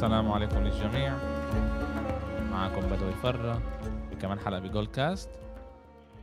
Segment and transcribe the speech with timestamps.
[0.00, 1.16] السلام عليكم للجميع.
[2.50, 3.62] معكم بدوي فرة
[4.22, 5.30] كمان حلقة بجول كاست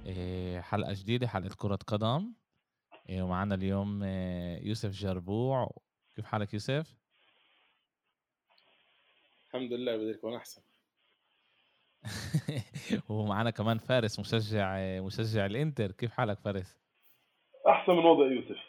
[0.05, 2.34] إيه، حلقة جديدة حلقة كرة قدم.
[3.09, 5.71] إيه، ومعنا اليوم إيه، يوسف جربوع.
[6.16, 6.95] كيف حالك يوسف؟
[9.48, 10.62] الحمد لله بدي يكون أحسن.
[13.09, 15.91] ومعنا كمان فارس مشجع مشجع الإنتر.
[15.91, 16.77] كيف حالك فارس؟
[17.67, 18.66] أحسن من وضع يوسف.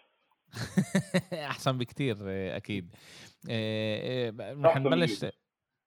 [1.33, 2.16] احسن بكتير
[2.57, 2.97] أكيد.
[4.65, 5.24] رح نبلش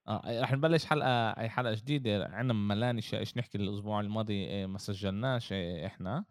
[0.08, 2.26] آه رح نبلش حلقة أي حلقة جديدة.
[2.26, 6.24] عندنا ملان إيش نحكي الأسبوع الماضي ما سجلناش إحنا.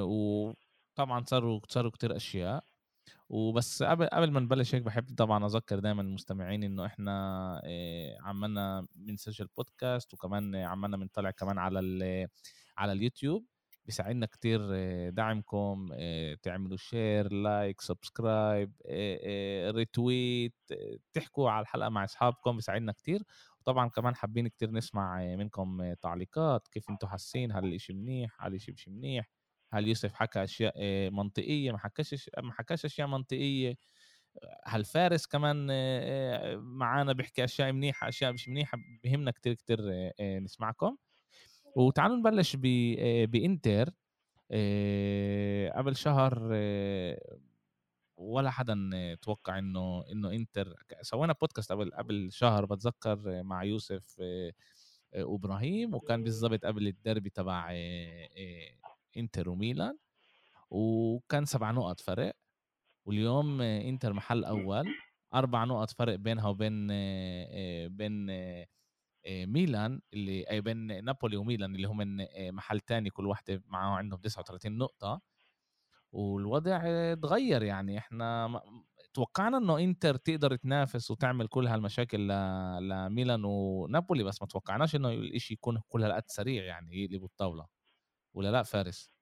[0.00, 2.64] وطبعا صاروا صاروا كتير أشياء.
[3.28, 7.62] وبس قبل قبل ما نبلش هيك بحب طبعا أذكر دائما المستمعين إنه إحنا
[8.20, 12.28] عملنا بنسجل بودكاست وكمان عملنا بنطلع كمان على
[12.78, 13.46] على اليوتيوب.
[13.86, 14.60] بيساعدنا كتير
[15.10, 15.88] دعمكم
[16.42, 18.72] تعملوا share like subscribe
[19.76, 20.54] retweet
[21.12, 23.22] تحكوا على الحلقة مع أصحابكم بيساعدنا كتير.
[23.60, 28.72] وطبعا كمان حابين كتير نسمع منكم تعليقات كيف أنتم حاسين هل الإشي منيح هل الإشي
[28.72, 29.30] مش منيح
[29.72, 30.74] هل يوسف حكى أشياء
[31.10, 33.74] منطقية ما حكاش ما حكاش أشياء منطقية
[34.64, 35.66] هل فارس كمان
[36.58, 39.78] معانا بيحكي أشياء منيحة أشياء مش منيحة بهمنا كتير كتير
[40.20, 40.96] نسمعكم.
[41.76, 42.56] وتعالوا نبلش
[43.26, 43.90] بإنتر.
[45.76, 46.38] قبل شهر
[48.16, 48.76] ولا حدا
[49.22, 54.22] توقع إنه إنه إنتر سوينا بودكاست قبل قبل شهر بتذكر مع يوسف
[55.16, 57.72] وإبراهيم وكان بالضبط قبل الدربي تبع
[59.16, 59.98] إنتر وميلان.
[60.70, 62.36] وكان سبع نقط فرق.
[63.04, 64.84] واليوم إنتر محل أول.
[65.34, 66.86] أربع نقط فرق بينها وبين
[67.96, 68.26] بين
[69.28, 74.78] ميلان اللي أي بين نابولي وميلان اللي هم محل تاني كل واحدة معاه عندهم 39
[74.78, 75.20] نقطة.
[76.12, 77.98] والوضع اتغير يعني.
[77.98, 78.60] إحنا
[79.14, 82.28] توقعنا إنه إنتر تقدر تنافس وتعمل كل هالمشاكل
[82.80, 87.66] لميلان ونابولي بس ما توقعناش إنه الإشي يكون كل هالقد سريع يعني يقلبوا الطاولة.
[88.34, 89.12] ولا لأ فارس؟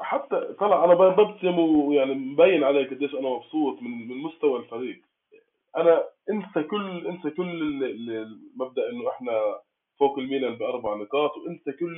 [0.00, 5.02] حتى طلع أنا ببتسم ويعني مبين علي قديش أنا مبسوط من من مستوى الفريق.
[5.76, 7.50] أنا إنسى كل إنسى كل
[8.18, 9.60] المبدأ إنه إحنا
[9.98, 11.96] فوق الميلان بأربع نقاط وإنسى كل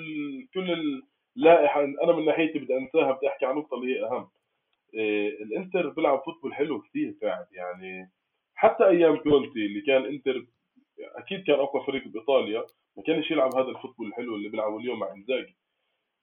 [0.54, 1.02] كل
[1.36, 4.28] اللائحة أنا من ناحيتي بدي أنساها بدي أحكي عن النقطه اللي هي أهم.
[4.94, 8.10] إيه الإنتر بيلعب football حلو كثير قاعد يعني
[8.54, 10.46] حتى أيام كونتي اللي كان إنتر
[11.00, 12.64] أكيد كان أقوى فريق بإيطاليا
[12.96, 15.56] ما كانش يلعب هذا ال football الحلو اللي بيلعبه اليوم مع إنزاجي.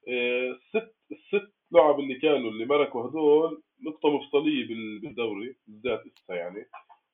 [0.08, 4.68] إيه الست الست لعب اللي كانوا اللي مركوا هذول نقطة مفصلية
[5.02, 6.66] بالدوري بالذات اسا يعني.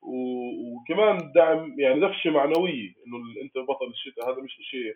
[0.02, 4.94] وكمان دعم يعني دفشه معنوية إنه أنت بطل الشتاء هذا مش شيء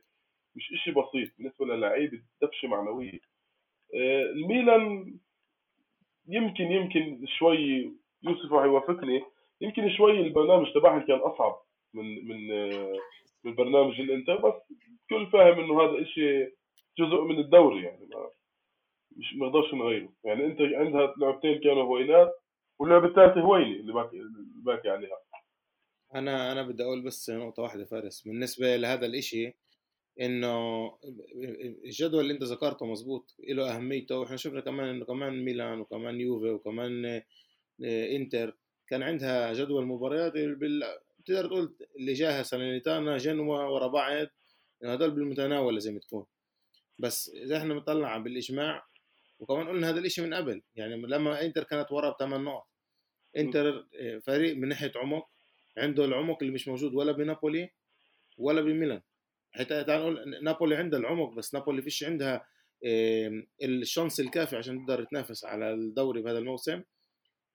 [0.56, 3.20] مش شيء بسيط بالنسبة للعيبه دفشه معنوية.
[3.94, 5.14] آه، الميلان
[6.28, 9.22] يمكن يمكن شوي يوسف راح يوافقني
[9.60, 11.56] يمكن شوي البرنامج تبعهم كان أصعب
[11.94, 12.98] من من آه،
[13.44, 14.54] من برنامج الإنتر بس
[15.10, 16.54] كل فاهم إنه هذا شيء
[16.98, 18.30] جزء من الدوري يعني ما
[19.16, 20.08] مش ما نغيره.
[20.24, 22.32] يعني أنت عندها لعبتين كانوا هوينات
[22.78, 23.92] واللعبه الثالثه هويني اللي
[24.64, 25.18] اللي باقي عليها
[26.14, 28.22] أنا أنا بدي أقول بس نقطة واحدة فارس.
[28.22, 29.54] بالنسبة لهذا الإشي
[30.20, 30.86] إنه
[31.84, 34.18] الجدول اللي أنت ذكرته مزبوط له أهميته.
[34.18, 37.22] وإحنا شفنا كمان إنه كمان ميلان وكمان يوفي وكمان
[37.84, 38.56] إنتر.
[38.88, 40.82] كان عندها جدول مباريات بال...
[41.18, 44.26] بتقدر تقول اللي جاها سالينيتانا جنوا ورا بعض.
[44.84, 46.26] هدول بالمتناول لازم تكون.
[46.98, 48.86] بس إذا إحنا بنطلع بالإجماع
[49.38, 50.62] وكمان قلنا هذا الإشي من قبل.
[50.74, 52.66] يعني لما إنتر كانت ورا بثمان نقط.
[53.36, 55.28] انتر آه، فريق من ناحية عمق
[55.78, 57.70] عنده العمق اللي مش موجود ولا بنابولي
[58.38, 59.00] ولا بميلان.
[59.52, 62.46] حتى تعال نقول نابولي عندها العمق بس نابولي فيش عندها
[63.62, 66.82] الشانس الكافي عشان تقدر تنافس على الدوري بهذا الموسم.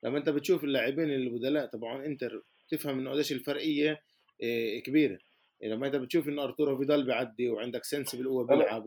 [0.04, 4.02] لما انت بتشوف اللاعبين البدلاء تبعون انتر تفهم انه قديش الفرقية
[4.44, 5.20] آه، كبيرة.
[5.64, 8.86] لما انت بتشوف انه أرتورو فيدال بيعدي وعندك سنسي بالقوة بيلعب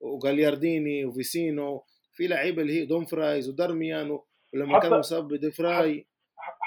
[0.00, 4.18] وجاليارديني وفيسينو في لعيبة اللي هي دومفريز ودارميان
[4.54, 6.06] ولما كان مصاب ديفراي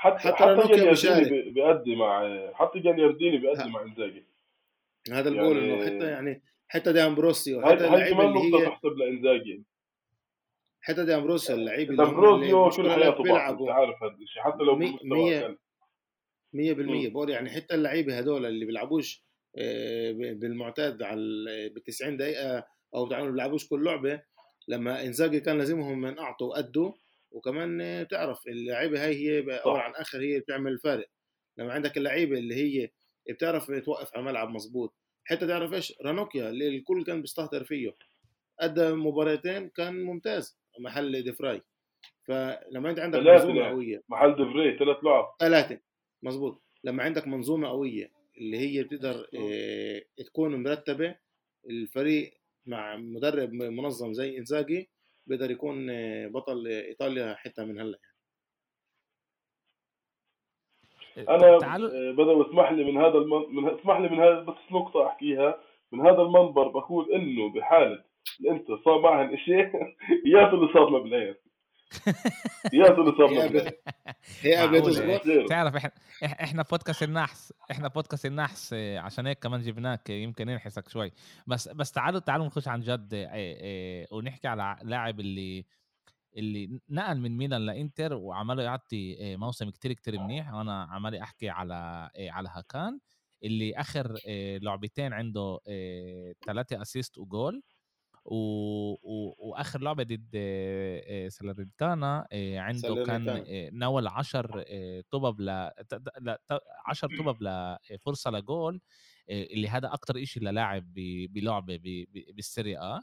[0.04, 4.24] حتى حتى, حتى بيأدي مع حتى جاليارديني بيأدي مع إنزاجي.
[5.12, 9.64] هذا اللي بقول انه حتى يعني حتى دي امبروسيو حتى اللعيبة اللي هي تحسب لإنزاجي.
[10.82, 13.70] حتى دي امبروسيو اللعيبه اللي امبروسيو كل حياته بيلعبوا.
[13.70, 14.42] أنت عارف هذا الشيء.
[14.42, 15.58] حتى لو 100%
[16.54, 19.24] 100% بقول يعني حتى اللعيبة هذول اللي بيلعبوش
[19.58, 22.66] آه، بالمعتاد على ب 90 دقيقة
[22.96, 24.22] أو بيلعبوش كل لعبة
[24.68, 26.94] لما إنزاجي كان لازمهم من أعطوا وأدوا
[27.34, 31.08] وكمان تعرف اللعيبة هاي هي اول عن اخر هي بتعمل الفارق
[31.58, 32.90] لما عندك اللعيبة اللي هي
[33.30, 34.94] بتعرف توقف على الملعب مزبوط
[35.26, 37.96] حتى تعرف إيش رانوكيا اللي الكل كان بيستهتر فيه
[38.60, 41.62] ادى مباراتين كان ممتاز محل ديفراي
[42.28, 43.72] فلما انت عندك منظومة لعب.
[43.72, 44.04] قوية.
[44.10, 45.26] محل ديفراي ثلاث لعب.
[45.40, 45.80] ثلاثة.
[46.24, 51.16] مزبوط لما عندك منظومة قوية اللي هي بتقدر آه، تكون مرتبة
[51.70, 52.34] الفريق
[52.66, 54.90] مع مدرب منظم زي إنزاجي
[55.28, 55.88] بيقدر يكون
[56.30, 58.00] بطل إيطاليا حتى من هلأ
[61.18, 63.56] أنا تعالوا آه، بدو اسمح لي من هذا المن...
[63.56, 63.70] من...
[63.70, 65.60] اسمح لي من هذا بس نقطة أحكيها.
[65.92, 68.04] من هذا المنبر بقول إنه بحالة
[68.50, 69.72] انت صار معهن شيء
[70.34, 71.36] يا اللي صار بالايام
[72.74, 72.84] يا
[74.42, 75.20] هي قبل غير.
[75.48, 75.92] تعرف إحنا
[76.26, 81.12] إح- إحنا بودكاست النحس إحنا بودكاست النحس آه، عشان هيك كمان جبناك يمكن ننحسك شوي.
[81.48, 85.66] بس بس تعالوا تعالوا نخش عن جد آه، آه، ونحكي على لاعب اللي
[86.38, 90.54] اللي نقل من ميلان لإنتر وعمله يعطي موسم كتير كتير منيح.
[90.54, 93.00] وأنا عمالي أحكي على على هاكان
[93.44, 94.18] اللي آخر
[94.62, 95.60] لعبتين عنده
[96.46, 97.62] ثلاثة أسيست وجول.
[98.26, 98.36] و...
[98.94, 99.36] و...
[99.50, 103.44] وآخر لعبة ضد آه، آه، سالرنتانا آه، عنده كان سالرنتانا.
[103.48, 104.62] آه، ناول 10
[105.12, 105.50] طبب ل
[106.86, 107.38] 10 طبب
[107.92, 108.82] لفرصه لجول
[109.30, 111.82] اللي هذا أكتر إشي للاعب ب- بلعبة ب-
[112.14, 113.02] ب- بالسيريا ا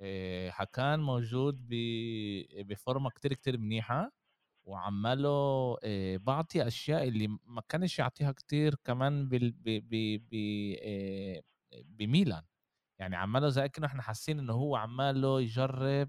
[0.00, 4.12] آه، حكان موجود ب- بفورمة كتير كتير منيحة
[4.64, 5.76] وعماله
[6.16, 10.34] بعطي أشياء اللي ما كانش يعطيها كتير كمان بال ب ب ب
[11.84, 12.42] بميلان
[12.98, 16.08] يعني عماله زي كأنه إحنا حاسين انه هو عماله يجرب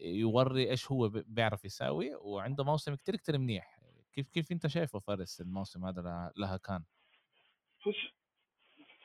[0.00, 3.78] يوري إيش هو بيعرف يساوي وعنده موسم كتير كتير منيح.
[4.12, 6.82] كيف كيف أنت شايفه فارس الموسم هذا له- لها كان؟
[7.82, 8.14] فيش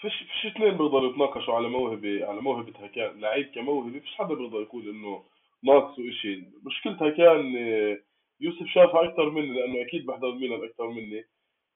[0.02, 4.62] فيش فيش اثنين بيقدروا يتناقشوا على موهبة على موهبة هكان لعيب كموهبة فيش حدا بيقدر
[4.62, 5.24] يقول إنه
[5.64, 7.56] ناقصه شيء مشكلتها كان
[8.40, 11.24] يوسف شافها أكثر مني لأنه أكيد بحضر ميلان أكثر مني.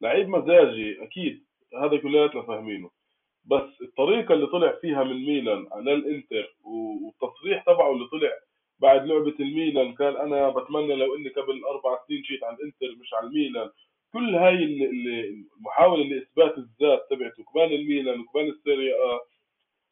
[0.01, 1.45] لعيب مزاجي أكيد.
[1.83, 2.89] هذا كلياتنا فاهمينه.
[3.45, 8.29] بس الطريقة اللي طلع فيها من ميلان على الإنتر والتصريح تبعه اللي طلع
[8.79, 13.13] بعد لعبة الميلان قال أنا بتمنى لو إني قبل أربع سنين جيت على الإنتر مش
[13.13, 13.69] على الميلان.
[14.13, 18.95] كل هاي ال- ال- المحاولة لإثبات الذات تبعته كمان الميلان وكمان السيريا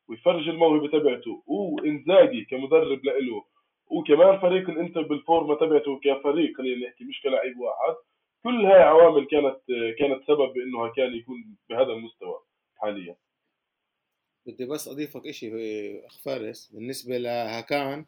[0.09, 1.43] ويفرج الموهبة تبعته.
[1.47, 3.43] وانزاجي كمدرب لإله
[3.91, 7.95] وكمان فريق الإنتر بالفورمة تبعته كفريق خلينا نحكي مش كلاعب واحد.
[8.43, 9.57] كل هاي عوامل كانت
[9.99, 11.37] كانت سبب بإنه كان يكون
[11.69, 12.39] بهذا المستوى
[12.77, 13.15] حاليا.
[14.45, 15.51] بدي بس أضيفك إشي
[16.05, 18.05] أخ فارس بالنسبة لهاكان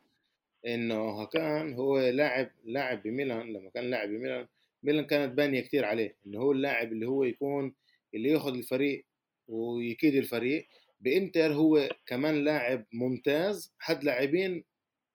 [0.68, 4.48] إنه هاكان هو لاعب لاعب بميلان لما كان لاعب بميلان
[4.84, 7.74] ميلان كانت بانية كتير عليه إنه هو اللاعب اللي هو يكون
[8.16, 9.06] اللي ياخذ الفريق
[9.48, 10.68] ويكيد الفريق.
[11.02, 14.64] بإنتر هو كمان لاعب ممتاز حد لاعبين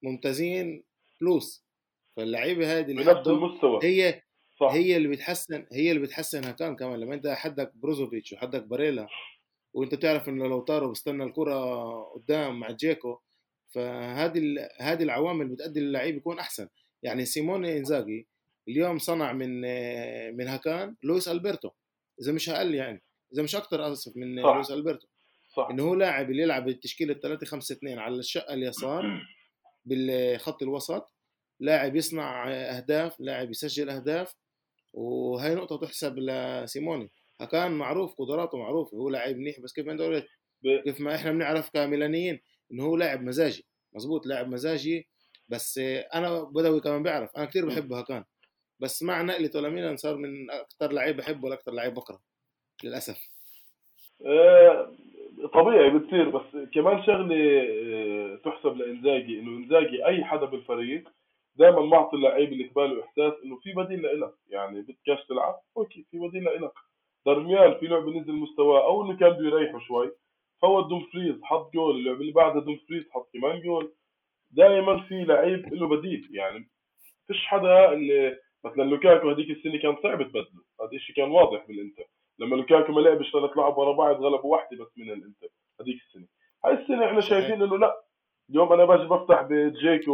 [0.03, 0.85] ممتازين
[1.21, 1.65] بلوس
[2.17, 3.81] فاللعيبه هذه اللي بنفس المستوى.
[3.85, 4.23] هي
[4.61, 4.73] صح.
[4.73, 7.01] هي اللي بتحسن هي اللي بتحسن هاكان كمان.
[7.01, 9.07] لما أنت حدك بروزوفيتش وحدك باريلا
[9.77, 13.19] وانت تعرف انه لو طاروا بيستنى الكرة قدام مع جيكو
[13.75, 16.69] فهذه هذه العوامل بتأدي للعيب يكون أحسن.
[17.03, 18.29] يعني سيموني إنزاجي
[18.69, 19.61] اليوم صنع من
[20.37, 21.71] من هاكان لويس ألبرتو.
[22.23, 23.03] إذا مش أقل يعني.
[23.33, 24.55] إذا مش أكثر آسف من صح.
[24.55, 25.07] لويس ألبرتو.
[25.57, 25.69] صح.
[25.71, 29.05] إنه هو لاعب اللي يلعب بالتشكيله 3 5 2 على الشقة اليسار
[29.87, 31.13] بالخط الوسط.
[31.61, 34.35] لاعب يصنع أهداف لاعب يسجل أهداف.
[34.93, 37.11] وهي نقطة تحسب لسيموني.
[37.45, 40.25] كان معروف قدراته معروفة هو لاعب منيح بس كيف ما انت
[40.85, 42.41] كيف ما إحنا بنعرف كميلانيين
[42.73, 45.09] إنه هو لاعب مزاجي مزبوط؟ لاعب مزاجي
[45.49, 45.79] بس
[46.15, 48.25] أنا بدوي كمان بعرف أنا كثير بحب هاكان
[48.81, 52.21] بس مع نقلته لميلان صار من أكثر لعيب بحبه لاكثر لعيب بكرة
[52.85, 53.29] للأسف.
[54.27, 54.93] آه،
[55.55, 61.09] طبيعي بتصير بس كمان شغلة آه، تحسب لإنزاجي إنه إنزاجي أي حدا بالفريق
[61.57, 66.19] دائما معطي اللعيب اللي قباله إحساس إنه في بديل لإلك يعني بدكش تلعب أوكي في
[66.19, 66.73] بديل لإلك.
[67.27, 70.13] درميان في لعبه نزل مستواه أو انه كان بده يريحه شوي
[70.63, 73.93] فوت دومفريز حط جول اللعبه اللي بعدها دومفريز حط كمان جول
[74.51, 76.71] دائما في لعيب له بديل يعني
[77.27, 82.05] فيش حدا اللي مثلا لوكاكو هذيك السنة كان صعب تبدله هذا الشيء كان واضح بالانتر.
[82.39, 85.49] لما لوكاكو ما لعبش ثلاث لعب ورا بعض غلبوا واحدة بس من الانتر.
[85.81, 86.27] هذيك السنة
[86.65, 87.21] هاي السنة إحنا.
[87.21, 88.03] شايفين انه لا.
[88.51, 90.13] اليوم أنا باجي بفتح بجيكو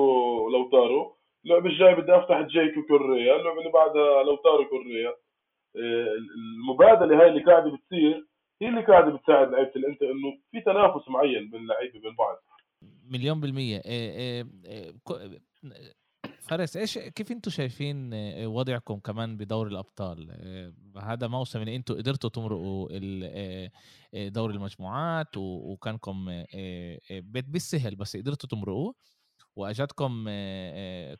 [0.53, 1.17] لوتارو.
[1.45, 3.37] اللعبه الجايه بدي افتح جيكو كوريا.
[3.37, 5.15] اللعبه اللي بعدها لوتارو كوريا.
[5.77, 8.27] المبادلة هاي اللي قاعدة بتصير
[8.63, 12.37] هي اللي قاعدة بتساعد لعيبة الإنتر إنه في تنافس معين بين اللعيبه بين بعض.
[13.05, 13.77] مليون بالمية.
[13.85, 14.93] إيه إيه إيه
[16.41, 18.11] فارس إيش كيف أنتم شايفين
[18.45, 20.31] وضعكم كمان بدور الأبطال؟
[21.03, 22.89] هذا موسم اللي أنتم قدرتوا تمرقوا
[24.29, 26.45] دوري المجموعات وكانكم
[27.11, 28.95] بيت بالسهل بس قدرتوا تمرقوه.
[29.57, 30.25] واجتكم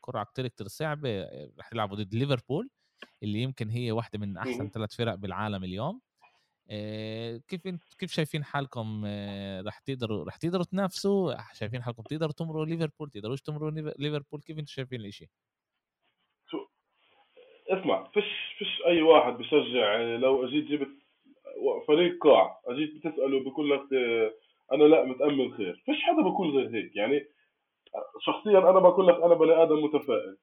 [0.03, 1.23] قرعه كتير كتير صعبه
[1.59, 2.69] رح تلعبوا ضد ليفربول.
[3.23, 4.69] اللي يمكن هي واحدة من أحسن.
[4.69, 6.01] ثلاث فرق بالعالم اليوم.
[6.69, 7.61] آه، كيف
[7.99, 13.41] كيف شايفين حالكم؟ آه، رح تقدروا رح تقدروا تنافسوا؟ شايفين حالكم تقدروا تمروا ليفربول؟ تقدروش
[13.41, 15.29] تمروا ليفربول؟ كيف أنتم شايفين الإشي؟
[17.69, 18.23] اسمع فيش
[18.57, 20.97] فيش أي واحد بشجع لو أجيت جبت
[21.87, 23.87] فريق قاع أجيت بتسأله بقول لك
[24.71, 25.83] أنا لا متأمل خير.
[25.85, 26.95] فيش حدا بقول غير هيك.
[26.95, 27.25] يعني
[28.21, 30.37] شخصيا أنا بقول لك أنا بني آدم متفائل.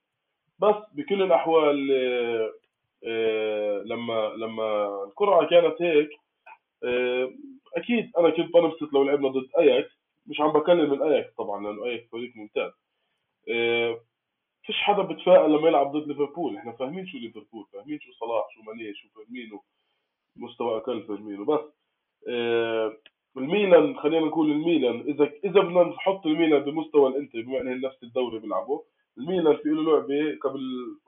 [0.61, 1.91] بس بكل الأحوال
[3.07, 6.11] آه، لما لما القرعه كانت هيك
[6.85, 7.33] آه،
[7.77, 9.91] أكيد أنا كنت بنبسط لو لعبنا ضد اياكس
[10.27, 12.73] مش عم بكلم من اياكس طبعا لأنه اياكس فريق ممتاز.
[13.51, 14.01] آه،
[14.63, 18.63] فيش حدا بتفائل لما يلعب ضد ليفربول إحنا فاهمين شو ليفربول فاهمين شو صلاح شو
[18.63, 19.63] ماني شو فيرمينو
[20.37, 21.61] مستوى أقل فيرمينو بس
[23.37, 28.39] الميلان خلينا نقول الميلان إذا إذا بدنا نحط الميلان بمستوى الإنتر بما إنه نفس الدوري
[28.39, 28.83] بيلعبوا
[29.21, 30.61] الميلان في له لعبة قبل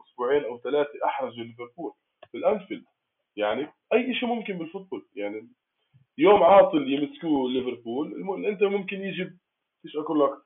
[0.09, 1.93] أسبوعين أو ثلاثة احرج ليفربول
[2.31, 2.85] في الأنفيلد.
[3.37, 5.07] يعني أي شيء ممكن بال football.
[5.15, 5.49] يعني
[6.19, 9.31] يوم عاطل يمسكوه ليفربول أنت ممكن يجي
[9.85, 10.39] إيش أقول لك؟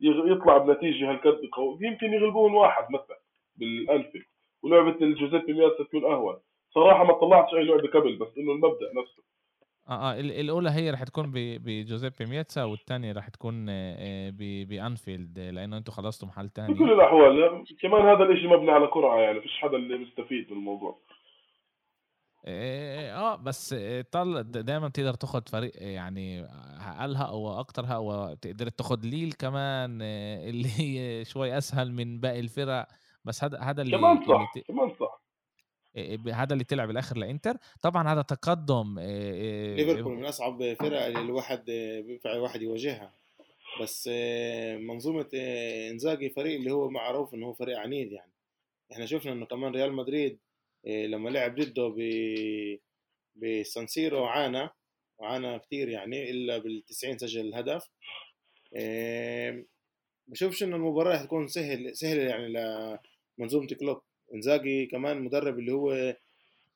[0.00, 1.78] يطلع بنتيجة هالقد قوي.
[1.80, 3.20] يمكن يغلبون واحد مثلا
[3.56, 4.24] بالأنفيلد.
[4.62, 6.36] ولعبة الجوزيبي مياتسا تكون أهون.
[6.70, 9.22] صراحة ما طلعتش أي لعبة قبل بس إنه المبدأ نفسه.
[9.88, 14.32] آه آه الأولى هي رح تكون بجوزيبي ميتسا والثانيه رح تكون آه،
[14.68, 19.40] بأنفيلد لأنه أنتم خلصتوا محل ثاني بكل الأحوال كمان هذا الشيء مبني على قرعه يعني
[19.40, 20.98] فيش حدا اللي مستفيد من الموضوع.
[22.48, 23.74] آه, آه، بس
[24.12, 26.44] طل دائما تقدر تاخذ فريق يعني
[26.98, 32.40] أقلها أو أكترها أو تقدر تاخذ ليل كمان آه، اللي هي شوي أسهل من باقي
[32.40, 32.86] الفرق.
[33.24, 35.05] بس هذا هذا اللي كمان صح اللي كمان صح.
[36.32, 37.56] هذا اللي طلع بالآخر لإنتر.
[37.82, 39.00] طبعا هذا تقدم
[39.76, 41.64] ليفربول من أصعب فرق اللي الواحد
[42.06, 43.14] بينفع الواحد يواجهها.
[43.80, 44.10] بس
[44.78, 45.28] منظومة
[45.90, 48.32] إنزاجي فريق اللي هو معروف إنه هو فريق عنيد يعني.
[48.92, 50.38] إحنا شفنا إنه كمان ريال مدريد
[50.86, 52.00] لما لعب ضده ب
[53.36, 54.68] بسانسيرو عانى
[55.18, 57.88] وعانى كثير يعني إلا بال90 سجل الهدف
[60.28, 62.48] بشوفش إنه المباراة حتكون سهل سهلة يعني
[63.38, 64.02] لمنظومة كلوب.
[64.34, 66.16] إنزاجي كمان مدرب اللي هو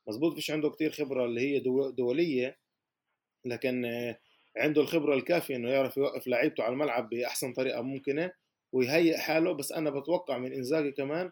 [0.09, 2.59] مظبوط فيش عنده كتير خبرة اللي هي دولية
[3.45, 3.85] لكن
[4.57, 8.33] عنده الخبرة الكافية إنه يعرف يوقف لعيبته على الملعب بأحسن طريقة ممكنة
[8.73, 9.53] ويهيئ حاله.
[9.53, 11.31] بس أنا بتوقع من إنزاجي كمان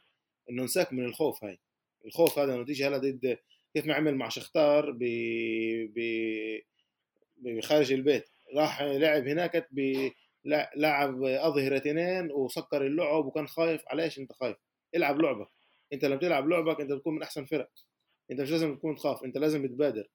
[0.50, 1.58] إنه انساك من الخوف هاي.
[2.06, 3.38] الخوف هذا انه تيجي هلا ضد
[3.74, 5.04] كيف ما عمل مع شختار ب...
[5.94, 6.00] ب...
[7.36, 8.28] بخارج البيت.
[8.54, 10.08] راح لعب هناك ب...
[10.76, 13.82] لعب اظهرتين وسكر اللعب وكان خايف.
[13.88, 14.56] عليش أنت خايف؟
[14.94, 15.48] العب لعبك.
[15.92, 17.70] انت لما تلعب لعبك انت بتكون من احسن فرق.
[18.30, 20.10] انت مش لازم تكون تخاف انت لازم تبادر.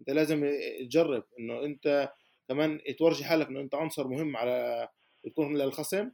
[0.00, 2.12] انت لازم تجرب انه انت
[2.48, 4.88] كمان تورجي حالك انه انت عنصر مهم على
[5.24, 6.10] تكون للخصم.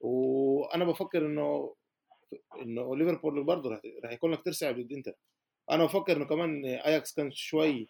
[0.00, 1.74] وأنا بفكر انه
[2.62, 5.14] انه ليفربول برضه رح يكون لك ترسع ضد انت
[5.70, 7.88] أنا بفكر انه كمان اياكس كان شوي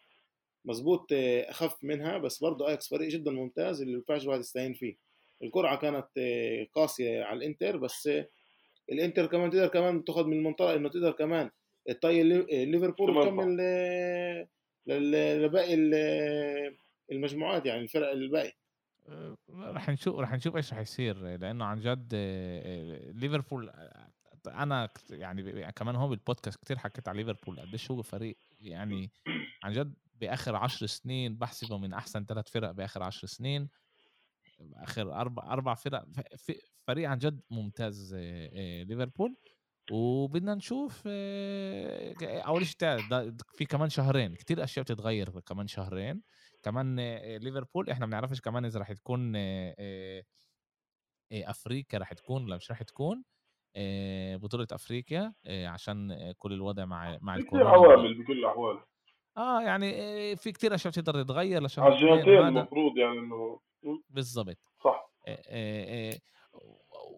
[0.64, 4.96] مزبوط اخف منها بس برضه اياكس فريق جدا ممتاز اللي ما ينفعش الواحد يستهين فيه.
[5.42, 6.08] القرعه كانت
[6.74, 8.08] قاسية على الانتر بس
[8.92, 11.50] الانتر كمان تقدر كمان تاخذ من المنطقة انه تقدر كمان
[11.86, 12.22] تطيح
[12.66, 13.56] ليفربول وتكمل
[15.44, 15.74] لباقي
[17.12, 18.52] المجموعات يعني الفرق الباقي
[19.08, 22.14] أه، رح نشوف رح نشوف إيش رح يصير لأنه عن جد
[23.14, 23.70] ليفربول
[24.46, 29.10] أنا يعني كمان هو بالبودكاست كتير حكيت على ليفربول قديش هو فريق يعني
[29.64, 33.68] عن جد بآخر عشر سنين بحسبه من أحسن ثلاث فرق بآخر عشر سنين
[34.74, 36.04] اخر أربع أربع فرق
[36.86, 38.14] فريق عن جد ممتاز
[38.88, 39.36] ليفربول.
[39.92, 41.02] وبدنا نشوف
[42.22, 42.98] أول شيء
[43.54, 46.22] في كمان شهرين كتير أشياء بتتغير كمان شهرين.
[46.62, 46.96] كمان
[47.36, 49.36] ليفربول إحنا ما بنعرفش كمان إذا رح تكون
[51.32, 53.24] أفريقيا رح تكون ولا مش رح تكون
[54.36, 57.70] بطولة أفريقيا عشان كل الوضع مع مع الكورونا.
[57.70, 58.80] عوامل بكل الأحوال.
[59.36, 59.90] آه يعني
[60.36, 61.92] في كتير أشياء بتقدر تتغير لشهر
[62.48, 63.60] المفروض يعني إنه
[64.10, 64.58] بالضبط.
[64.84, 65.12] صح.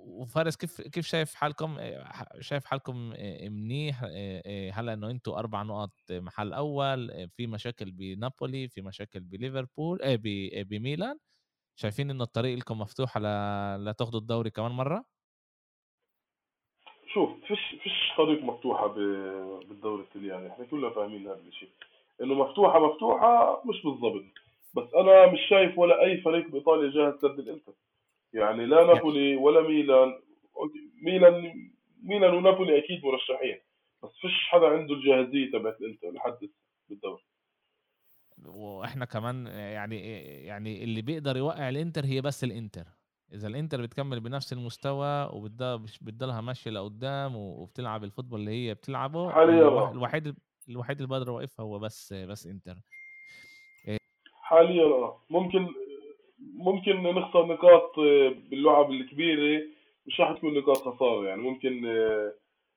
[0.09, 1.77] وفارس كيف كيف شايف حالكم
[2.41, 2.97] شايف حالكم
[3.43, 4.05] منيح؟
[4.73, 9.99] هلا إنه أنتم أربع نقط محل أول في مشاكل بنابولي في مشاكل بليفربول
[10.65, 11.19] بميلان؟
[11.77, 15.05] شايفين إنه الطريق لكم مفتوح على لتاخذوا الدوري كمان مرة؟
[17.15, 18.87] شوف فيش فيش طريق مفتوحة
[19.69, 21.69] بالدوري الطلياني إحنا كلنا فاهمين هذا الشيء
[22.23, 24.25] إنه مفتوحة مفتوحة مش بالضبط
[24.75, 27.73] بس أنا مش شايف ولا أي فريق بإيطاليا جاهز ضد الإنتر.
[28.33, 30.21] يعني لا نابولي ولا ميلان.
[31.03, 31.53] ميلان
[32.03, 33.59] ميلان ونابولي أكيد مرشحين.
[34.03, 36.49] بس فيش حدا عنده الجاهزية تبعت الانتر لحد
[36.89, 37.23] بالدوري
[38.47, 40.01] وإحنا كمان يعني
[40.45, 42.85] يعني اللي بيقدر يوقع الإنتر هي بس الإنتر.
[43.33, 49.43] إذا الإنتر بتكمل بنفس المستوى وبتضلها ماشية لقدام وبتلعب الفوتبول اللي هي بتلعبه
[49.91, 50.35] الوحيد
[50.69, 52.75] الوحيد اللي بقدر اوقفها هو بس بس إنتر.
[54.33, 55.25] حاليا آه.
[55.31, 55.69] ممكن
[56.41, 59.63] ممكن نخسر نقاط آه، باللعب الكبيرة
[60.07, 61.27] مش راح تكون نقاط خسارة.
[61.29, 62.33] يعني ممكن آه،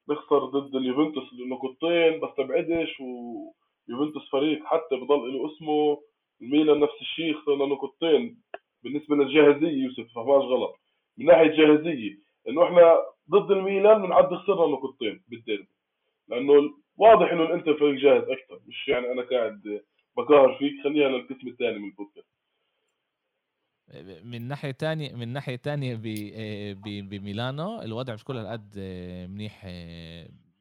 [0.09, 6.01] نخسر ضد اليوفنتوس نقطتين بس تبعدش ويوفنتوس فريق حتى بضل له اسمه.
[6.41, 8.37] الميلان نفس الشيء خسرنا نقطتين
[8.83, 10.75] بالنسبة للجاهزية يوسف فهماش غلط.
[11.17, 12.17] من ناحية جاهزيه
[12.49, 12.97] إنه إحنا
[13.29, 15.67] ضد الميلان بنعد خسرنا نقطتين بالديربي.
[16.27, 19.81] لأنه واضح إنه الإنتر فريق جاهز أكثر مش يعني أنا قاعد
[20.17, 20.83] بقهر فيك.
[20.83, 22.40] خليها للقسم الثاني من البودكاست.
[24.23, 25.99] من ناحية تانية من ناحية تانية
[27.01, 28.79] بميلانو الوضع مش كل هالقد
[29.29, 29.65] منيح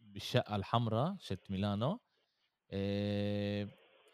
[0.03, 2.01] بالشقة الحمراء شت ميلانو.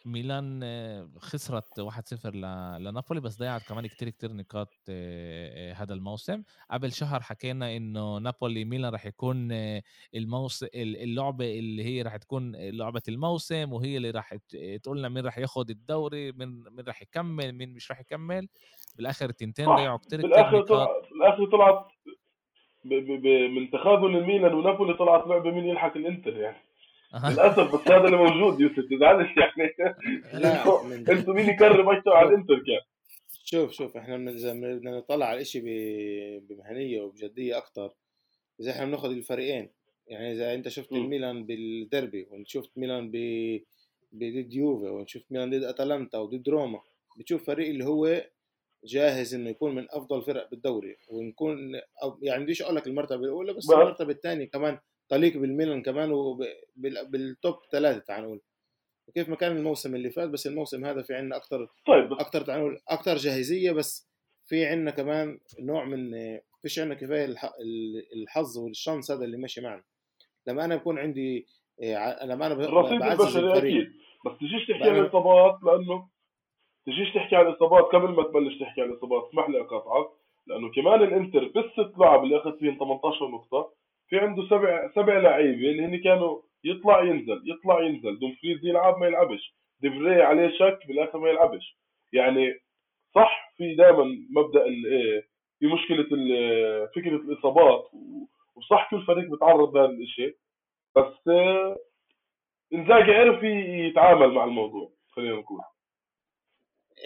[0.07, 2.35] ميلان آه، خسرت 1-0
[2.79, 6.43] لنابولي بس ضيعت كمان كتير كتير نقاط آه، آه، هذا الموسم.
[6.71, 9.49] قبل شهر حكينا إنه نابولي ميلان راح يكون
[10.15, 14.35] الموسم اللعبة اللي هي راح تكون لعبة الموسم وهي اللي راح
[14.83, 18.49] تقول لنا مين راح ياخذ الدوري مين مين راح يكمل مين مش راح يكمل.
[18.97, 21.87] بالآخر التنتين ضيعوا كتير كتير بالاخر طلعت بالاخر طلعت
[23.55, 26.57] من تخاذل الميلان ونابولي طلعت لعبة مين يلحق الإنتر يعني.
[27.15, 29.75] للأسف بس هذا اللي موجود يوسف تزعلش يعني.
[31.13, 32.81] أنتوا مين يكرم أكثر على الإنتر كان؟
[33.45, 35.63] شوف شوف إحنا إذا بدنا نطلع على الشيء
[36.49, 37.93] بمهنية وبجدية أكثر
[38.61, 39.71] إذا إحنا بناخذ الفريقين.
[40.07, 40.97] يعني إذا أنت شفت م.
[40.97, 43.17] الميلان بالدربي وشفت ميلان ب
[44.15, 46.81] ضد يوفي وشفت ميلان ضد أتلانتا وضد روما
[47.19, 48.23] بتشوف فريق اللي هو
[48.85, 51.81] جاهز إنه يكون من أفضل فرق بالدوري ونكون
[52.23, 53.71] يعني بديش أقول لك المرتبة الأولى بس.
[53.71, 58.41] المرتبة الثانية كمان تليق بالميلان كمان وبالتوب ثلاثة تعال نقول.
[59.09, 62.13] وكيف ما كان الموسم اللي فات بس الموسم هذا في عندنا أكثر طيب.
[62.13, 64.11] أكثر تعال نقول أكثر جاهزية بس
[64.47, 66.11] في عندنا كمان نوع من
[66.63, 67.35] فيش عندنا كفاية
[68.17, 69.85] الحظ والشانس هذا اللي ماشي معنا.
[70.47, 71.47] لما أنا بكون عندي
[72.23, 72.55] لما أنا
[72.99, 73.57] بعزز الفريق.
[73.57, 73.93] أكيد.
[74.27, 76.09] بس تجيش تحكي عن الإصابات لأنه
[76.87, 79.29] تجيش تحكي عن الإصابات قبل ما تبلش تحكي عن الإصابات.
[79.29, 80.11] اسمح لي أقاطعك.
[80.47, 83.73] لأنه كمان الإنتر بالست لعب اللي اخذ فيهم 18 نقطة.
[84.09, 88.19] في عنده سبع سبع لعيبه اللي هن كانوا يطلع ينزل يطلع ينزل.
[88.19, 89.55] دومفريز يلعب ما يلعبش.
[89.81, 91.79] ديفري عليه شك بالاخر ما يلعبش.
[92.13, 92.55] يعني
[93.15, 95.27] صح في دائما مبدأ إيه
[95.59, 96.03] في مشكلة
[96.97, 97.91] فكرة الإصابات
[98.57, 100.37] وصح كل فريق بيتعرض لهذا الشيء
[100.97, 101.29] بس
[102.75, 105.61] إنزاجي عرف يتعامل مع الموضوع خلينا نقول.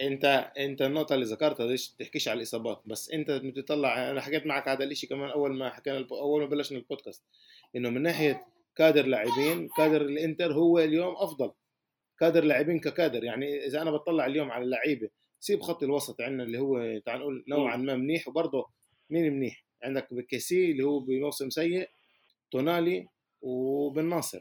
[0.01, 4.67] انت انت النقطة اللي ذكرتها دي تحكيش على الإصابات بس انت بتطلع أنا حكيت معك
[4.67, 7.23] هذا الشيء كمان أول ما حكينا أول ما بلشنا البودكاست
[7.75, 11.51] إنه من ناحية كادر لاعبين كادر الإنتر هو اليوم أفضل.
[12.19, 16.59] كادر لاعبين ككادر يعني إذا أنا بطلع اليوم على اللعيبة سيب خط الوسط عندنا اللي
[16.59, 18.65] هو تعال نقول نوعا ما منيح وبرضه
[19.09, 21.89] مين منيح؟ عندك بكيسي اللي هو بموسم سيء
[22.51, 23.07] تونالي
[23.41, 24.39] وبن ناصر.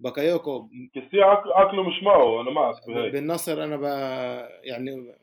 [0.00, 1.22] باكايوكو كيسي
[1.54, 3.82] عقله مش معه أنا معك بن ناصر أنا ب...
[4.64, 5.14] يعني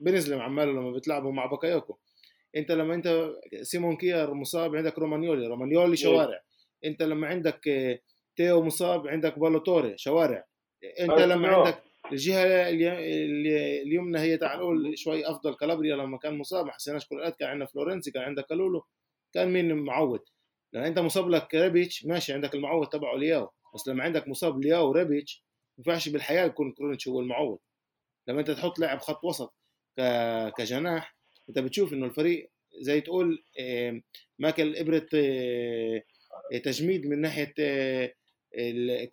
[0.00, 1.98] بنزلم عماله لما بتلعبوا مع باكايوكو
[2.56, 3.30] أنت لما أنت
[3.62, 6.40] سيمون كير مصاب عندك رومانيولي رومانيولي شوارع.
[6.84, 7.60] أنت لما عندك
[8.36, 10.44] تيو مصاب عندك بالو توري شوارع.
[11.00, 11.82] أنت لما عندك
[12.12, 12.68] الجهة
[13.82, 15.54] اليمنى هي تعال نقول شوي أفضل.
[15.54, 18.84] كالابريا لما كان مصاب ما حسيناش كل كان عندنا فلورنسي كان عندك كالولو.
[19.34, 20.20] كان مين معود
[20.72, 22.32] لما أنت مصاب لك ريبيتش ماشي.
[22.32, 23.50] عندك المعود تبعه لياو.
[23.74, 25.44] بس لما عندك مصاب لياو وريبيتش
[25.78, 27.58] ما ينفعش بالحياة يكون كرونيتش هو المعوض.
[28.28, 29.54] لما أنت تحط لاعب خط وسط
[30.58, 31.16] كجناح
[31.48, 33.44] أنت بتشوف إنه الفريق زي تقول
[34.38, 35.06] ماكل إبرة
[36.64, 37.54] تجميد من ناحية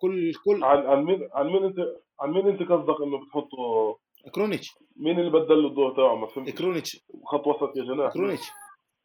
[0.00, 1.78] كل كل عن عن مين عن مين أنت
[2.20, 3.98] عن مين أنت قصدك إنه بتحطه؟
[4.34, 4.70] كرونيتش.
[4.96, 6.50] مين اللي بدل له الدور تبعه ما فهمت.
[6.50, 7.00] كرونيتش.
[7.24, 8.12] خط وسط يا جناح.
[8.12, 8.46] كرونيتش.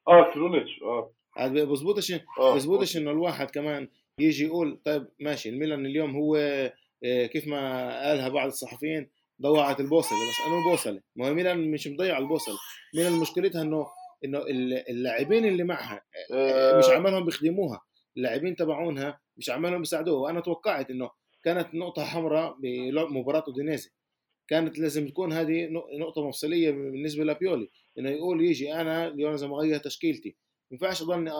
[0.07, 1.11] آه كرونيتش آه.
[1.49, 6.35] بزبطش آه، بزبطش إنه الواحد كمان يجي يقول طيب ماشي الميلان اليوم هو
[7.05, 9.09] آه، كيف ما قالها بعض الصحفيين
[9.41, 12.57] ضوعت البوصلة بس انه البوصله ما هو ميلان مش مضيع البوصلة.
[12.95, 13.85] ميلان مشكلتها إنه
[14.25, 14.43] إنه
[14.89, 16.01] اللاعبين اللي معها
[16.33, 17.81] آه، مش عمالهم بيخدموها.
[18.17, 20.21] اللاعبين تبعونها مش عمالهم بيساعدوها.
[20.21, 21.09] وأنا توقعت إنه
[21.43, 23.89] كانت نقطة حمراء بمباراة أودينيزي.
[24.47, 25.67] كانت لازم تكون هذه
[25.99, 27.69] نقطة مفصلية بالنسبة لبيولي.
[27.99, 30.29] إنه يقول يجي أنا اليوم لازم اغير تشكيلتي.
[30.71, 31.31] ما ينفعش أضلني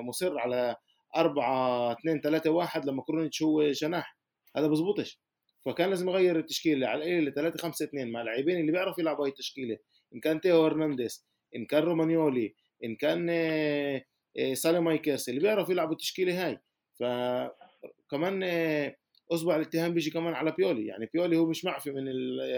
[0.00, 0.76] مصر على
[1.16, 4.18] 4 2 3 1 لما كرونيتش هو جناح
[4.56, 5.20] هذا بزبطش.
[5.64, 6.86] فكان لازم يغير التشكيلة.
[6.86, 9.78] على القليل ل 3 5 2 مع اللاعبين اللي بيعرفوا يلعبوا هاي التشكيلة.
[10.14, 14.02] إن كان تيو هرنانديز إن كان رومانيولي إن كان آه،
[14.38, 16.58] آه، ساليماكرس اللي بيعرفوا يلعبوا التشكيلة هاي.
[17.00, 18.96] فكمان آه،
[19.32, 20.86] اصبع الاتهام بيجي كمان على بيولي.
[20.86, 22.08] يعني بيولي هو مش معفي من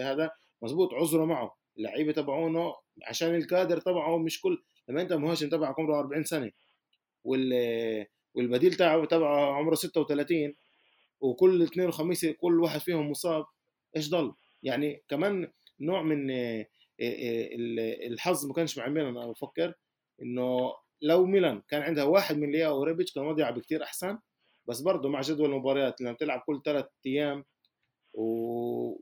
[0.03, 0.31] هذا
[0.63, 0.95] مزبوط.
[0.95, 1.57] عذره معه.
[1.79, 2.75] اللعيبة تبعونه
[3.07, 6.51] عشان الكادر تبعه مش كل لما أنت مهاجم تبعك عمره 40 سنة
[7.25, 7.53] وال
[8.37, 10.55] والبديل تاعه تبعه عمره 36
[11.21, 13.45] وكل اثنين وخميس كل واحد فيهم مصاب
[13.97, 16.67] إيش ضل؟ يعني كمان نوع من آه،
[17.01, 17.49] آه،
[18.07, 19.75] الحظ ما كانش مع ميلان أنا بفكر
[20.23, 24.19] إنه لو ميلان كان عندها واحد من لياو وريبيتش كان وضعها بكثير أحسن
[24.67, 27.45] بس برضه مع جدول المباريات لما تلعب كل ثلاث أيام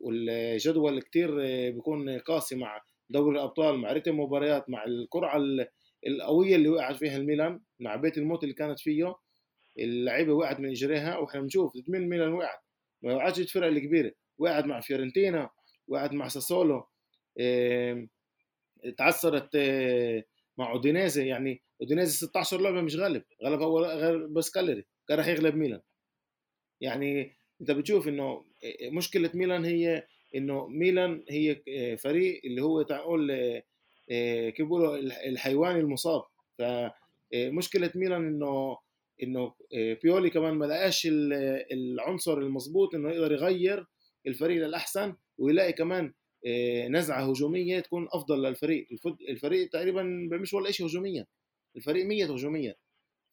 [0.01, 1.37] والجدول كثير
[1.71, 5.41] بيكون قاسي مع دوري الأبطال مع رتم مباريات مع القرعه
[6.07, 9.15] القوية اللي وقعت فيها الميلان مع بيت الموت اللي كانت فيه
[9.79, 12.59] اللعيبة وقعت من إجريها وإحنا بنشوف من ميلان وقعت.
[13.03, 14.13] ما وقعتش الفرق الكبيرة.
[14.39, 15.51] وقعت مع فيورنتينا
[15.89, 16.89] وقعت مع ساسولو
[18.99, 19.57] تعثرت
[20.59, 21.27] مع أودينيزي.
[21.27, 23.25] يعني أودينيزي 16 لعبة مش غالب.
[23.45, 25.81] غلب أول غير بس كالري كان راح يغلب ميلان.
[26.81, 28.45] يعني أنت بتشوف إنه
[28.83, 31.63] مشكلة ميلان هي إنه ميلان هي
[31.97, 33.33] فريق اللي هو تقول
[34.51, 36.23] كيف بيقولوا الحيوان المصاب.
[36.59, 38.77] فمشكله ميلان إنه
[39.23, 39.55] إنه
[40.03, 41.09] بيولي كمان ما لقاش
[41.73, 43.87] العنصر المضبوط إنه يقدر يغير
[44.27, 46.13] الفريق للأحسن ويلاقي كمان
[46.89, 48.87] نزعة هجومية تكون أفضل للفريق.
[49.29, 51.27] الفريق تقريبا مش ولا شيء هجوميا.
[51.77, 52.75] الفريق ميت هجوميا.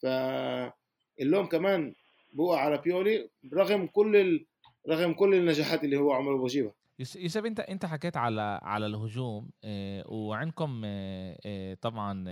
[0.01, 1.93] فاللوم كمان
[2.33, 4.45] بوقع على بيولي رغم كل ال...
[4.89, 10.03] رغم كل النجاحات اللي هو عمله بجيبها يوسف أنت أنت حكيت على على الهجوم آه
[10.07, 12.25] وعندكم آه آه طبعا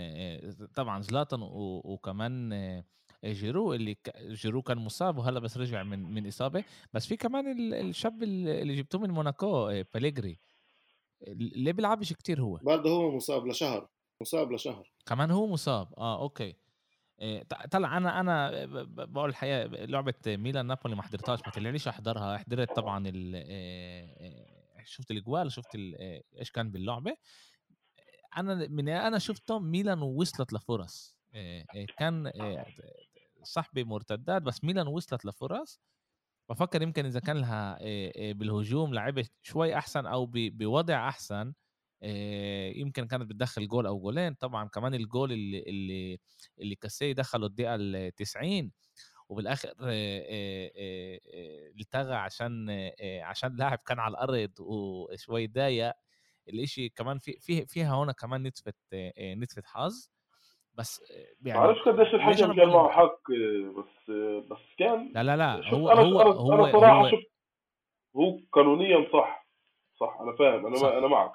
[0.75, 1.39] طبعا زلاتان
[1.83, 2.53] وكمان
[3.25, 6.63] جيرو اللي جيرو كان مصاب وهلا بس رجع من من إصابة.
[6.93, 10.39] بس في كمان الشاب اللي جبتوه من موناكو بيليجري
[11.27, 13.87] ليه بيلعبش كتير هو؟ برضه هو مصاب لشهر.
[14.21, 14.91] مصاب لشهر.
[15.05, 15.93] كمان هو مصاب.
[15.97, 16.55] آه okay.
[17.21, 22.37] إيه، طلع أنا أنا بقول الحقيقة لعبة ميلان نابولي ما حضرتهاش ما طلعليش أحضرها.
[22.37, 25.75] حضرت طبعا ال شفت الأجوال شفت
[26.39, 27.15] إيش كان باللعبة.
[28.37, 31.17] أنا من أنا شفته ميلان وصلت لفرص.
[31.97, 32.31] كان
[33.43, 35.81] صح بمرتدات بس ميلان وصلت لفرص.
[36.49, 37.79] بفكر يمكن إذا كان لها
[38.33, 41.53] بالهجوم لعبه شوي أحسن أو بوضع أحسن
[42.75, 44.33] يمكن كانت بتدخل جول أو جولين.
[44.33, 46.19] طبعا كمان الجول اللي اللي
[46.59, 48.71] اللي كاسيه دخله الدقيقة ال 90
[49.29, 49.73] وبالاخر
[51.81, 52.69] التغى عشان
[53.21, 55.93] عشان لاعب كان على الأرض وشوي ضايق
[56.49, 58.73] الإشي كمان في في فيها هنا كمان نتفه
[59.19, 60.09] نتفه حظ.
[60.79, 61.11] بس
[61.45, 63.31] يعني معرفش قديش الحكم كان معه حق
[63.77, 64.11] بس
[64.51, 67.31] بس كان لا لا لا هو أنا هو أنا هو أنا صراحة هو شفت
[68.15, 69.47] هو قانونيا صح
[69.99, 70.87] صح أنا فاهم أنا صح.
[70.87, 71.31] أنا معك.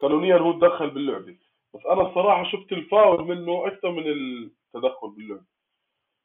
[0.00, 1.38] قانونيا هو تدخل باللعبة
[1.74, 5.44] بس أنا الصراحه شفت الفاول منه أكثر من التدخل باللعبة.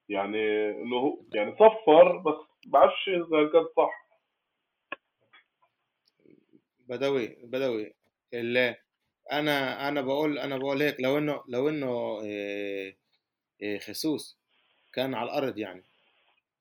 [0.10, 4.10] يعني إنه هو يعني صفر بس بعرفش إذا كان صح.
[6.89, 7.93] بدوي بدوي
[8.34, 8.76] اللي
[9.31, 12.97] أنا أنا بقول أنا بقول هيك لو إنه لو إنه إيه
[13.61, 14.39] إيه خيسوس
[14.93, 15.83] كان على الأرض يعني.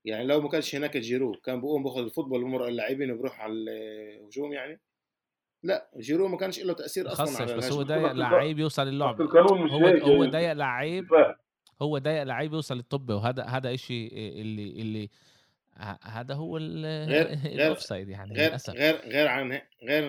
[0.04, 3.52] يعني لو ما كانش هناك جيرو كان بيقوم باخذ ال football بمر اللاعبين وبروح على
[3.52, 4.80] الهجوم يعني.
[5.62, 9.20] لا جيرو ما كانش له تأثير أصلا خيسوس على بس هو ضايق لعيب يوصل للعب.
[9.20, 10.58] القانون مش هو هو ضايق يعني.
[10.58, 11.06] لعيب
[11.82, 15.08] هو ضايق لعيب يوصل للطابة وهذا هذا شيء اللي اللي
[16.02, 18.74] هذا هو ال offside يعني غير للأسف.
[18.74, 20.04] غير غير عن هيك غير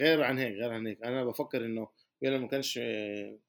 [0.00, 1.02] غير عن هيك غير عن هيك.
[1.04, 1.88] أنا بفكر إنه
[2.22, 2.80] بيولي ما كانش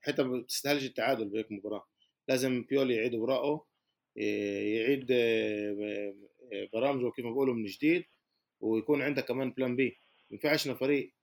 [0.02, 1.88] حتى ما بتستاهلش التعادل بهيك مباراة.
[2.28, 3.66] لازم بيولي يعيد أوراقه
[4.16, 5.06] يعيد
[6.74, 8.04] برامجه كيف ما بقولوا من جديد
[8.60, 9.98] ويكون عندك كمان plan B
[10.30, 11.14] ما ينفعش فريق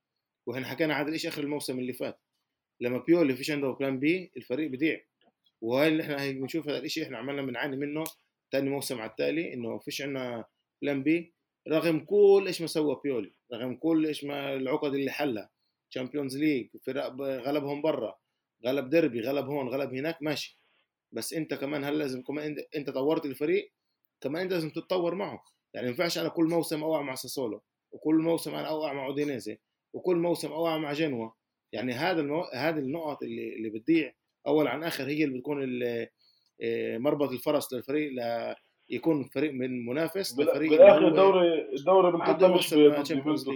[0.46, 2.20] وإحنا حكينا هذا الشيء آخر الموسم اللي فات.
[2.80, 5.00] لما بيولي فيش عنده plan B الفريق بضيع
[5.60, 8.04] وهاي اللي إحنا بنشوف هذا الشيء إحنا عمالنا بنعاني منه
[8.52, 10.44] ثاني موسم على التالي إنه فيش عندنا
[10.82, 11.34] plan B
[11.68, 15.50] رغم كل إيش ما سوى بيولي رغم كل إيش ما العقد اللي حلها.
[15.90, 18.18] Champions League فرق غلبهم برا.
[18.66, 20.60] غلب ديربي غلب هون غلب هناك ماشي.
[21.12, 23.72] بس أنت كمان هل لازم كمان أنت طورت الفريق؟
[24.20, 25.44] كمان أنت لازم تتطور معه.
[25.74, 29.58] يعني ما ينفعش أنا كل موسم أوقع مع ساسولو وكل موسم أنا أوقع مع أودينيزي
[29.92, 31.30] وكل موسم أوقع مع جنوا.
[31.72, 32.42] يعني هذا المو...
[32.54, 34.14] هذه النقط اللي اللي بتضيع
[34.46, 36.08] أول عن آخر هي اللي بتكون اللي
[36.98, 38.12] مربط الفرس للفريق
[38.90, 43.46] يكون فريق من منافس لفريق بالآخر الدوري الدوري بنحسبش بيوفنتوس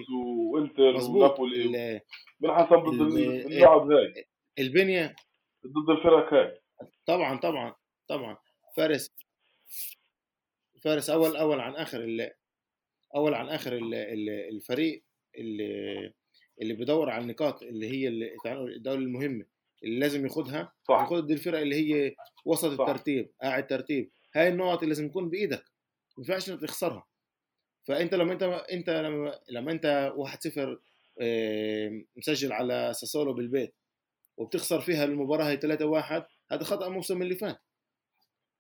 [0.53, 2.01] وإنتر ونابولي.
[2.41, 4.25] بنحسب ضد اللعب هاي.
[4.59, 5.17] البنية.
[5.67, 6.61] ضد الفرق هاي.
[7.07, 7.75] طبعا طبعا
[8.09, 8.37] طبعا.
[8.77, 9.11] فارس
[10.83, 12.31] فارس اول أول عن آخر
[13.17, 13.81] أول عن آخر
[14.53, 15.05] الفريق
[15.39, 16.13] اللي
[16.63, 18.09] اللي بيدور على النقاط اللي هي
[18.77, 19.45] الدوري المهمه
[19.85, 21.01] اللي لازم ياخدها صح.
[21.01, 22.15] ياخد دي الفرق اللي هي
[22.45, 22.81] وسط صح.
[22.81, 25.65] الترتيب قاعد ترتيب هاي النقط اللي لازم تكون بإيدك
[26.19, 27.07] ما ينفعش إنك تخسرها.
[27.85, 28.43] فأنت لما أنت
[28.73, 30.79] أنت لما, لما أنت 1-0
[32.17, 33.75] مسجل على ساسولو بالبيت
[34.37, 37.59] وبتخسر فيها المباراة هي 3 1 هذا خطأ الموسم اللي فات.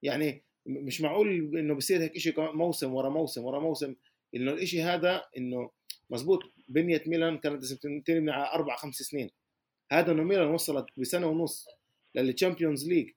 [0.03, 3.95] يعني مش معقول إنه بصير هيك شيء موسم ورا موسم ورا موسم.
[4.35, 5.71] إنه الشيء هذا إنه
[6.11, 9.31] مزبوط بنيه ميلان كانت لازم تنبني على أربع خمس سنين.
[9.93, 11.67] هذا إنه ميلان وصلت بسنة ونص
[12.15, 13.11] لل Champions League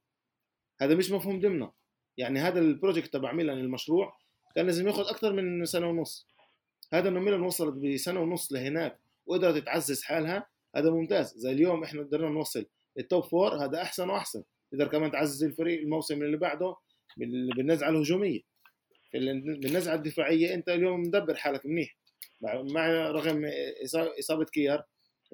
[0.81, 1.71] هذا مش مفهوم ضمنه.
[2.17, 4.17] يعني هذا ال project تبع ميلان المشروع
[4.55, 6.27] كان لازم ياخذ أكثر من سنة ونص.
[6.93, 11.33] هذا إنه ميلان وصلت بسنة ونص لهناك وقدرت تعزز حالها هذا ممتاز.
[11.37, 12.65] زي اليوم إحنا قدرنا نوصل
[12.99, 14.43] ال top four هذا أحسن وأحسن.
[14.71, 16.75] تقدر كمان تعزز الفريق الموسم اللي بعده
[17.57, 18.41] بالنزعة الهجومية.
[19.13, 21.97] بالنزعة الدفاعية أنت اليوم مدبر حالك منيح.
[22.41, 23.51] مع رغم
[24.19, 24.83] إصابة كيار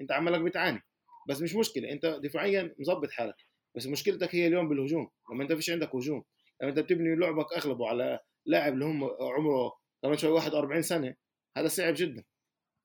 [0.00, 0.82] أنت عمالك بتعاني.
[1.28, 3.36] بس مش مشكلة أنت دفاعيا مظبط حالك
[3.76, 6.24] بس مشكلتك هي اليوم بالهجوم لما أنت فيش عندك هجوم
[6.62, 11.14] لما أنت بتبني لعبك أغلبه على لاعب اللي هم عمره كمان شوي 41 سنة
[11.56, 12.24] هذا صعب جدا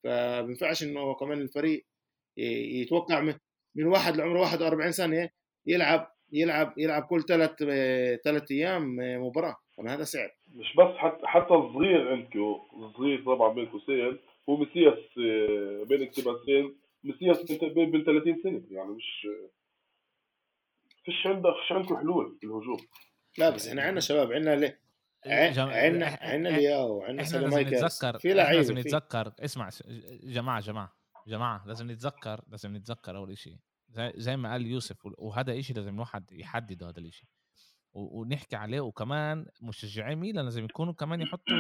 [0.04, 1.86] فبينفعش إنه كمان الفريق
[2.82, 3.34] يتوقع
[3.76, 5.30] من واحد لعمره 41 سنة
[5.65, 7.52] يلعب يلعب يلعب كل ثلاث
[8.23, 10.30] ثلاث أيام مباراة طبعا هذا صعب.
[10.56, 14.19] مش بس حتى حتى الصغير عندكم الصغير طبعا بين قوسين
[14.50, 16.76] هو مسياس آه، بين اكتباسين
[17.08, 19.28] مسياس بين 30 سنة يعني مش
[21.06, 22.88] فيش عندك فيش عندكم حلول في الهجوم.
[23.38, 24.82] لا بس إحنا عندنا شباب عندنا ليه
[25.26, 29.34] عندنا عندنا لياو وعندنا سلامايكرز في لعيبه لازم نتذكر.
[29.39, 29.70] اسمع
[30.24, 33.58] جماعة جماعة جماعة لازم نتذكر لازم نتذكر أول شيء
[33.89, 37.30] زي, زي ما قال يوسف وهذا شيء لازم الواحد يحدده هذا الشيء
[37.93, 41.56] ونحكي عليه وكمان مشجعي ميلان لازم يكونوا كمان يحطوا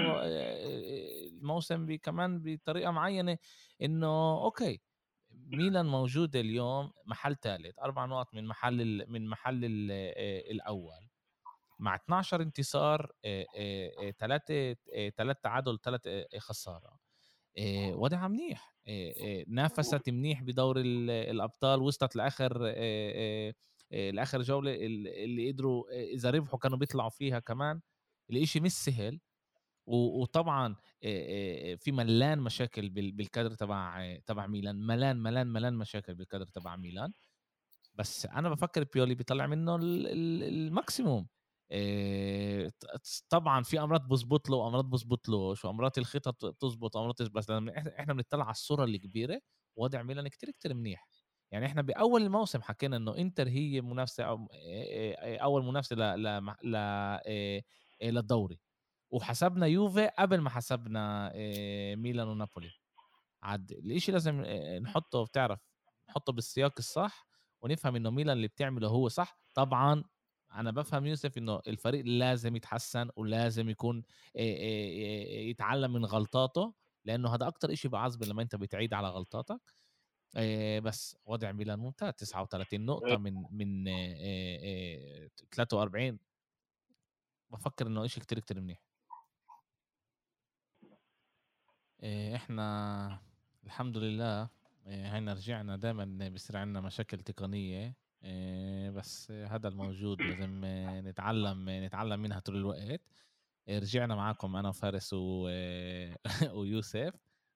[1.27, 3.37] الموسم كمان بطريقة معينة
[3.81, 4.81] إنه okay
[5.47, 9.59] ميلان موجود اليوم محل ثالث أربع نقط من محل من محل
[10.51, 11.07] الأول.
[11.79, 13.11] مع 12 انتصار
[14.19, 14.75] ثلاثة
[15.17, 16.01] ثلاث تعادل ثلاث
[16.37, 16.99] خسارة.
[17.89, 18.75] وضعها منيح.
[19.47, 22.57] نافست منيح بدور الأبطال وصلت لآخر
[23.91, 27.81] لآخر جولة اللي قدروا إذا ربحوا كانوا بيطلعوا فيها كمان.
[28.29, 29.19] الإشي مش سهل.
[29.87, 30.75] وطبعا
[31.79, 37.11] في ملان مشاكل بالكادر تبع تبع ميلان ملان ملان ملان مشاكل بالكادر تبع ميلان.
[37.95, 41.27] بس أنا بفكر بيولي بيطلع منه ال maximum.
[43.29, 47.49] طبعا في أمرار بزبط له وأمرار بزبط لهوش أمرار الخطط بتزبط أمرار بس
[47.99, 49.39] إحنا بنطلع على الصورة الكبيره
[49.75, 51.07] وضع ميلان كتير كتير منيح.
[51.51, 54.47] يعني إحنا باول الموسم حكينا إنه إنتر هي منافسة أو
[55.25, 55.99] أول منافسة ل
[56.63, 56.75] ل
[58.03, 58.59] للدوري.
[59.11, 61.31] وحسبنا يوفي قبل ما حسبنا
[61.95, 62.71] ميلان ونابولي.
[63.43, 64.41] عاد الإشي لازم
[64.81, 65.59] نحطه بتعرف
[66.09, 67.27] نحطه بالسياق الصح
[67.61, 69.39] ونفهم إنه ميلان اللي بتعمله هو صح.
[69.55, 70.03] طبعا
[70.53, 74.03] أنا بفهم يوسف إنه الفريق لازم يتحسن ولازم يكون
[75.49, 76.73] يتعلم من غلطاته
[77.05, 79.73] لأنه هذا أكتر إشي بعصب لما أنت بتعيد على غلطاتك.
[80.83, 82.13] بس وضع ميلان ممتاز.
[82.13, 83.85] 39 نقطة من من
[85.51, 86.19] 43
[87.49, 88.86] بفكر إنه إشي كتير كتير منيح.
[92.03, 93.19] إحنا
[93.65, 94.49] الحمد لله
[94.85, 97.95] هينا رجعنا دائما بيصير عندنا مشاكل تقنية
[98.89, 100.61] بس هذا الموجود لازم
[101.07, 103.01] نتعلم نتعلم منها طول الوقت.
[103.69, 105.49] رجعنا معاكم أنا وفارس و...
[106.59, 107.13] ويوسف.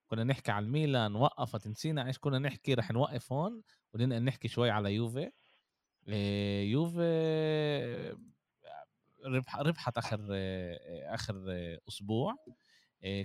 [0.07, 3.61] كنا نحكي على الميلان وقفت نسينا إيش كنا نحكي رح نوقف هون
[3.93, 5.31] وننقل نحكي شوي على يوفي.
[6.71, 8.15] يوفي
[9.25, 10.19] ربح ربحت آخر
[11.13, 11.35] آخر
[11.87, 12.35] أسبوع.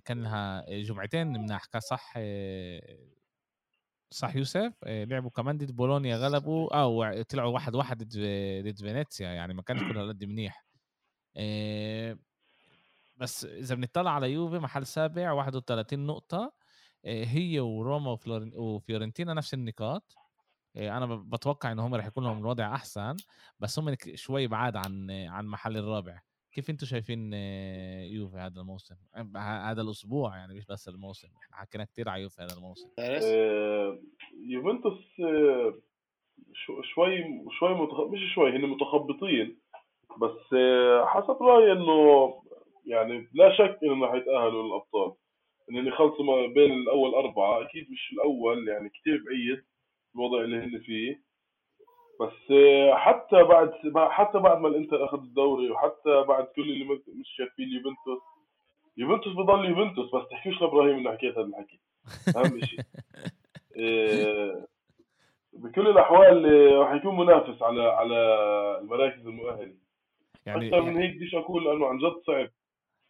[0.04, 2.18] كان لها جمعتين بنحكي صح
[4.10, 8.02] صح يوسف؟ لعبوا كمان ضد بولونيا غلبوا أو طلعوا واحد واحد
[8.62, 10.66] ضد فينيسيا يعني ما كانش كل هالقد منيح.
[13.16, 16.52] بس إذا بنطلع على يوفي محل سابع 31 نقطة
[17.04, 18.18] هي وروما
[18.54, 20.16] وفيورنتينا نفس النقاط.
[20.76, 23.16] أنا بتوقع إن هم رح يكون لهم الوضع أحسن
[23.58, 26.20] بس هم شوي بعاد عن عن محل الرابع.
[26.56, 27.32] كيف أنتم شايفين
[28.12, 28.94] يوفي هذا الموسم؟
[29.36, 31.28] هذا الأسبوع يعني مش بس الموسم.
[31.42, 32.88] إحنا حكينا كثير على يوفي هذا الموسم.
[32.98, 33.98] آه،
[34.48, 35.74] يوفنتوس آه،
[36.94, 37.24] شوي
[37.58, 38.00] شوي متخ...
[38.00, 39.58] مش شوي هن متخبطين.
[40.22, 42.34] بس آه، حسب رأيي إنه
[42.86, 45.12] يعني لا شك إنهم رح يتأهلوا للأبطال.
[45.70, 47.62] ان يخلصوا بين الأول أربعة.
[47.62, 49.64] أكيد مش الأول يعني كثير بعيد
[50.14, 51.25] الوضع اللي هن فيه.
[52.20, 52.52] بس
[52.92, 53.72] حتى بعد
[54.10, 58.22] حتى بعد ما الانتر أخذ الدوري وحتى بعد كل اللي مش شايفين يوفنتوس
[58.96, 61.80] يوفنتوس بضل يوفنتوس بس تحكيش لإبراهيم إنه حكيت هذا الحكي.
[62.36, 62.80] أهم شيء
[63.76, 64.66] إيه
[65.52, 68.16] بكل الأحوال راح يكون منافس على على
[68.80, 69.74] المراكز المؤهلة.
[70.46, 72.48] يعني أكثر من هيك بديش أقول لأنه عن جد صعب.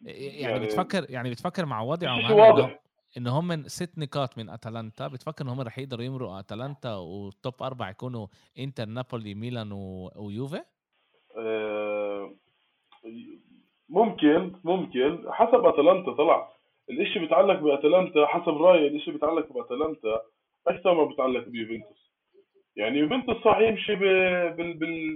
[0.01, 2.77] يعني, يعني بتفكر يعني بتفكر مع وضعهم
[3.17, 5.07] ان هم من ست نقاط من أتلانتا.
[5.07, 8.27] بتفكر ان هم رح يقدروا يمرقوا أتلانتا والتوب أربعة يكونوا
[8.59, 10.11] إنتر نابولي ميلان و...
[10.15, 10.61] ويوفي؟
[11.37, 12.33] آه،
[13.89, 15.23] ممكن ممكن.
[15.31, 16.49] حسب أتلانتا طلع
[16.89, 20.21] الإشي بيتعلق بأتلانتا حسب رأيي الإشي بيتعلق بأتلانتا
[20.67, 22.11] أكثر ما بيتعلق بيوفنتوس.
[22.75, 23.95] يعني يوفنتوس صح يمشي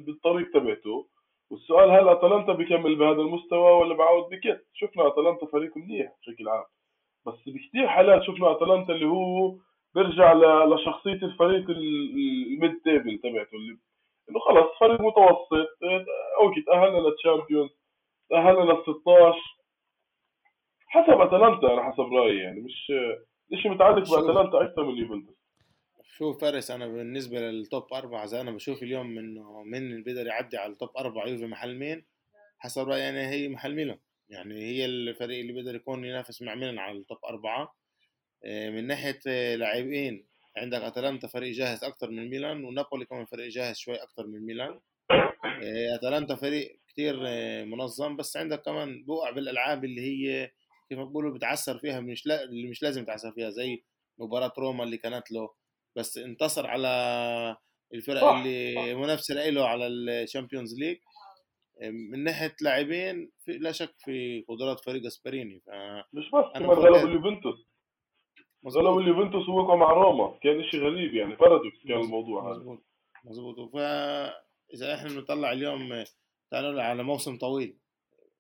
[0.06, 1.08] بالطريق تبعته.
[1.50, 6.64] والسؤال هل أتلانتا بيكمل بهذا المستوى ولا بعود بكت؟ شفنا أتلانتا فريق منيح بشكل عام.
[7.28, 9.56] بس بكثير حالات شفنا أتلانتا اللي هو
[9.96, 10.34] بيرجع
[10.66, 13.78] لشخصية الفريق ال mid table تبعته اللي
[14.30, 15.68] إنه خلص فريق متوسط
[16.42, 17.70] okay تأهلنا لل Champions
[18.30, 19.40] تأهلنا لل 16
[20.88, 22.92] حسب أتلانتا أنا حسب رأيي يعني مش
[23.54, 25.36] الشيء متعلق بأتلانتا أكثر من يوفنتوس؟
[26.04, 30.28] شوف فارس أنا بالنسبة لل top أربعة زي أنا بشوف اليوم إنه من اللي بيقدر
[30.28, 32.06] يعدي على ال top أربعة يوفي محل مين؟
[32.60, 33.98] حسب رأيي أنا هي محل ميلان.
[34.32, 37.76] يعني هي الفريق اللي بيقدر يكون ينافس مع ميلان على ال top أربعة.
[38.46, 43.48] آه، من ناحية آه، لاعبين عندك أتلانتا فريق جاهز أكثر من ميلان ونابولي كمان فريق
[43.48, 44.80] جاهز شوي أكثر من ميلان.
[45.12, 47.16] آه، أتلانتا فريق كتير
[47.66, 50.52] منظم بس عندك كمان بوقع بالألعاب اللي هي
[50.90, 53.84] كيف ما بقولوا بتعثر فيها مش لا اللي مش لازم يتعثر فيها زي
[54.20, 55.50] مباراة روما اللي كانت له.
[55.96, 56.88] بس انتصر على
[57.94, 60.98] الفرق اللي منافسة له على ال Champions League.
[61.82, 65.70] من ناحية لاعبين لا شك في قدرات فريق غاسبريني ف
[66.14, 67.66] مش بس كمان غلب اليوفنتوس
[68.68, 72.58] غلب اليوفنتوس ووقع مع روما كان شيء غريب يعني paradox كان الموضوع هذا.
[72.60, 72.84] مظبوط
[73.24, 73.74] مظبوط.
[73.74, 76.04] فاذا إحنا بنطلع اليوم
[76.52, 77.78] تعالوا على موسم طويل.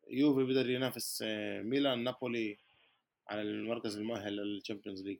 [0.10, 1.24] يوفي بيقدر ينافس
[1.64, 2.58] ميلان نابولي
[3.28, 5.20] على المركز المؤهل لل Champions League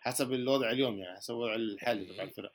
[0.00, 2.52] حسب الوضع اليوم يعني حسب الوضع الحالي تبع الفرق.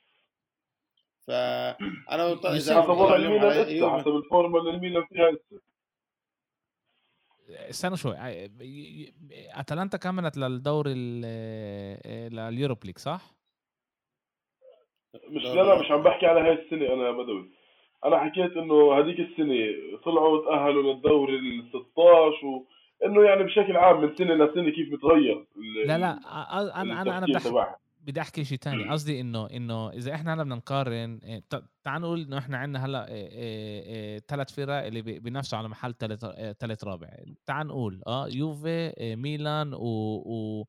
[1.28, 2.80] فأنا إذا
[3.16, 5.32] الميلان حسب الفورمة اللي الميلان فيها
[7.50, 8.16] استنوا شوي
[9.54, 10.94] أتلانتا كملت للدوري
[12.30, 13.22] لل Europa League صح؟
[15.30, 17.50] مش لا لا مش عم بحكي على هاي السنة أنا بدوي.
[18.06, 19.56] أنا حكيت إنه هذيك السنة
[20.06, 22.68] طلعوا تأهلوا للدوري ال 16 و...
[23.06, 25.46] انه يعني بشكل عام من سنة لسنة كيف بتغير
[25.86, 26.12] لا لا
[26.82, 27.40] أنا أنا أنا بدي
[28.06, 31.44] بدي أحكي شيء ثاني قصدي إنه إنه إذا إحنا هلأ بدنا نقارن إيه،
[31.84, 33.06] تعال نقول إنه إحنا عندنا هلأ
[34.28, 36.26] ثلاث فرق اللي بينافسوا على محل ثالث
[36.60, 37.10] ثالث رابع.
[37.46, 40.66] تعال نقول آه يوفي ميلان و, و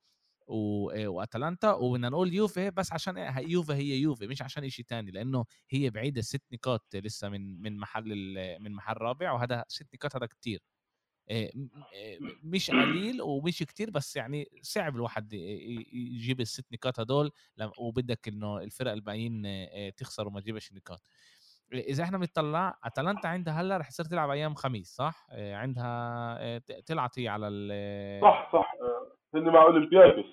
[1.06, 5.90] وأتلانتا وبدنا نقول يوفي بس عشان يوفي هي يوفي مش عشان شيء تاني لأنه هي
[5.90, 8.04] بعيدة ست نقاط لسه من من محل
[8.60, 10.60] من محل رابع وهذا ست نقاط هذا كتير.
[12.42, 17.30] مش قليل ومش كتير بس يعني صعب الواحد يجيب الست نقاط هدول
[17.78, 19.42] وبدك إنه الفرق الباقيين
[19.96, 21.10] تخسر وما تجيبش النقاط
[21.72, 27.28] إذا إحنا بنطلع أتلانتا عندها هلأ رح تصير تلعب أيام خميس صح؟ عندها طلعت هي
[27.28, 28.72] على ال صح صح
[29.34, 30.24] هن مع اولمبياكوس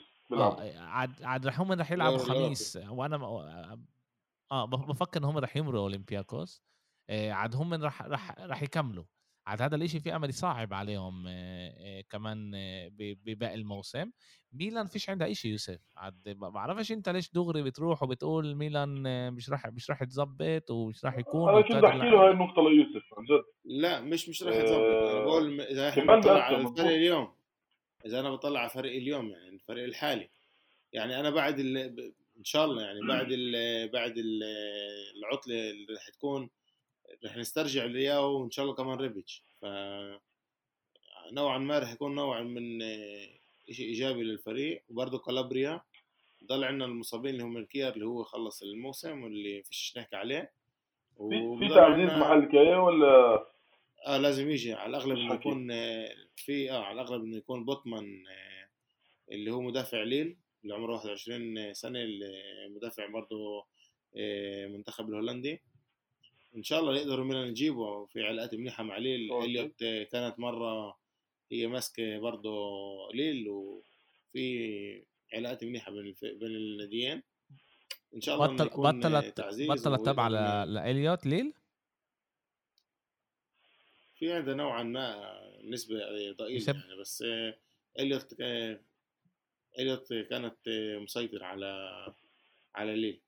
[0.77, 3.15] عاد عاد رح هم رح يلعبوا خميس وأنا
[4.51, 6.63] آه بفكر ان هم رح يمروا أولمبياكوس.
[7.09, 9.03] عاد هم رح رح رح يكملوا.
[9.45, 11.25] عاد هذا الإشي في أمل صعب عليهم
[12.09, 12.51] كمان
[12.97, 14.11] بباقي الموسم.
[14.53, 19.49] ميلان فيش عندها إشي يوسف عاد ما بعرفش أنت ليش دغري بتروح وبتقول ميلان مش
[19.49, 23.25] راح مش راح يتظبط ومش راح يكون أنا كنت أحكي له هاي النقطة ليوسف عن
[23.25, 23.43] جد.
[23.65, 27.33] لا مش مش راح يتظبط أنا آه، بقول إذا إحنا بنطلع على الفريق اليوم
[28.05, 30.29] إذا أنا بطلع على فريق اليوم يعني الفريق الحالي.
[30.93, 31.59] يعني أنا بعد
[32.37, 34.43] إن شاء الله يعني بعد ال بعد ال
[35.17, 36.49] العطلة اللي راح تكون
[37.25, 39.65] رح نسترجع لياو وإن شاء الله كمان ريبيتش ف
[41.31, 42.79] نوعا ما رح يكون نوع من
[43.71, 44.83] شيء إيجابي للفريق.
[44.89, 45.81] وبرضه كالابريا
[46.45, 50.51] ضل عندنا المصابين اللي هم كيار اللي هو خلص الموسم واللي فيش نحكي عليه.
[51.59, 53.45] في تعزيز محل كايا ولا؟
[54.07, 54.73] آه لازم يجي.
[54.73, 55.67] على الأغلب إنه يكون
[56.35, 58.23] في آه على الأغلب إنه يكون بوتمان
[59.31, 62.33] اللي هو مدافع ليل اللي عمره 21 سنة اللي
[62.69, 63.65] مدافع برضه
[64.17, 65.61] آه، منتخب الهولندي.
[66.55, 69.33] إن شاء الله يقدروا منا نجيبه في علاقات منيحه مع ليل.
[69.33, 70.99] إليوت كانت مرة
[71.51, 72.51] هي ماسكة برضه
[73.13, 77.23] ليل وفي علاقات منيحه بين بين الناديين.
[78.15, 80.27] إن شاء الله بطل بطلت بطلت تبع
[80.63, 81.53] لإليوت ليل؟
[84.15, 85.95] في عندها نوعا ما نسبة
[86.31, 87.23] ضئيلة يعني بس
[87.99, 88.35] إليوت
[89.79, 90.57] إليوت كانت
[91.01, 92.13] مسيطر على
[92.75, 93.21] على ليل.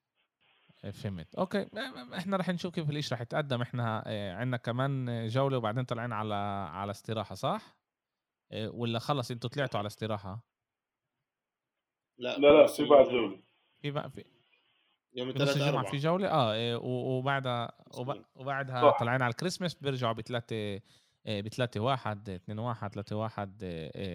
[0.92, 1.36] فهمت.
[1.36, 1.68] أوكي.
[2.18, 3.62] إحنا رح نشوف كيف الاشي رح يتقدم.
[3.62, 6.36] إحنا آه، عندنا كمان جولة وبعدين طالعين على
[6.74, 7.78] على استراحة صح؟
[8.52, 10.40] آه، ولا خلص أنتوا طلعتوا على استراحة؟
[12.18, 12.38] لا.
[12.38, 13.40] لا لا في بعد جولة.
[13.82, 14.24] في بقى في
[15.16, 17.72] يوم الثلاثاء الجمعة في جولة؟ آه إيه، وبعدها
[18.36, 20.82] وبعدها طالعين على الكريسماس بيرجعوا بثلاثة
[21.28, 23.62] آه، بثلاثة واحد اثنين واحد ثلاثة واحد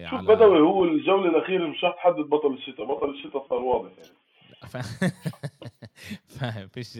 [0.09, 0.27] شوف على...
[0.35, 2.85] بدوي هو الجولة الأخيرة مش رح تحدد بطل الشتاء.
[2.85, 4.15] بطل الشتاء صار واضح يعني.
[6.39, 6.91] فاهم فيش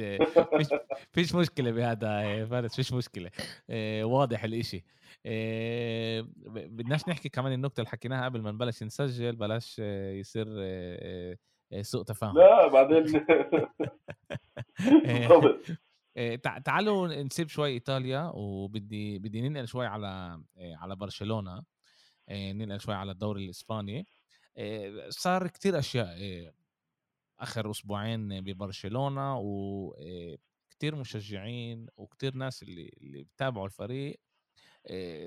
[0.58, 0.68] فيش
[1.12, 3.32] فيش مشكلة بهذا فارس فيش مشكلة.
[3.70, 4.84] آه، واضح الإشي.
[5.26, 10.46] آه، بدناش نحكي كمان النقطة اللي حكيناها قبل ما نبلش نسجل بلاش آه، يصير
[11.82, 12.38] سوء تفاهم.
[12.38, 13.26] لا بعدين
[16.66, 21.64] تعالوا نسيب شوي إيطاليا وبدي بدي ننقل شوي على على برشلونة.
[22.32, 24.08] ننقل شوي على الدوري الإسباني.
[25.10, 26.18] صار كتير أشياء.
[27.42, 34.20] آخر أسبوعين ببرشلونة وكتير مشجعين وكتير ناس اللي اللي بتابعوا الفريق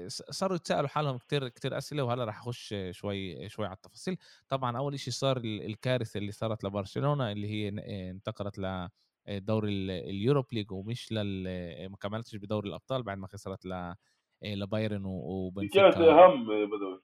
[0.09, 4.17] صاروا يتسالوا حالهم كتير كتير أسئلة وهلا راح أخش شوي شوي على التفاصيل.
[4.49, 7.69] طبعا أول شيء صار الكارثة اللي صارت لبرشلونة اللي هي
[8.11, 8.89] انتقلت ل
[9.29, 9.73] دوري
[10.11, 11.45] اليوروب ليج ومش لل
[11.89, 13.95] ما كملتش بدوري الأبطال بعد ما خسرت ل
[14.43, 15.91] لبايرن وبنفيكا.
[15.91, 17.03] كانت اهم بدوي.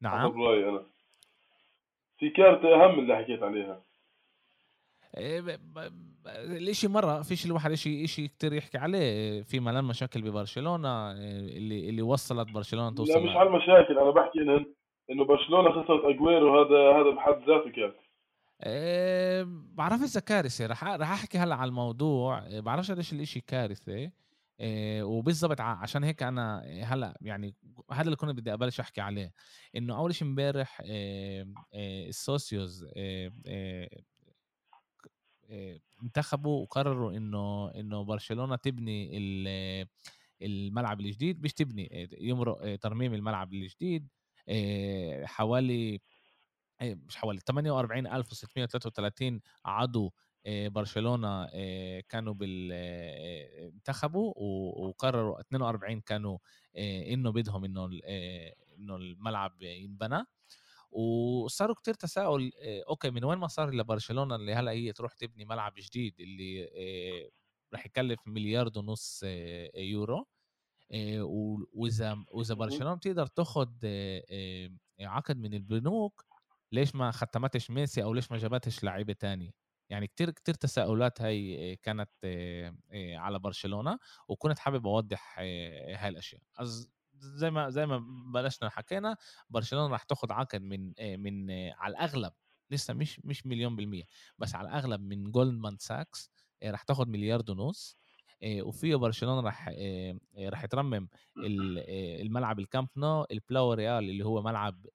[0.00, 0.32] نعم.
[2.18, 3.84] في كارثه أهم اللي حكيت عليها.
[5.16, 9.42] الاشي مرة فيش الواحد اشي اشي كتير يحكي عليه.
[9.42, 14.38] في ملان مشاكل ببرشلونة اللي اللي وصلت برشلونة توصل لا مش على المشاكل أنا بحكي
[14.38, 14.66] انه
[15.10, 18.02] إنه برشلونة خسرت أجويرو هذا هذا بحد ذاته كارثة
[18.64, 20.66] أه بعرف إذا كارثة.
[20.66, 22.46] رح رح أحكي هلأ على الموضوع.
[22.46, 24.10] إيه، بعرفش قديش الإشي كارثة.
[24.60, 27.54] أه وبالضبط عشان هيك أنا هلأ يعني
[27.92, 29.32] هذا اللي كنت بدي أبلش أحكي عليه.
[29.76, 31.46] إنه أول شيء امبارح أه
[32.08, 32.86] السوسيوز
[36.02, 39.10] انتخبوا وقرروا إنه إنه برشلونة تبني
[40.42, 44.08] الملعب الجديد مش تبني يمرق ترميم الملعب الجديد
[45.24, 46.00] حوالي
[46.82, 50.12] مش حوالي 48633 عضو
[50.48, 51.46] برشلونة
[52.08, 52.72] كانوا بال
[53.74, 56.38] انتخبوا وقرروا 42 كانوا
[56.76, 57.90] إنه بدهم إنه
[58.78, 60.24] إنه الملعب ينبنى.
[60.92, 62.52] وصاروا كتير تساؤل
[62.88, 66.68] أوكي من وين مصاري لبرشلونه اللي هلأ هي تروح تبني ملعب جديد اللي
[67.74, 69.22] راح يكلف مليار ونص
[69.76, 70.26] يورو
[71.72, 73.68] وإذا وإذا برشلونة بتقدر تاخذ
[75.00, 76.24] عقد من البنوك
[76.72, 79.50] ليش ما ختمتش ميسي أو ليش ما جابتش لعيبة تانية؟
[79.90, 82.10] يعني كتير كتير تساؤلات هاي كانت
[82.94, 86.42] على برشلونة وكنت حابب أوضح هاي الأشياء.
[87.24, 87.98] زي ما زي ما
[88.34, 89.16] بلشنا حكينا
[89.50, 92.32] برشلونة راح تاخذ عقد من من على الأغلب
[92.70, 94.04] لسه مش مش مليون بالمية
[94.38, 96.30] بس على الأغلب من جولدمان ساكس
[96.64, 97.96] راح تاخذ مليار ونص
[98.44, 99.68] وفيه برشلونة راح
[100.38, 101.08] راح يترمم
[101.38, 104.86] الملعب الكامب نو البلاو ريال اللي هو ملعب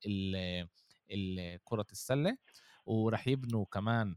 [1.63, 2.37] كرة السلة
[2.85, 4.15] وراح يبنوا كمان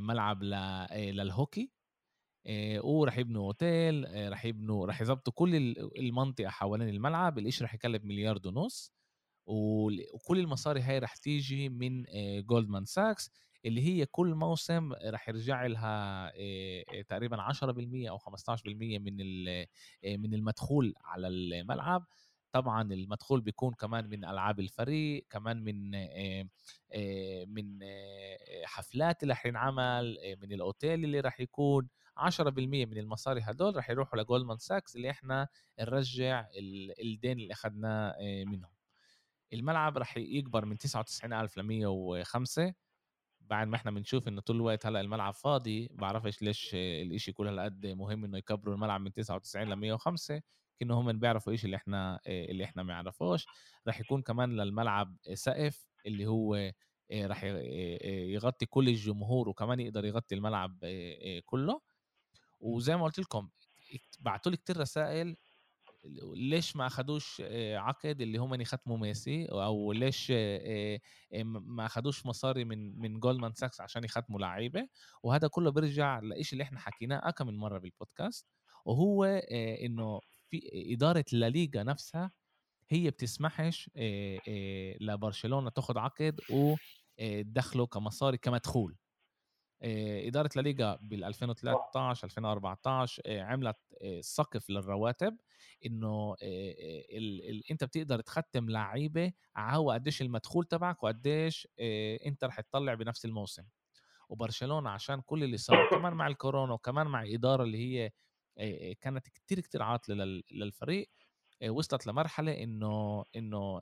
[0.00, 1.79] ملعب للهوكي آه،
[2.84, 5.56] وراح يبنوا أوتيل آه، راح يبنوا راح يظبطوا كل
[5.98, 8.92] المنطقة حوالين الملعب الإشي راح يكلف مليار ونص
[9.46, 12.04] وكل المصاري هاي راح تيجي من
[12.46, 13.30] جولدمان ساكس
[13.64, 16.32] اللي هي كل موسم راح يرجع لها
[17.02, 19.16] تقريبا 10% أو 15% من
[20.04, 22.06] من المدخول على الملعب.
[22.52, 25.90] طبعا المدخول بيكون كمان من ألعاب الفريق كمان من
[27.54, 27.78] من
[28.64, 31.88] حفلات اللي راح ينعمل من الأوتيل اللي راح يكون.
[32.20, 35.48] 10% من المصاري هدول رح يروحوا لجولدمان ساكس اللي إحنا
[35.80, 36.46] نرجع
[37.02, 38.70] الدين اللي أخذناه آه، منهم.
[39.52, 42.74] الملعب رح يكبر من 99000 ل 105
[43.40, 47.86] بعد ما إحنا بنشوف إنه طول الوقت هلأ الملعب فاضي بعرفش ليش الإشي كل هالقد
[47.86, 50.42] مهم إنه يكبروا الملعب من 99 ل 105
[50.78, 53.46] كأنه هم بيعرفوا إيش اللي إحنا آه، اللي إحنا ما نعرفوش
[53.88, 56.54] رح يكون كمان للملعب سقف اللي هو
[57.12, 57.44] آه، رح
[58.04, 60.78] يغطي كل الجمهور وكمان يقدر يغطي الملعب
[61.44, 61.80] كله.
[62.60, 63.48] وزي ما قلت لكم
[64.20, 65.36] بعتوا لي كتير رسائل
[66.34, 67.42] ليش ما اخذوش
[67.74, 70.32] عقد اللي هم يختموا ميسي أو ليش
[71.44, 74.88] ما اخذوش مصاري من من جولدمان ساكس عشان يختموا لعيبة.
[75.22, 78.46] وهذا كله بيرجع لإشي اللي إحنا حكيناه اكم من مرة بالبودكاست
[78.84, 79.24] وهو
[79.84, 80.60] إنه في
[80.94, 82.30] إدارة الليغا نفسها
[82.88, 83.90] هي بتسمحش
[85.00, 88.96] لبرشلونة تاخذ عقد وتدخله كمصاري كمدخول.
[89.82, 93.76] إدارة لا بال 2013 2014 عملت
[94.20, 95.36] سقف للرواتب
[95.86, 101.68] إنه ال ال أنت بتقدر تختم لعيبة هو قديش المدخول تبعك وقديش
[102.26, 103.64] أنت رح تطلع بنفس الموسم.
[104.28, 108.10] وبرشلونة عشان كل اللي صار كمان مع الكورونا وكمان مع إدارة اللي هي
[109.00, 111.10] كانت كتير كتير عاطلة للفريق
[111.68, 113.80] وصلت لمرحلة إنه إنه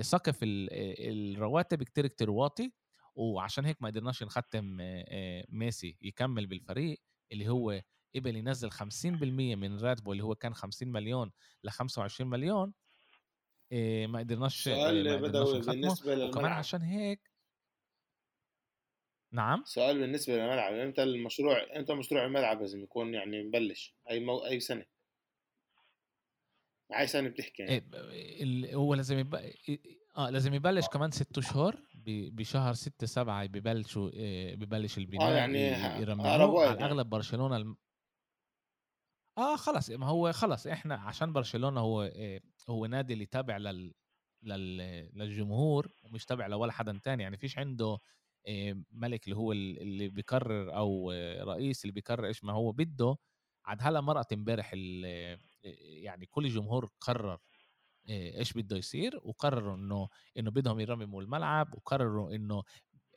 [0.00, 2.72] سقف الرواتب كتير كتير واطي.
[3.20, 4.76] وعشان هيك ما قدرناش نختم
[5.48, 7.00] ميسي يكمل بالفريق
[7.32, 7.82] اللي هو
[8.16, 8.84] قبل ينزل 50%
[9.56, 11.30] من راتبه اللي هو كان 50 مليون
[11.64, 12.72] ل 25 مليون
[14.06, 17.30] ما قدرناش سؤال بدوي بالنسبة للملعب وكمان عشان هيك
[19.32, 24.38] نعم؟ سؤال بالنسبة للملعب إمتى المشروع إمتى مشروع الملعب لازم يكون يعني مبلش؟ أي مو...
[24.46, 24.86] أي سنة؟
[26.98, 27.84] أي سنة بتحكي يعني.
[27.92, 29.34] إيه، هو لازم يب...
[30.16, 35.74] آه لازم يبلش كمان ست شهور بشهر ستة سبعة ببلشوا إيه، ببلش البناء يعني ي-
[35.74, 36.78] ه- أقرب يرمموه على يعني.
[36.78, 37.76] الاغلب برشلونة الم...
[39.38, 42.40] آه خلص ما هو خلص إحنا عشان برشلونة هو إيه،
[42.70, 43.94] هو نادي اللي تابع لل...
[44.42, 44.76] لل...
[45.18, 47.98] للجمهور ومش تابع لولا حدا تاني يعني فيش عنده
[48.90, 53.16] ملك اللي هو ال- اللي بيقرر أو آه، رئيس اللي بيقرر إيش ما هو بده
[53.64, 54.74] عاد هلا مرقت امبارح
[56.02, 57.38] يعني كل الجمهور قرر
[58.08, 62.62] إيش بده يصير؟ وقرروا إنه إنه بدهم يرمموا الملعب وقرروا إنه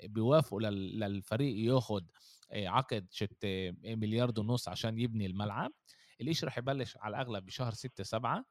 [0.04, 1.56] بيوافقوا لل- للفريق
[2.52, 3.46] إيه، عقد شت
[3.86, 5.72] مليار ونص عشان يبني الملعب.
[6.22, 8.46] الإشي رح يبلش على الأغلب بشهر ستة سبعة.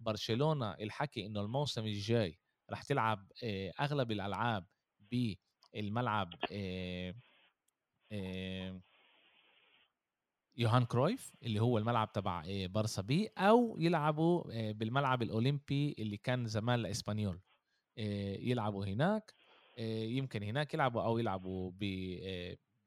[0.00, 2.38] برشلونة الحكي إنه الموسم الجاي
[2.70, 3.32] رح تلعب
[3.80, 4.66] أغلب الألعاب
[5.72, 6.34] بالملعب
[10.56, 16.16] يوهان كرويف اللي هو الملعب تبع إيه، بارسا بي أو يلعبوا إيه، بالملعب الأولمبي اللي
[16.16, 17.40] كان زمان لاسبانيول
[17.98, 19.34] إيه، يلعبوا هناك
[19.78, 21.84] يمكن هناك يلعبوا أو يلعبوا ب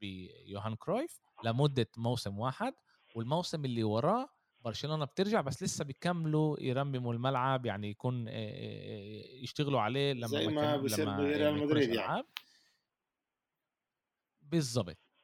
[0.00, 2.74] بيوهان كرويف لمدة موسم واحد
[3.16, 4.28] والموسم اللي وراه
[4.60, 8.28] برشلونة بترجع بس لسه بيكملوا يرمموا الملعب يعني يكون
[9.42, 11.94] يشتغلوا عليه لما زي ما بيصير بريال مدريد يعني.
[11.94, 12.24] ألعاب.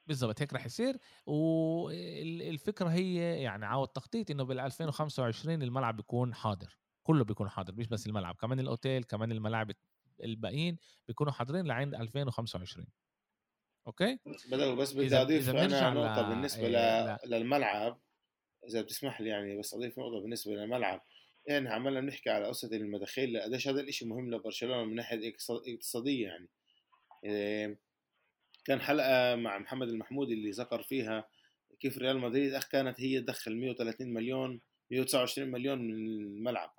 [0.07, 0.96] بالضبط هيك رح يصير.
[1.26, 6.78] والفكرة هي يعني عاود تخطيط إنه بال 2025 الملعب بيكون حاضر.
[7.02, 9.70] كله بيكون حاضر مش بس الملعب كمان الأوتيل كمان الملاعب
[10.24, 10.76] الباقيين
[11.09, 12.86] بيكونوا حاضرين لعند 2025
[13.86, 14.18] أوكي؟
[14.50, 17.30] بدأوا بس بدي إذا- اضيف إذا أنا نقطة ل- بالنسبة إيه، ل...
[17.30, 18.00] للملعب
[18.68, 21.00] إذا بتسمح لي يعني بس أضيف نقطة بالنسبة للملعب.
[21.46, 26.26] يعني عمالنا بنحكي على قصة المداخيل قديش هذا الإشي مهم لبرشلونة من ناحية اقتصاد- اقتصادية
[26.26, 26.48] يعني.
[27.24, 27.78] إيه،
[28.65, 31.29] كان حلقة مع محمد المحمودي اللي ذكر فيها
[31.81, 34.61] كيف ريال مدريد أخ كانت هي تدخل 130 مليون
[34.91, 36.71] 129 مليون من الملعب.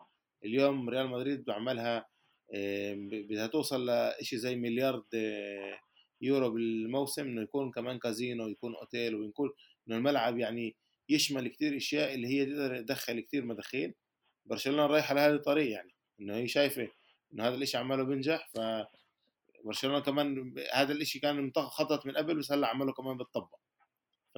[0.45, 2.05] اليوم ريال مدريد بعملها
[3.01, 5.79] بدها توصل لشيء زي مليار إيه،
[6.21, 9.49] يورو بالموسم إنه يكون كمان كازينو يكون أوتيل ويكون
[9.87, 10.75] إنه الملعب يعني
[11.09, 13.93] يشمل كتير أشياء اللي هي تقدر تدخل كتير مداخيل.
[14.45, 16.87] برشلونة رايحة لهذه الطريق يعني إنه هي شايفة
[17.33, 18.59] إنه هذا الإشي عماله بينجح ف
[19.65, 23.59] برشلونة كمان هذا الإشي كان مخطط من قبل بس هلأ عمله كمان بتطبق
[24.35, 24.37] ف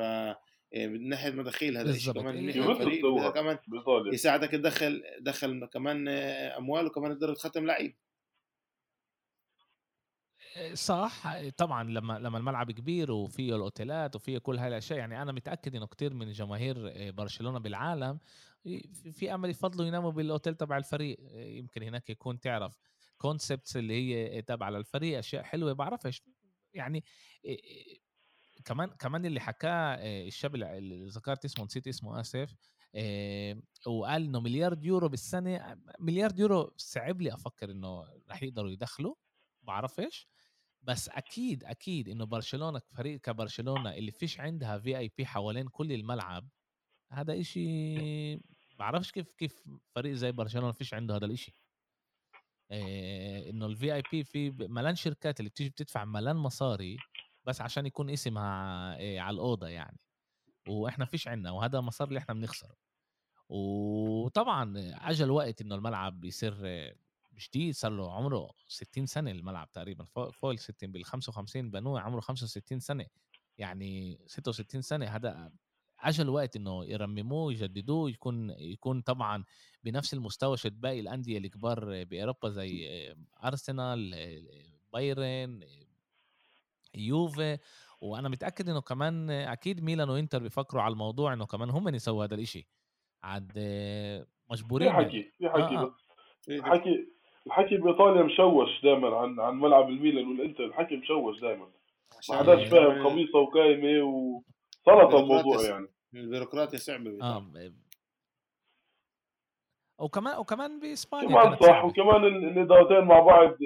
[0.74, 2.24] إيه، من ناحية مداخيل هذا الشيء بالضبط.
[2.24, 7.12] كمان من إيه، ناحية الفريق سوى كمان بايطاليا يساعدك تدخل دخل كمان آه، أموال وكمان
[7.14, 7.98] تقدر تختم لعيب.
[10.74, 11.24] صح
[11.58, 15.86] طبعا لما لما الملعب كبير وفيه الأوتيلات وفيه كل هاي الأشياء يعني أنا متأكد إنه
[15.88, 16.76] كتير من جماهير
[17.12, 18.20] برشلونة بالعالم
[18.64, 21.18] في- في أمل يفضلوا يناموا بالأوتيل تبع الفريق.
[21.36, 22.78] يمكن هناك يكون تعرف.
[23.18, 26.24] concepts اللي هي تابعة للفريق أشياء حلوة بعرفش
[26.74, 27.04] يعني
[28.66, 29.96] كمان كمان اللي حكاه
[30.28, 32.56] الشاب اللي ذكرت اسمه نسيت اسمه آسف
[32.96, 39.16] إيه، وقال إنه مليار يورو بالسنة مليار يورو صعب لي أفكر إنه رح يقدروا يدخلوا
[39.62, 40.28] بعرفش
[40.82, 46.50] بس أكيد أكيد إنه برشلونة فريق كبرشلونة اللي فيش عندها VIP حوالين كل الملعب
[47.12, 48.36] هذا إشي
[48.80, 49.64] بعرفش كيف كيف
[49.96, 51.52] فريق زي برشلونة فيش عنده هذا الإشي.
[51.52, 51.67] إيه
[52.72, 56.98] إنه الفي اي بي في ملان شركات اللي بتيجي بتدفع ملان مصاري
[57.46, 60.00] بس عشان يكون اسمها إيه على الأوضة يعني.
[60.68, 62.76] وإحنا فيش عنا وهذا مصاري اللي إحنا بنخسره.
[63.50, 66.56] وطبعا أجل وقت إنه الملعب يصير
[67.38, 72.20] جديد صار له عمره 60 سنة الملعب تقريبا فوق ال 60 بال 55 بنوه عمره
[72.20, 73.06] 65 سنة.
[73.58, 75.52] يعني 66 سنة هذا
[76.00, 79.44] أجل وقت إنه يرمموه يجددوه يكون يكون طبعا
[79.84, 82.88] بنفس المستوى شد باقي الأندية الكبار بأوروبا زي
[83.44, 84.16] أرسنال
[84.94, 85.64] بايرن
[86.96, 87.58] يوفي.
[88.02, 92.36] وأنا متأكد إنه كمان أكيد ميلان وإنتر بيفكروا على الموضوع إنه كمان هم يسووا هذا
[92.36, 92.68] الإشي.
[93.24, 93.52] عاد
[94.52, 95.86] مجبورين في حكي في حكي آه، آه.
[95.86, 97.08] بس الحكي
[97.48, 101.68] الحكي بإيطاليا مشوش دائما عن عن ملعب الميلان والإنتر الحكي مشوش دائما
[102.30, 104.44] ما حداش فاهم قميصه وكايمة
[104.88, 105.88] وسلطه الموضوع يعني.
[106.14, 107.52] البيروقراطيا صعبة آه.
[110.00, 111.86] وكمان وكمان بإسبانيا كمان صح.
[111.86, 113.58] وكمان ال- الإدارتين مع بعض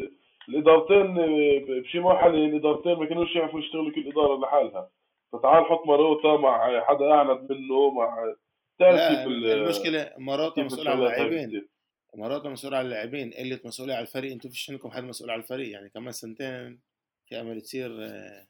[0.49, 1.13] الإدارتين
[1.82, 4.91] بشي مرحله الإدارتين ما كانوش يعرفوا يشتغلوا كل إدارة لحالها.
[5.34, 8.34] فتعال حط ماروتا مع حدا اعند منه مع
[8.80, 10.03] تعرف المشكلة
[10.55, 11.67] كيف مسؤول عن اللاعبين.
[12.15, 13.32] مراته مسؤول عن اللاعبين.
[13.34, 14.32] قلة مسؤولية على الفريق.
[14.32, 16.82] أنتوا فيش عندكم حد مسؤول على الفريق؟ يعني كمان سنتين
[17.26, 18.47] في أمل تصير آه،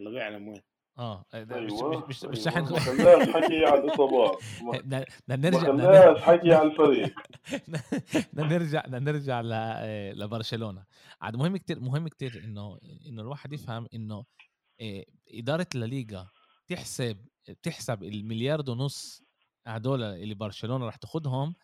[0.00, 0.62] الله بيعلم وين.
[0.98, 2.72] آه مش أيوه مش مش مش أيوه.
[2.72, 7.14] رح ما حكي على الاصابات ما بدنا ما نرجع خلاش حكي على الفريق.
[8.32, 10.84] بدنا نرجع بدنا نرجع ل آه، لبرشلونة.
[11.20, 14.24] عاد مهم كتير مهم كتير انه إنه الواحد يفهم إنه
[14.80, 16.28] آه، إدارة الليغا
[16.68, 17.26] تحسب
[17.62, 19.22] تحسب المليار ونص
[19.66, 21.54] هدول اللي برشلونة رح تاخدهم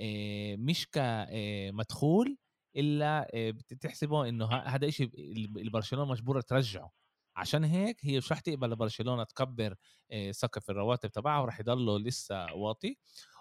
[0.00, 2.36] آه، مش كمدخول
[2.76, 6.90] إلا آه، بتحسبه إنه هذا شيء اللي برشلونة مجبورة ترجعه.
[7.36, 9.74] عشان هيك هي مش رح تقبل لبرشلونة تكبر
[10.12, 12.98] آه، سقف الرواتب تبعها ورح يضله لسه واطي.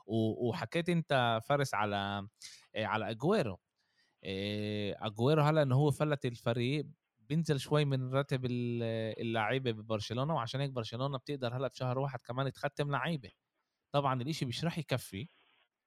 [0.07, 2.27] وحكيت انت فارس على
[2.75, 3.59] آه، على أجويرو.
[4.23, 6.85] آه، أجويرو هلا إنه هو فلت الفريق
[7.19, 8.83] بينزل شوي من راتب ال-
[9.21, 13.31] اللعيبة ببرشلونة وعشان هيك برشلونة بتقدر هلا بشهر واحد كمان تختم لعيبة.
[13.91, 15.27] طبعا الإشي مش رح يكفي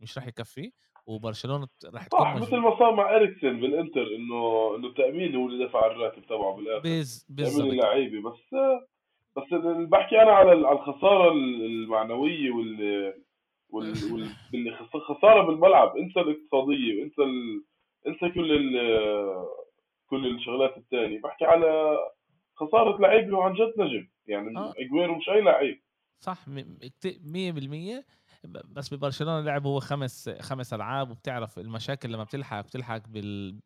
[0.00, 0.72] مش رح يكفي.
[1.08, 5.86] وبرشلونة راح تكون مثل ما صار مع إريكسن بالإنتر إنه إنه التأمين هو اللي دفع
[5.86, 6.82] الراتب تبعه بالآخر.
[6.82, 8.30] بيز تامين يعني اللعيبة.
[8.30, 8.54] بس
[9.36, 13.14] بس اللي بحكي أنا على الخسارة المعنوية وال
[13.70, 14.76] وال, وال...
[15.00, 15.96] خسارة بالملعب.
[15.96, 17.64] انسى الاقتصادية وانسى ال...
[18.06, 18.76] انسى كل ال...
[20.06, 21.98] كل الشغلات الثانية بحكي على
[22.54, 24.08] خسارة لعيب هو عن جد نجم.
[24.26, 24.72] يعني آه.
[24.78, 25.80] أجويرو مش أي لعيب.
[26.20, 26.48] صح 100%
[28.44, 33.60] بس ببرشلونة لعب هو خمس خمس ألعاب وبتعرف المشاكل لما بتلحق بتلحق بال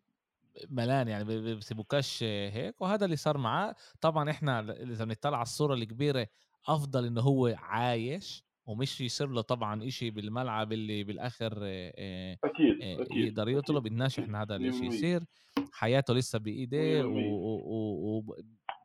[0.70, 6.26] ملان يعني بسيبوكاش هيك وهذا اللي صار معاه طبعا إحنا إذا بنطلع على الصورة الكبيرة
[6.68, 12.82] أفضل إنه هو عايش ومش يصير له طبعا إشي بالملعب اللي بالآخر آه، آه، أكيد
[12.82, 13.82] آه، أكيد يقدر يطلب.
[13.82, 14.84] بدناش إحنا هذا الإشي 100%.
[14.84, 15.24] يصير
[15.72, 17.10] حياته لسه بايديه و...
[17.10, 17.14] 100%.
[17.14, 17.58] و...
[17.64, 18.18] و...
[18.18, 18.36] و...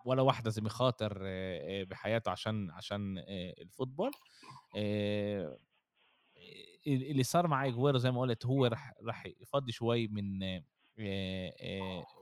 [0.05, 3.23] ولا واحد لازم يخاطر آه، آه، بحياته عشان عشان
[3.61, 4.11] ال football
[6.87, 10.39] اللي صار مع اجويرو زي ما قلت هو رح رح يفضي شوي من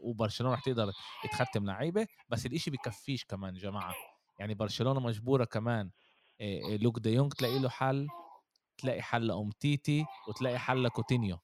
[0.02, 0.92] وبرشلونة رح تقدر
[1.32, 3.94] تختم لعيبة بس الإشي بكفيش كمان جماعة.
[4.40, 5.92] يعني برشلونة مجبورة كمان
[6.82, 8.08] لوك دي يونغ تلاقي له حل
[8.78, 11.38] تلاقي حل لأومتيتي وتلاقي حل لكوتينيو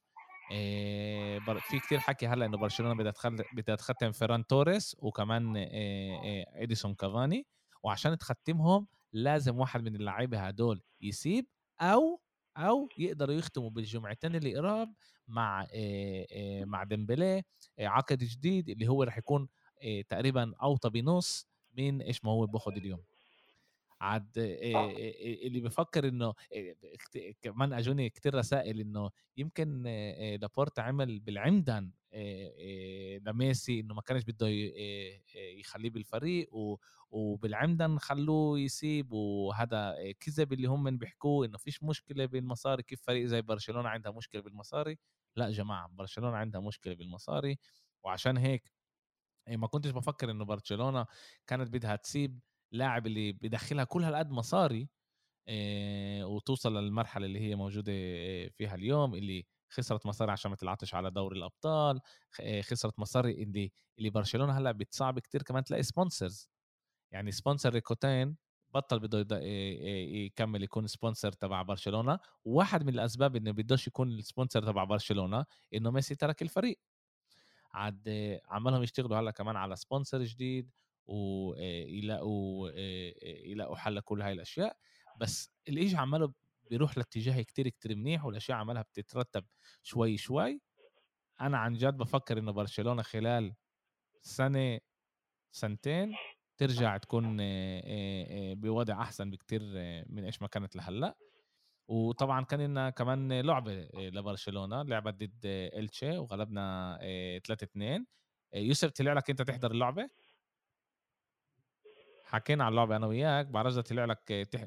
[1.59, 3.43] في كتير حكي هلأ إنه برشلونة بدها تخل...
[3.53, 5.53] بدها تختم فيران توريس وكمان
[6.55, 7.45] إديسون كافاني.
[7.83, 11.45] وعشان تختمهم لازم واحد من اللعيبة هدول يسيب
[11.81, 12.21] أو
[12.57, 14.93] أو يقدروا يختموا بالجمعتين اللي قراب
[15.27, 15.67] مع
[16.65, 17.43] مع ديمبلي
[17.79, 19.47] عقد جديد اللي هو رح يكون
[20.09, 21.47] تقريبا أوطى بنص
[21.77, 23.03] من إيش ما هو باخذ اليوم.
[24.01, 26.33] عاد إيه اللي بفكر إنه
[27.41, 29.83] كمان أجوني كتير رسائل إنه يمكن
[30.41, 31.91] لابورتا عمل بالعمدن
[33.27, 34.47] لميسي إنه ما كانش بده
[35.35, 36.49] يخليه بالفريق
[37.11, 43.25] وبالعمدن خلوه يسيب وهذا كذب اللي هم من بيحكوه إنه فيش مشكلة بالمصاري كيف فريق
[43.25, 44.99] زي برشلونة عندها مشكلة بالمصاري؟
[45.35, 47.59] لا يا جماعة برشلونة عندها مشكلة بالمصاري
[48.03, 48.71] وعشان هيك
[49.49, 51.05] ما كنتش بفكر إنه برشلونة
[51.47, 52.39] كانت بدها تسيب
[52.71, 54.89] لاعب اللي بدخلها كل هالقد مصاري
[55.47, 60.95] إيه وتوصل للمرحلة اللي هي موجودة إيه فيها اليوم اللي خسرت مصاري عشان ما تلعبش
[60.95, 61.99] على دوري الأبطال
[62.39, 66.49] إيه خسرت مصاري اللي اللي برشلونة هلأ بتصعب كتير كمان تلاقي sponsors
[67.11, 68.37] يعني sponsor راكوتين
[68.73, 69.39] بطل بده
[70.25, 72.19] يكمل يكون sponsor تبع برشلونة.
[72.45, 76.79] وواحد من الأسباب إنه بدوش يكون ال sponsor تبع برشلونة إنه ميسي ترك الفريق.
[77.73, 80.71] عاد آه، عمالهم يشتغلوا هلأ كمان على سبونسر جديد.
[81.07, 82.69] ويلاقوا
[83.23, 84.77] يلاقوا حل لكل هاي الأشياء.
[85.17, 86.33] بس الاشي عماله
[86.69, 89.45] بيروح لاتجاه كتير كتير منيح والأشياء عمالها بتترتب
[89.83, 90.61] شوي شوي.
[91.41, 93.53] أنا عن جد بفكر إنه برشلونة خلال
[94.21, 94.79] سنة
[95.51, 96.15] سنتين
[96.57, 97.37] ترجع تكون
[98.53, 99.61] بوضع أحسن بكتير
[100.09, 101.15] من إيش ما كانت لهلأ.
[101.87, 106.97] وطبعا كان لنا كمان لعبة لبرشلونة لعبة ضد إلتشي وغلبنا
[107.43, 108.05] 3 2
[108.53, 110.09] يوسف طلع لك أنت تحضر اللعبة؟
[112.31, 114.61] حكينا على اللعبة أنا وياك بعرف إذا طلع لك تح...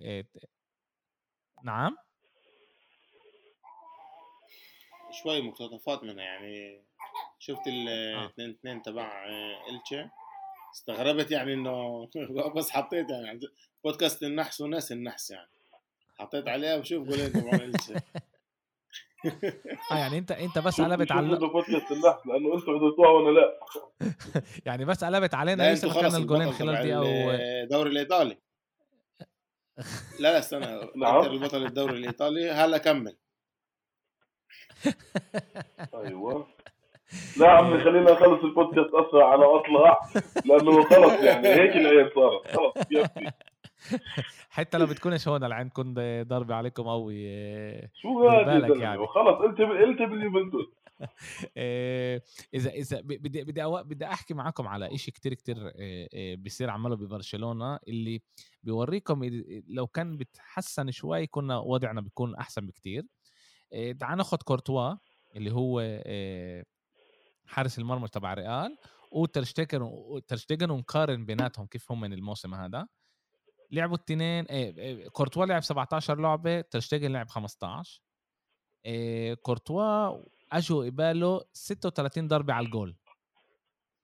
[1.64, 1.96] نعم؟
[5.22, 6.84] شوي مقتطفات منها يعني
[7.38, 8.26] شفت ال آه.
[8.26, 10.08] 2 2 تبع آه، إلتشي؟
[10.74, 12.08] استغربت يعني إنه
[12.56, 13.40] بس حطيت يعني
[13.84, 15.50] بودكاست النحس وناس النحس يعني.
[16.18, 17.94] حطيت عليها وشوف تبع إلتشي.
[19.92, 23.58] آه يعني انت أنت بس قلبت على بودكاست النحس لأنه أنتم حضرتوها وأنا لا.
[24.66, 27.30] يعني بس قلبت علينا يوسف أنتوا كان خلص الجولين خلال دقيقة و...
[27.30, 28.36] الدوري الإيطالي.
[30.20, 31.16] لا لا استنى نعم.
[31.16, 32.50] انتر البطل الدوري الإيطالي.
[32.50, 33.16] هلا كمل
[35.94, 36.46] أيوه.
[37.36, 40.00] لا عمي خلينا نخلص البودكاست أسرع على اطلع
[40.44, 42.56] لأنه خلص يعني هيك العين صارت.
[42.56, 43.30] خلص يكفي
[44.50, 47.26] حتى لو بتكونش هون العين تكون ضربة عليكم قوي
[47.94, 48.98] شو بالك يعني.
[48.98, 50.84] وخلص قلت قلت باليوفنتوس.
[51.56, 52.22] آه،
[52.54, 56.96] إذا إذا بدي بدي بدي أحكي معكم على إشي كتير كتير آه، آه، بيصير عمله
[56.96, 58.22] ببرشلونة اللي
[58.62, 59.20] بيوريكم
[59.68, 63.06] لو كان بتحسن شوي كنا وضعنا بيكون أحسن بكتير.
[64.00, 64.94] تعال ناخد كورتوا
[65.36, 65.80] اللي هو
[67.46, 68.76] حارس المرمى تبع ريال
[69.12, 72.86] وترشتيجن وترشتيجن ونقارن بيناتهم كيف هم من الموسم هذا.
[73.74, 74.44] لعبوا الاثنين
[75.08, 78.02] كورتوا لعب 17 لعبة ترشتيجن لعب 15
[78.86, 80.18] إيه، كورتوا
[80.52, 82.96] أجوا قباله 36 ضربة على الجول.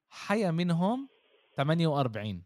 [0.08, 1.08] حيا منهم
[1.56, 2.42] 48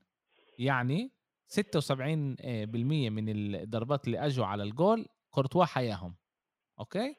[0.59, 1.13] يعني
[1.49, 2.67] 76% آه،
[3.11, 6.17] من الضربات اللي أجوا على الجول كورتوا حياهم.
[6.79, 7.17] أوكي؟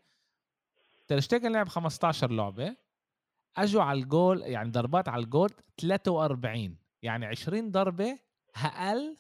[1.08, 2.76] ترشتيجن لعب 15 لعبة.
[3.58, 8.20] أجوا على الجول يعني ضربات على الجول 43 يعني 20 ضربة
[8.56, 9.18] أقل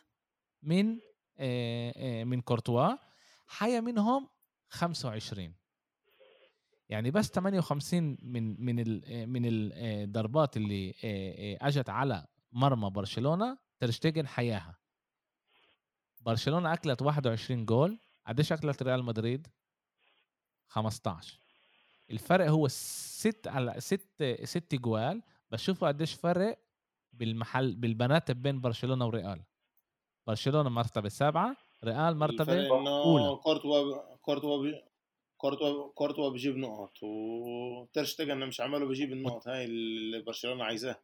[0.65, 0.99] من
[1.37, 2.95] آه، آه، من كورتوا
[3.47, 4.29] حيا منهم
[4.69, 5.55] 25
[6.89, 8.75] يعني بس 58 من من
[9.29, 10.95] من الضربات اللي
[11.61, 14.77] أجت على مرمى برشلونة ترشتيجن حياها.
[16.21, 17.99] برشلونة أكلت 21 جول.
[18.27, 19.47] قديش أكلت ريال مدريد؟
[20.67, 21.39] 15
[22.11, 25.21] الفرق هو ست على ست ست جوال.
[25.51, 26.59] بشوفوا قديش فرق
[27.13, 29.43] بالمحل بالبنات بين برشلونة وريال.
[30.27, 33.35] برشلونة مرتبة سبعة ريال مرتبة أولى.
[33.43, 34.71] كورتوا كورتوا
[35.37, 41.01] كورتوا كورتوا بيجيب نقط وترشتجن مش عماله بيجيب النقط هاي اللي برشلونة عايزاها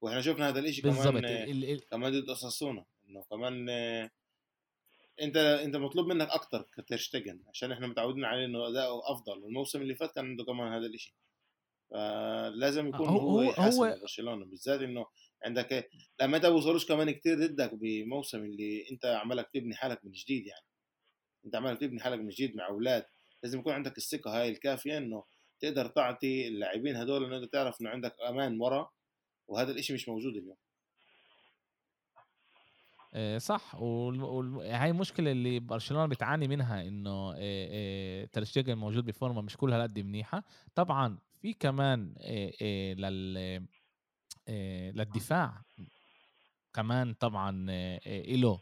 [0.00, 1.06] وإحنا شفنا هذا الإشي بالضبط.
[1.08, 4.10] كمان ال- ال- كمان ضد اساسونا إنه كمان آه،
[5.22, 9.44] أنت أنت مطلوب منك أكتر كترشتجن عشان إحنا متعودين عليه إنه أداؤه أفضل.
[9.44, 11.14] الموسم اللي فات كان عنده كمان هذا الإشي.
[11.90, 15.06] فلازم يكون هو- هو هو- برشلونة بالذات إنه
[15.44, 15.88] عندك
[16.20, 20.64] لما انت بوصلوش كمان كتير ضدك بموسم اللي أنت عمالك تبني حالك من جديد يعني.
[21.46, 23.04] أنت عمالك تبني حالك من جديد مع أولاد.
[23.42, 25.24] لازم يكون عندك الثقة هاي الكافية إنه
[25.60, 28.90] تقدر تعطي اللاعبين هدول إنه أنت تعرف إنه عندك أمان ورا
[29.48, 30.56] وهذا الإشي مش موجود اليوم.
[33.14, 33.74] آه، صح.
[33.74, 40.44] وهي مشكلة اللي برشلونة بتعاني منها إنه آه، ترشتيجن موجود بفورمة مش كلها هالقد منيحة.
[40.74, 42.14] طبعا في كمان
[42.98, 43.66] لل
[44.90, 45.62] للدفاع
[46.72, 48.60] كمان طبعا آه، آه، إله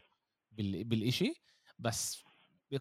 [0.51, 1.33] بال- بالإشي.
[1.79, 2.23] بس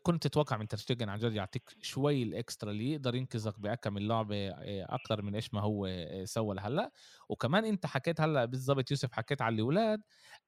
[0.03, 4.87] كنت تتوقع من ترشتيجن عن جد يعطيك شوي الإكسترا اللي يقدر ينقذك بأكم اللعبة آه،
[4.95, 6.91] أكتر من إيش ما هو آه، سوى لهلأ.
[7.29, 10.01] وكمان أنت حكيت هلأ بالضبط يوسف حكيت على الأولاد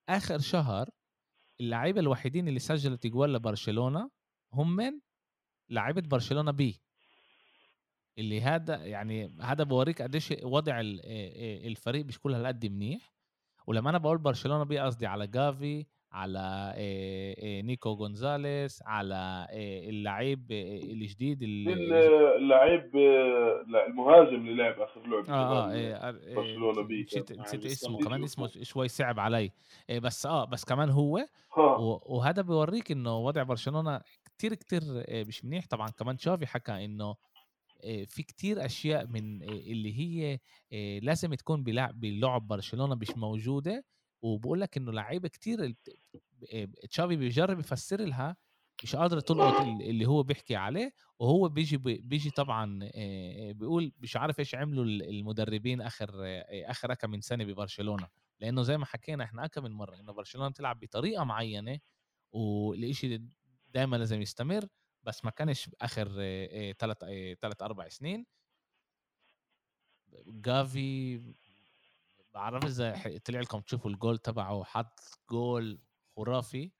[0.08, 0.90] آخر شهر
[1.60, 4.10] اللعيبة الوحيدين اللي سجلت جوال لبرشلونة
[4.52, 5.00] هم من؟
[5.70, 6.82] لعيبة برشلونة بي.
[8.18, 11.00] اللي هذا يعني هذا بوريك قديش وضع ال-
[11.66, 13.12] الفريق مش كل هالقد منيح.
[13.66, 16.74] ولما أنا بقول برشلونة بي قصدي على جافي على
[17.64, 19.46] نيكو جونزاليس على
[19.88, 22.96] اللعيب الجديد اللعيب
[23.88, 27.98] المهاجم اللي لعب آخر لعبه آه آه آه، برشلونة بي نسيت عن اسمه.
[27.98, 29.50] كمان اسمه شوي صعب علي.
[30.02, 31.26] بس آه بس كمان هو
[32.06, 34.00] وهذا بيوريك إنه وضع برشلونة
[34.38, 35.66] كتير كتير مش منيح.
[35.66, 37.14] طبعا كمان تشافي حكى إنه
[38.06, 40.38] في كتير أشياء من آه، اللي هي
[40.72, 43.84] آه، لازم تكون بلعب بلعب برشلونة مش موجودة.
[44.22, 45.74] وبقول لك إنه لعيبة كتير
[46.54, 48.36] آه، تشافي بيجرب يفسر لها
[48.84, 50.92] مش قادر تلقط ال- اللي هو بيحكي عليه.
[51.18, 56.10] وهو بيجي بي- بيجي طبعا آه، آه، بيقول مش عارف إيش عملوا ال- المدربين آخر
[56.24, 58.08] آه، آخر كم من سنة ببرشلونة.
[58.40, 61.78] لأنه زي ما حكينا إحنا كم من مرة إنه برشلونة بتلعب بطريقة معينة
[62.32, 63.20] والشيء
[63.74, 64.66] دائما لازم يستمر.
[65.02, 66.06] بس ما كانش آخر
[66.78, 66.98] ثلاث
[67.40, 68.26] ثلاث أربع سنين.
[70.26, 71.20] جافي
[72.34, 75.00] بعرف إذا طلع لكم تشوفوا الجول تبعه حط
[75.30, 75.78] جول
[76.16, 76.70] خرافي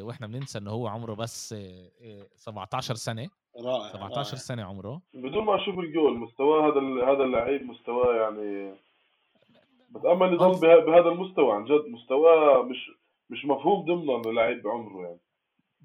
[0.00, 3.30] وإحنا بننسى إنه هو عمره بس إيه، إيه، 17 سنة.
[3.60, 4.24] رائع 17 رائع.
[4.24, 5.02] سنة عمره.
[5.14, 6.80] بدون ما أشوف الجول مستواه هذا
[7.12, 8.74] هذا اللعيب مستواه يعني
[9.90, 11.84] بتأمل يضل بهذا المستوى عن جد.
[11.88, 12.90] مستواه مش
[13.30, 15.20] مش مفهوم ضمنا للعيب بعمره يعني.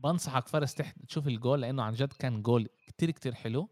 [0.03, 3.69] بنصحك فارس تح- تشوف الجول لأنه عن جد كان جول كتير كتير حلو.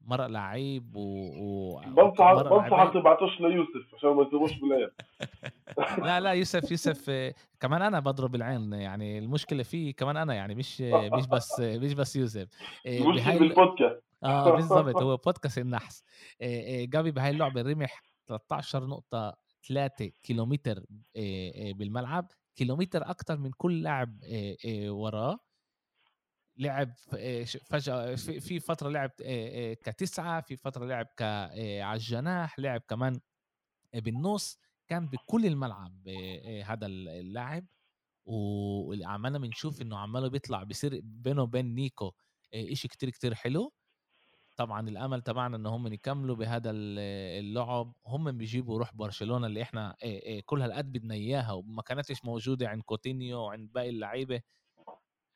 [0.00, 1.80] مرق لعيب و, و...
[1.80, 2.92] بنصحك بنصحك.
[2.94, 4.90] تبعتوش ليوسف عشان ما يكتبوش بالعين
[6.06, 7.10] لا لا يوسف يوسف
[7.60, 12.16] كمان أنا بضرب العين يعني المشكلة فيه كمان أنا يعني مش مش بس مش بس
[12.16, 12.48] يوسف.
[12.86, 16.04] آه، بهاي بالبودكاست آه بالضبط هو بودكاست النحس.
[16.42, 19.36] آه، آه، جافي بهاي اللعبة رمح 13 نقطة
[19.68, 20.84] 3 كيلومتر
[21.74, 22.26] بالملعب
[22.56, 24.18] كيلومتر أكثر من كل لاعب
[24.88, 25.38] وراه.
[26.58, 32.80] لعب آه، فجأة في فترة لعب آه، آه، كتسعة في فترة لعب على الجناح لعب
[32.88, 33.20] كمان
[33.94, 36.08] بالنص كان بكل الملعب
[36.64, 37.66] هذا اللاعب.
[38.26, 42.12] وعمالنا بنشوف إنه عماله بيطلع بيصير بينه وبين نيكو
[42.54, 43.72] إشي كتير كتير حلو.
[44.56, 46.98] طبعا الأمل تبعنا ان هم يكملوا بهذا ال-
[47.44, 47.94] اللعب.
[48.06, 49.96] هم بيجيبوا روح برشلونة اللي إحنا
[50.46, 54.40] كل هالقد بدنا إياها وما كانتش موجودة عند كوتينيو وعند باقي اللعيبة.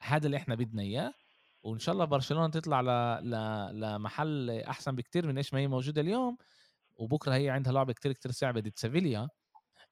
[0.03, 1.15] هذا اللي إحنا بدنا إياه
[1.63, 2.87] وإن شاء الله برشلونة تطلع ل...
[3.31, 3.81] ل...
[3.81, 6.37] لمحل أحسن بكتير من إيش ما هي موجودة اليوم.
[6.97, 9.29] وبكرة هي عندها لعبة كتير كتير صعبة ضد سيفيليا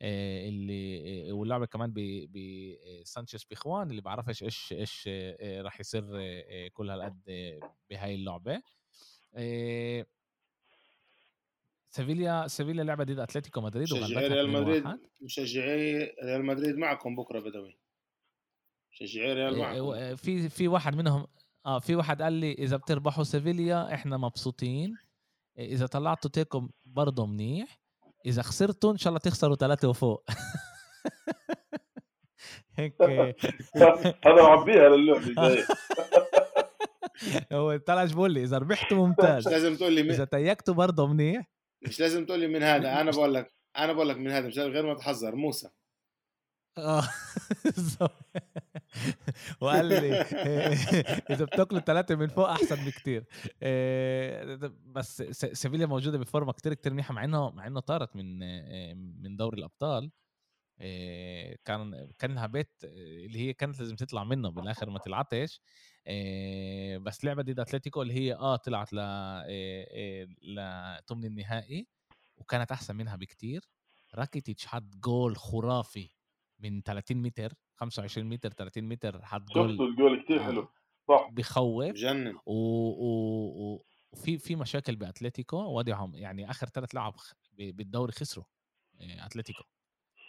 [0.03, 1.95] آه، اللي آه، واللعبة كمان
[3.03, 8.15] بسانشيز بيزخوان اللي بعرفش إيش إيش آه، راح يصير آه، آه، كل هالقد آه، بهاي
[8.15, 8.63] اللعبة.
[9.35, 10.07] آه،
[11.91, 17.41] سيفيليا سيفيليا لعبة ضد أتلتيكو مدريد مشجعي ريال 2-1 مدريد مشجعي ريال مدريد معكم بكرة
[17.41, 17.80] بدوي.
[18.93, 21.27] مشجعي ريال إيه، معكم إيه، في في واحد منهم
[21.67, 24.97] آه في واحد قال لي إذا بتربحوا سيفيليا إحنا مبسوطين.
[25.59, 27.81] إيه، إذا طلعتوا تيكو برضه منيح.
[28.27, 30.25] إذا خسرتوا إن شاء الله تخسروا ثلاثة وفوق.
[32.77, 33.03] هيك.
[34.27, 35.67] هذا معبيها للعبة الجايه
[37.53, 39.49] هو طلع بقول لي؟ إذا ربحتوا مش ممتاز.
[39.49, 40.25] لازم تقول لي إذا.
[40.25, 41.51] تيكتوا برضه منيح.
[41.83, 44.59] مش لازم تقول لي من هذا أنا بقول لك أنا بقول لك من هذا مش
[44.59, 45.71] غير ما تحذر موسى.
[46.79, 47.03] آه.
[49.61, 50.21] وقال لي
[51.31, 53.25] إذا بتاكلوا ثلاثة من فوق أحسن بكتير.
[53.63, 54.57] إيه،
[54.87, 59.37] بس سيفيليا موجودة بفورمة كتير كتير منيحة مع إنه مع إنه طارت من إيه، من
[59.37, 60.11] دوري الأبطال.
[60.81, 65.61] إيه، كان كان لها بيت إيه، اللي هي كانت لازم تطلع منه بالآخر ما طلعتش
[66.07, 71.87] إيه، بس لعبة ضد أتلتيكو اللي هي آه طلعت ل إيه، إيه، لثمن النهائي
[72.37, 73.63] وكانت أحسن منها بكتير.
[74.15, 76.11] راكيتيتش حط جول خرافي.
[76.61, 80.45] من 30 متر 25 متر 30 متر حط شفته جول الجول كثير آه.
[80.45, 80.69] حلو
[81.09, 82.53] صح بخوف بجنن و...
[82.53, 83.75] و...
[83.75, 83.85] و...
[84.13, 87.15] وفي في مشاكل بأتلتيكو وضعهم يعني آخر ثلاث لعب
[87.59, 88.45] بالدوري خسروا
[89.01, 89.63] إيه، أتلتيكو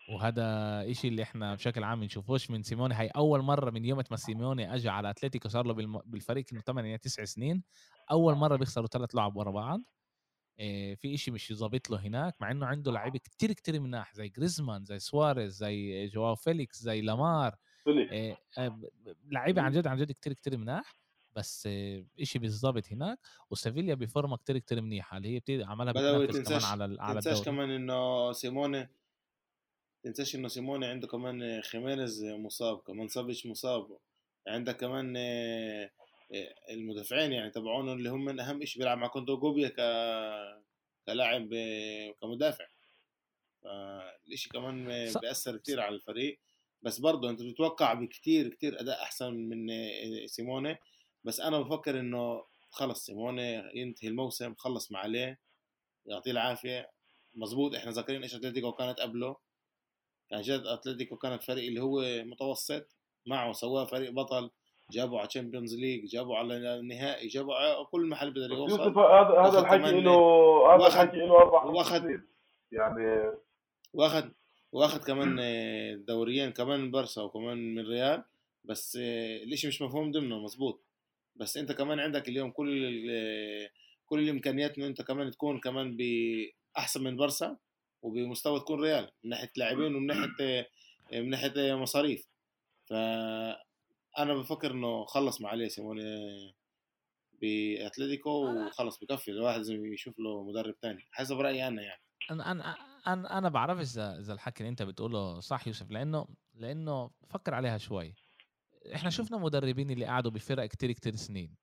[0.10, 0.44] وهذا
[0.92, 4.76] إشي اللي إحنا بشكل عام بنشوفوش من سيموني هاي أول مرة من يوم ما سيموني
[4.76, 6.02] أجى على أتلتيكو صار له.
[6.06, 7.64] بالفريق انه 8 9 سنين
[8.12, 9.82] أول مرة بيخسروا ثلاث لعب ورا بعض
[10.96, 14.86] في إشي مش ظابط له هناك مع إنه عنده لعيبة كتير كتير مناح زي جريزمان
[14.86, 17.56] زي سواريز زي جواو فيليكس زي ليمار
[18.58, 18.90] آه، ب-
[19.32, 20.96] لعيبة عن جد عن جد كتير كتير مناح
[21.36, 23.20] بس آه، إشي بالضبط هناك.
[23.52, 27.70] وسيفيليا بفورمة كتير كتير منيحة اللي هي بتي- عملها بتنافس كمان على على تنساش كمان
[27.72, 28.90] إنه سيموني
[30.04, 33.98] تنساش إنه سيموني عنده كمان خيمينيز مصاب كمان صابش مصاب
[34.48, 35.22] عندك كمان آه،
[35.86, 35.90] آه،
[36.70, 39.82] المدافعين يعني تبعونه اللي هم من أهم شيء بيلعب مع كوندو جوبيا ك
[41.06, 41.50] كلاعب
[42.22, 42.66] كمدافع.
[43.64, 44.86] فالشيء كمان
[45.22, 46.40] بيأثر كتير على الفريق.
[46.82, 50.78] بس برضه أنت بتتوقع بكتير كتير أداء أحسن من آه، سيميوني.
[51.24, 55.40] بس أنا بفكر إنه خلص سيميوني ينتهي الموسم خلص ما عليه
[56.06, 56.92] يعطيه العافية.
[57.34, 59.36] مزبوط إحنا ذاكرين إيش أتلتيكو كانت قبله.
[60.30, 62.88] كان جد أتلتيكو كانت فريق اللي هو متوسط
[63.26, 64.52] معه سواه فريق بطل.
[64.92, 68.80] جابوا على Champions League جابوا على النهائي جابوا على كل محل بده يوصل.
[68.80, 70.12] يوسف هذا هذا الحكي له
[70.76, 72.28] هذا الحكي له أربع سنين
[72.72, 73.32] يعني
[73.94, 74.32] واخد
[74.72, 78.24] واخد كمان آه، دوريين كمان من برشا وكمان من ريال.
[78.64, 80.84] بس آه، الإشي مش مفهوم ضمنه مزبوط
[81.36, 83.70] بس أنت كمان عندك اليوم كل ال-
[84.06, 87.58] كل الإمكانيات إنه أنت كمان تكون كمان بأحسن من برشا
[88.02, 92.28] وبمستوى تكون ريال من ناحية لاعبين ومن ناحية آه، من ناحية مصاريف.
[94.18, 96.04] فانا بفكر إنه خلص مع عليه سيموني
[97.42, 102.02] بأتلتيكو وخلص بكفي الواحد لازم يشوف له مدرب تاني حسب رأيي أنا يعني.
[102.32, 102.76] أنا أنا
[103.08, 107.78] أنا أنا بعرف إذا إذا الحكي اللي أنت بتقوله صح يوسف لأنه لأنه فكر عليها
[107.78, 108.16] شوي.
[108.96, 111.56] إحنا شفنا مدربين اللي قعدوا بفرق كتير كتير سنين.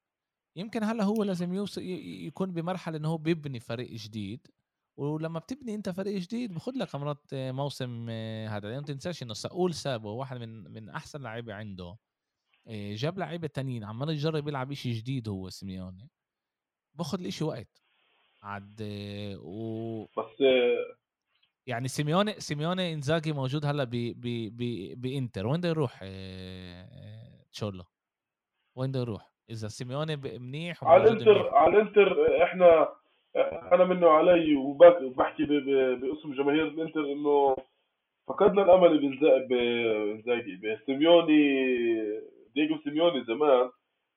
[0.56, 4.46] يمكن هلأ هو لازم يوصل يكون بمرحلة إنه هو بيبني فريق جديد.
[4.96, 9.74] ولما بتبني أنت فريق جديد بخد لك مرات موسم آه، هذا لأنه تنساش إنه ساول
[9.74, 11.96] سابو واحد من من أحسن لعيبه عنده.
[12.70, 16.10] جاب لعيبة تانيين عمال يجرب يلعب شيء جديد هو سيميوني.
[16.94, 17.82] باخذ الإشي وقت.
[18.42, 20.96] عاد آه، و بس آه،
[21.66, 25.46] يعني سيميوني سيميوني إنزاجي موجود هلأ ب ب ب بإنتر.
[25.46, 27.84] وين بده يروح آه، آه، تشولو؟
[28.76, 31.48] وين بده يروح؟ إذا سيميوني منيح على الإنتر.
[31.54, 32.88] على الإنتر إحنا
[33.72, 37.56] أنا منه علي وبحكي باسم جماهير الإنتر إنه
[38.28, 41.64] فقدنا الأمل بانزاجي بسيميوني
[42.54, 43.70] ديجو سيميوني زمان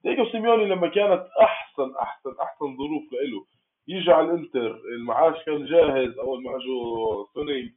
[0.04, 3.46] ديجو سيميوني لما كانت أحسن أحسن أحسن ظروف له
[3.88, 7.74] يجي على الإنتر المعاش كان جاهز أول ما أجوا سوني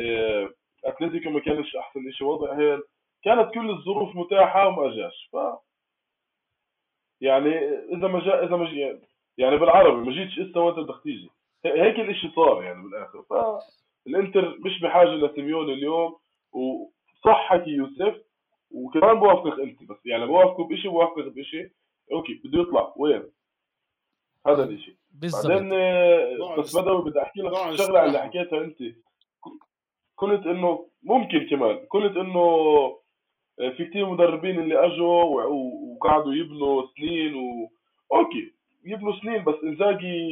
[0.00, 0.50] آه،
[0.84, 2.80] أتلتيكو ما كانش أحسن شيء وضع هيك
[3.24, 5.36] كانت كل الظروف متاحة وما جاش ف
[7.20, 8.98] يعني إذا ما جاء إذا ما جاء
[9.38, 11.30] يعني بالعربي ما جيتش اسا وأنت بدك تيجي.
[11.64, 13.22] هي- هيك الإشي صار يعني بالآخر.
[13.22, 16.16] فالانتر مش بحاجة لسيميوني اليوم
[16.52, 18.16] وصح حكي يوسف
[18.70, 21.70] وكمان بوافقك انت بس يعني بوافقه بشيء بوافقك بشيء
[22.12, 23.22] okay بده يطلع وين؟
[24.46, 25.46] هذا الشيء بالضبط.
[25.46, 28.18] بعدين آه، بس بدوي بدي أحكي لك شغلة اللي.
[28.18, 28.78] حكيتها انت.
[30.16, 31.76] قلت إنه ممكن كمان.
[31.76, 32.40] قلت إنه
[33.60, 37.70] آه، في كثير مدربين اللي أجوا وقعدوا يبنوا سنين و
[38.12, 38.52] okay
[38.84, 40.28] يبنوا سنين بس إنزاجي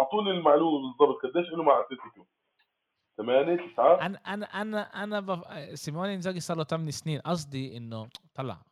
[0.00, 2.24] أعطوني المعلومة بالضبط قديش له مع اتلتيكو
[3.16, 4.06] ثمانية تسعة.
[4.06, 5.78] أنا أنا أنا أنا بف...
[5.78, 7.20] سيميوني إنزاجي صار له 8 سنين.
[7.20, 8.62] قصدي إنه طلع.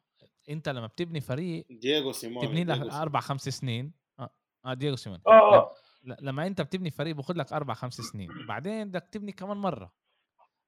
[0.50, 2.92] أنت لما بتبني فريق دييغو سيميوني تبني لك سيميوني.
[3.02, 3.92] أربع خمس سنين.
[4.20, 4.30] آه,
[4.66, 5.70] آه دييغو سيميون آه آه.
[6.04, 8.28] ل- لما أنت بتبني فريق باخذ لك أربع خمس سنين.
[8.48, 9.92] بعدين بدك تبني كمان مرة.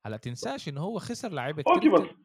[0.07, 2.17] هلأ تنساش إنه هو خسر لعيبة okay كتير بس كتير,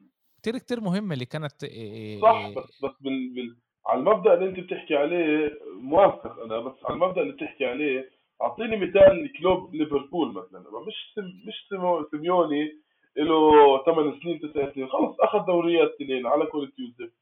[0.41, 3.33] كتير كتير مهمة اللي كانت إيه صح إيه بس بس بال...
[3.35, 3.57] بال...
[3.87, 5.49] على المبدأ اللي أنت بتحكي عليه
[5.81, 10.59] موافق أنا بس على المبدأ اللي بتحكي عليه أعطيني مثال كلوب ليفربول مثلا.
[10.87, 11.21] مش سم...
[11.47, 11.67] مش.
[12.11, 12.77] سيميوني
[13.17, 14.87] له 8 سنين 9 سنين.
[14.89, 17.13] خلص أخذ دوريات سنين على كل يوسف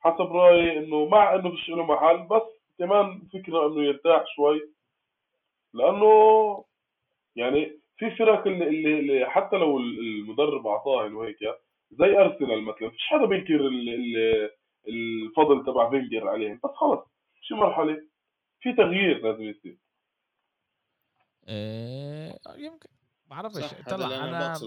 [0.00, 2.42] حسب رأيي إنه مع إنه فيش له محل بس
[2.78, 4.60] كمان فكرة إنه يرتاح شوي.
[5.74, 6.64] لأنه
[7.36, 11.36] يعني في فرق اللي, اللي, اللي حتى لو المدرب أعطاه إنه هيك
[11.90, 12.90] زي أرسنال مثلا.
[12.90, 14.50] فيش حدا بينكر ال- ال-
[14.88, 17.00] الفضل تبع فينجر عليهم بس خلص.
[17.42, 18.02] شي مرحلة.
[18.60, 19.76] في تغيير لازم يصير.
[21.50, 22.88] إيه يمكن.
[23.26, 24.58] بعرفش صح هذا طلع أنا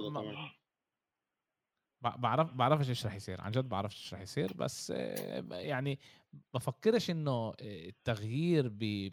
[2.02, 3.42] ما- بعرف بعرفش إيش رح يصير.
[3.42, 4.54] عن جد بعرفش إيش رح يصير.
[4.54, 6.00] بس آه، يعني
[6.54, 9.10] بفكرش إنه آه، التغيير ب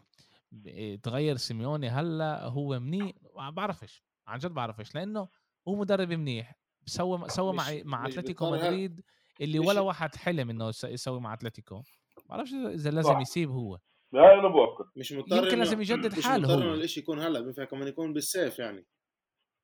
[0.67, 3.11] آه، تغير سيميوني هلأ هو منيح.
[3.35, 4.03] ما بعرفش.
[4.27, 4.95] عن جد بعرفش.
[4.95, 5.27] لأنه
[5.67, 6.55] هو مدرب منيح.
[6.85, 8.51] سوى سوى مع مع أتلتيكو.
[8.51, 9.01] مدريد
[9.41, 11.81] اللي ولا واحد حلم إنه يس- يسوي مع أتلتيكو.
[12.29, 13.19] بعرفش إذا لازم.
[13.19, 13.79] يسيب هو.
[14.15, 16.67] هاي أنا بوافق مش مضطر يمكن لازم يجدد مش حاله مضطر هو.
[16.67, 18.85] إنه الإشي يكون هلأ بينفع كمان يكون بالسيف يعني.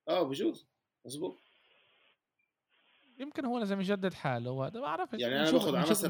[0.08, 0.68] آه بجوز.
[1.06, 1.39] مزبوط
[3.20, 6.08] يمكن هو لازم يجدد حاله وهذا ما بعرفش يعني أنا باخذ عناصر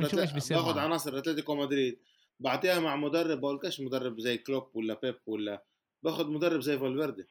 [0.50, 0.80] باخذ.
[0.80, 2.00] عناصر أتلتيكو مدريد.
[2.40, 5.64] بعطيها مع مدرب بقولكش مدرب زي كلوب ولا بيب ولا
[6.04, 7.26] باخذ مدرب زي فالفيردي.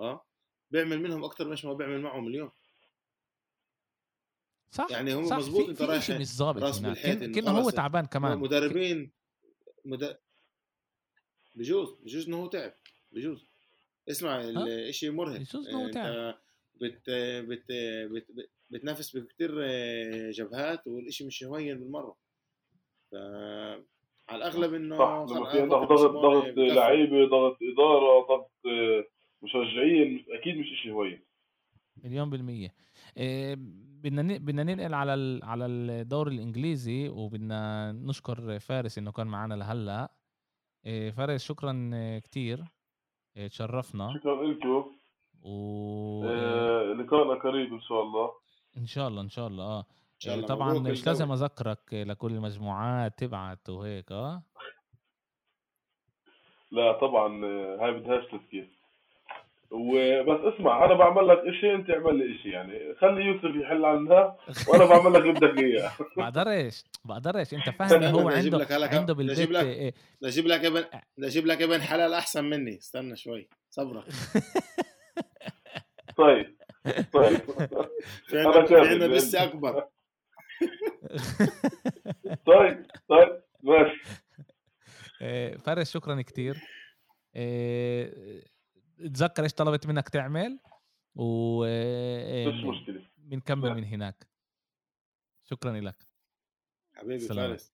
[0.00, 0.24] آه.
[0.70, 2.50] بيعمل منهم أكثر مش ما بيعمل معهم اليوم.
[4.70, 6.92] صح يعني هم أنت في رايح شيء مش ظابط راس هناك.
[6.92, 8.38] بالحيط كأنه هو تعبان كمان.
[8.38, 9.12] مدربين
[9.84, 10.18] مد...
[11.58, 12.72] بجوز بجوز إنه هو تعب
[13.12, 13.46] بجوز.
[14.10, 14.40] اسمع
[14.88, 15.36] الشيء مرهق.
[15.38, 16.34] بجوز إنه هو تعب.
[16.80, 17.02] بت...
[17.10, 17.64] بت...
[18.12, 18.26] بت...
[18.30, 18.50] بت...
[18.70, 19.50] بتنافس بكتير
[20.30, 22.16] جبهات والشيء مش هين بالمرة
[23.10, 23.14] ف
[24.28, 26.44] على الأغلب إنه صح لما في عندك ضغط ضغط.
[26.56, 29.04] لعيبة ضغط إدارة ضغط آه،
[29.42, 31.20] مشجعين أكيد مش إشي هوين.
[32.04, 32.74] مليون بالمية.
[33.16, 33.54] إيه،
[34.02, 40.12] بدنا بدنا ننقل على ال- على الدوري الإنجليزي وبدنا نشكر فارس إنه كان معنا لهلأ.
[41.16, 41.90] فارس شكرا
[42.24, 42.64] كتير.
[43.36, 44.84] إيه، تشرفنا شكرا لكم.
[45.42, 48.30] و آه، لقائنا قريب إن شاء الله.
[48.76, 49.64] إن شاء الله إن شاء الله.
[49.64, 49.84] آه
[50.18, 51.32] شاء الله طبعا مش لازم.
[51.32, 54.42] أذكرك لكل المجموعات تبعت وهيك آه؟
[56.70, 58.77] لا طبعا آه، هاي بدهاش تفكير
[59.70, 62.94] وبس اسمع أنا بعمل لك إشي أنت اعمل لي إشي يعني.
[62.94, 64.36] خلي يوسف يحل عنها
[64.68, 65.90] وأنا بعمل لك اللي بدك إياه.
[66.16, 67.54] بقدرش بقدرش.
[67.54, 69.94] أنت فاهم هو عنده لك عنده بالبيت لك- إيه،
[70.24, 70.84] أجيب لك ابن
[71.22, 72.78] أجيب لك ابن حلال أحسن مني.
[72.78, 73.48] استنى شوي.
[73.70, 74.04] صبرك.
[76.18, 76.56] طيب.
[77.12, 77.40] طيب.
[78.70, 79.08] يعني.
[79.08, 79.84] بس أكبر.
[82.46, 84.02] طيب طيب ماشي
[85.22, 86.56] إيه، فارس شكرا كتير.
[89.00, 90.60] إيه، تذكر إيش طلبت منك تعمل؟
[91.14, 93.06] و إيه، مش مشكلة.
[93.16, 94.28] بنكمل من هناك.
[95.44, 96.06] شكرا لك.
[96.94, 97.48] حبيبي سلام.
[97.48, 97.72] فارس.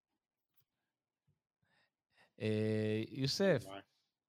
[2.39, 3.69] إيه، يوسف.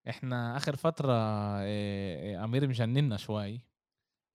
[0.08, 1.12] إحنا آخر فترة
[1.60, 3.60] إيه، إيه، أمير مجننا شوي.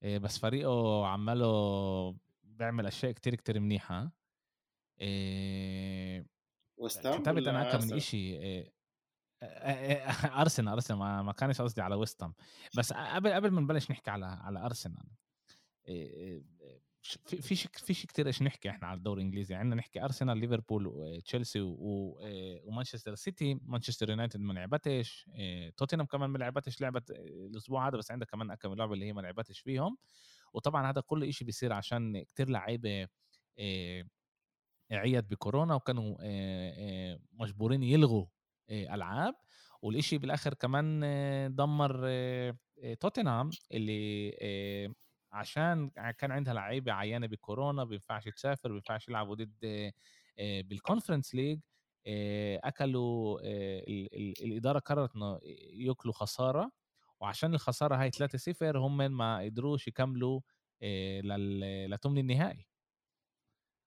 [0.02, 4.12] إيه، بس فريقه عماله بيعمل أشياء كتير كتير منيحة.
[5.00, 6.26] إيه،
[6.78, 8.72] كتبت أنا كم من؟ إشي إيه،
[9.42, 12.34] أرسنال أرسنال ما كانش قصدي على ويستام
[12.76, 15.06] بس قبل قبل ما نبلش نحكي على على أرسنال
[17.02, 19.54] في في شيء في شيء كثير إيش نحكي إحنا على الدوري الإنجليزي.
[19.54, 23.54] عندنا نحكي أرسنال ليفربول إيه، ومانشستر سيتي.
[23.54, 25.30] مانشستر يونايتد ما لعبتش
[25.76, 29.20] توتنهام كمان ما لعبتش لعبة الأسبوع هذا بس عندك كمان كم لعبة اللي هي ما
[29.20, 29.96] لعبتش فيهم.
[30.52, 33.08] وطبعا هذا كل شيء بيصير عشان كتير لعيبة
[34.90, 36.16] عيت بكورونا وكانوا
[37.32, 38.26] مجبورين يلغوا
[38.72, 39.34] ألعاب
[39.82, 44.94] والإشي بالآخر كمان آه، دمر آه، آه، توتنهام اللي آه،
[45.32, 49.92] عشان كان عندها لعيبة عيانة بكورونا بينفعش تسافر بينفعش يلعبوا ضد آه،
[50.38, 51.60] آه، بالكونفرنس ليج
[52.06, 55.40] آه، أكلوا آه، ال- ال- الإدارة قررت إنه
[55.74, 56.72] يأكلوا خسارة
[57.20, 60.40] وعشان الخسارة هاي 3-0 هم ما قدروش يكملوا
[60.82, 61.20] آه،
[61.88, 62.66] لثمن النهائي.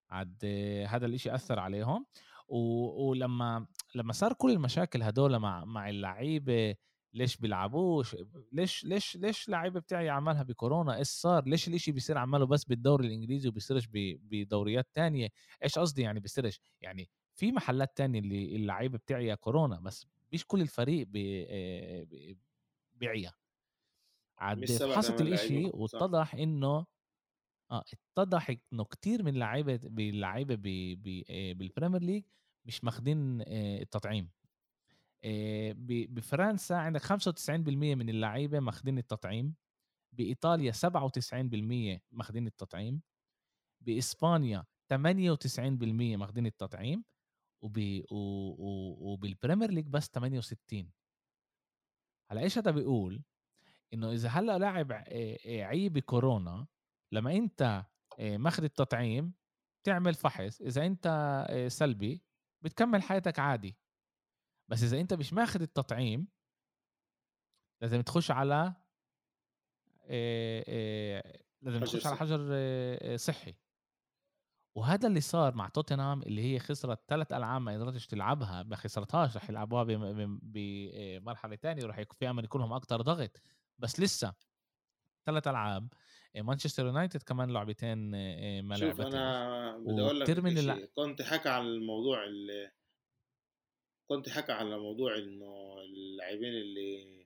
[0.09, 2.05] عاد آه، هذا الإشي أثر عليهم.
[2.47, 2.57] و...
[3.09, 6.75] ولما لما صار كل المشاكل هدول مع مع اللعيبة
[7.13, 8.15] ليش بيلعبوش؟
[8.51, 13.07] ليش ليش ليش لعيبة بتاعي عملها بكورونا؟ إيش صار؟ ليش الإشي بيصير عماله بس بالدوري
[13.07, 15.29] الإنجليزي وبيصيرش بدوريات تانية؟
[15.63, 20.61] إيش قصدي يعني بيصيرش؟ يعني في محلات تانية اللي اللعيبة بتعيا كورونا بس مش كل
[20.61, 21.47] الفريق بي
[22.93, 23.31] بيعيا.
[24.37, 26.85] عاد فحصت الإشي واتضح إنه
[27.71, 27.83] آه
[28.17, 30.55] اتضح إنه كتير من اللعيبة باللعيبه
[31.53, 32.23] بال Premier League
[32.65, 33.41] مش ماخدين
[33.81, 34.31] التطعيم.
[36.09, 39.55] بفرنسا عندك 95% من اللعيبة ماخدين التطعيم.
[40.13, 43.01] بإيطاليا 97% ماخدين التطعيم.
[43.81, 47.03] بإسبانيا 98% ماخدين التطعيم.
[47.61, 47.77] وب...
[49.01, 50.91] وبال Premier League بس 68
[52.31, 53.23] هلا إيش هذا بيقول؟
[53.93, 54.91] إنه إذا هلأ لاعب
[55.45, 56.67] عيي بكورونا
[57.15, 57.85] لما أنت
[58.19, 59.33] ماخذ التطعيم
[59.83, 62.21] تعمل فحص إذا أنت سلبي
[62.61, 63.77] بتكمل حياتك عادي.
[64.67, 66.27] بس إذا أنت مش ماخذ التطعيم
[67.81, 68.73] لازم تخش على
[71.61, 73.55] لازم تخش على حجر صحي.
[74.75, 79.37] وهذا اللي صار مع توتنهام اللي هي خسرت ثلاث ألعاب ما قدرتش تلعبها ما خسرتهاش
[79.37, 79.83] رح يلعبوها
[80.41, 83.41] بمرحله ثانية يكون في امل يكون لهم أكثر ضغط.
[83.79, 84.33] بس لسه
[85.25, 85.93] ثلاث ألعاب
[86.35, 87.97] مانشستر يونايتد كمان لعبتين
[88.61, 92.71] ما شوف أنا بدي أقول لك من كنت حكى عن الموضوع اللي
[94.09, 97.25] كنت حكى على موضوع إنه اللاعبين اللي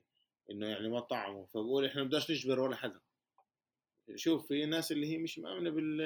[0.50, 3.00] إنه يعني ما طعموا فبقول إحنا بدناش نجبر ولا حدا.
[4.16, 6.00] شوف في ناس اللي هي مش مآمنة بال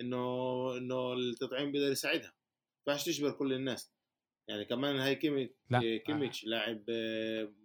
[0.00, 2.34] إنه إنه التطعيم بيقدر يساعدها.
[2.86, 3.92] ما تجبر كل الناس.
[4.48, 5.96] يعني كمان هاي كيميتش لا.
[6.06, 6.84] كيميتش لاعب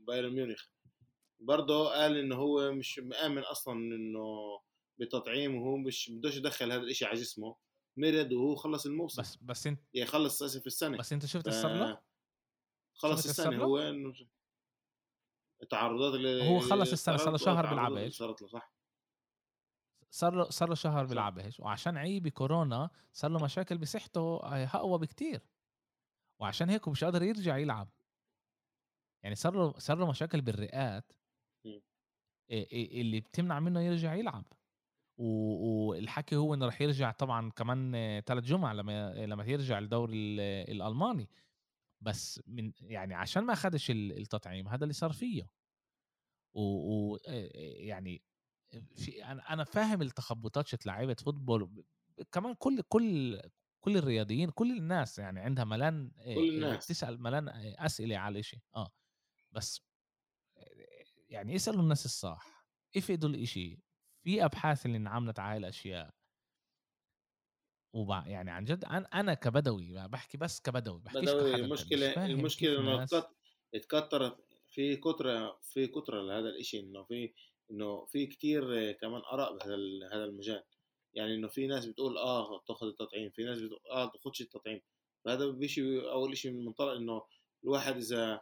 [0.08, 0.68] بايرن ميونخ.
[1.40, 4.26] برضه قال إنه هو مش مآمن أصلا إنه
[5.00, 7.56] بالتطعيم وهو مش بدوش يدخل هذا الإشي على جسمه
[7.98, 9.22] مرض وهو خلص الموسم.
[9.22, 10.98] بس بس انت يعني خلص في السنة.
[10.98, 11.66] بس أنت شفت ف...
[11.66, 12.02] له؟
[12.94, 13.64] خلص السنة.
[13.64, 14.14] هو إنه
[15.62, 18.74] التعرضات اللي هو خلص السنة صار له شهر بيلعبش صارت له صح.
[20.12, 24.40] صار له صار له شهر بيلعبش وعشان عيب بكورونا صار له مشاكل بصحته
[24.76, 25.42] أقوى بكتير.
[26.40, 27.90] وعشان هيك مش قادر يرجع يلعب.
[29.24, 31.12] يعني صار له صار له مشاكل بالرئات.
[32.51, 34.45] اللي بتمنع منه يرجع يلعب.
[35.18, 37.91] والحكي هو إنه رح يرجع طبعا كمان
[38.26, 40.41] ثلاث جمع لما لما يرجع الدوري
[40.72, 41.30] الألماني.
[42.01, 45.49] بس من يعني عشان ما اخذش التطعيم هذا اللي صار فيه.
[46.53, 47.18] و,
[47.88, 48.22] يعني
[48.95, 51.84] في أنا أنا فاهم التخبطات شت لعيبة فوتبول.
[52.32, 53.41] كمان كل كل
[53.82, 56.88] كل الرياضيين كل الناس يعني عندها ملان كل الناس.
[56.88, 57.49] تسال ملان
[57.80, 58.91] أسئلة على الاشي آه.
[59.51, 59.89] بس
[61.30, 62.65] يعني اسالوا الناس الصح
[62.97, 63.80] افقدوا الاشي
[64.23, 66.09] في أبحاث اللي انعملت على الأشياء؟
[67.93, 73.07] وبع يعني عن جد أنا كبدوي بحكي بس كبدوي بحكي بدوي المشكلة المشكلة إنه
[73.75, 74.38] اتكتر
[74.69, 77.34] في كترة في كترة لهذا الإشي إنه في
[77.71, 79.75] إنه في كتير كمان آراء بهذا
[80.13, 80.63] هذا المجال.
[81.13, 84.82] يعني إنه في ناس بتقول آه تاخذ التطعيم في ناس بتقول آه تاخذش التطعيم.
[85.25, 87.21] فهذا بيجي أول شيء من منطلق إنه
[87.63, 88.41] الواحد إذا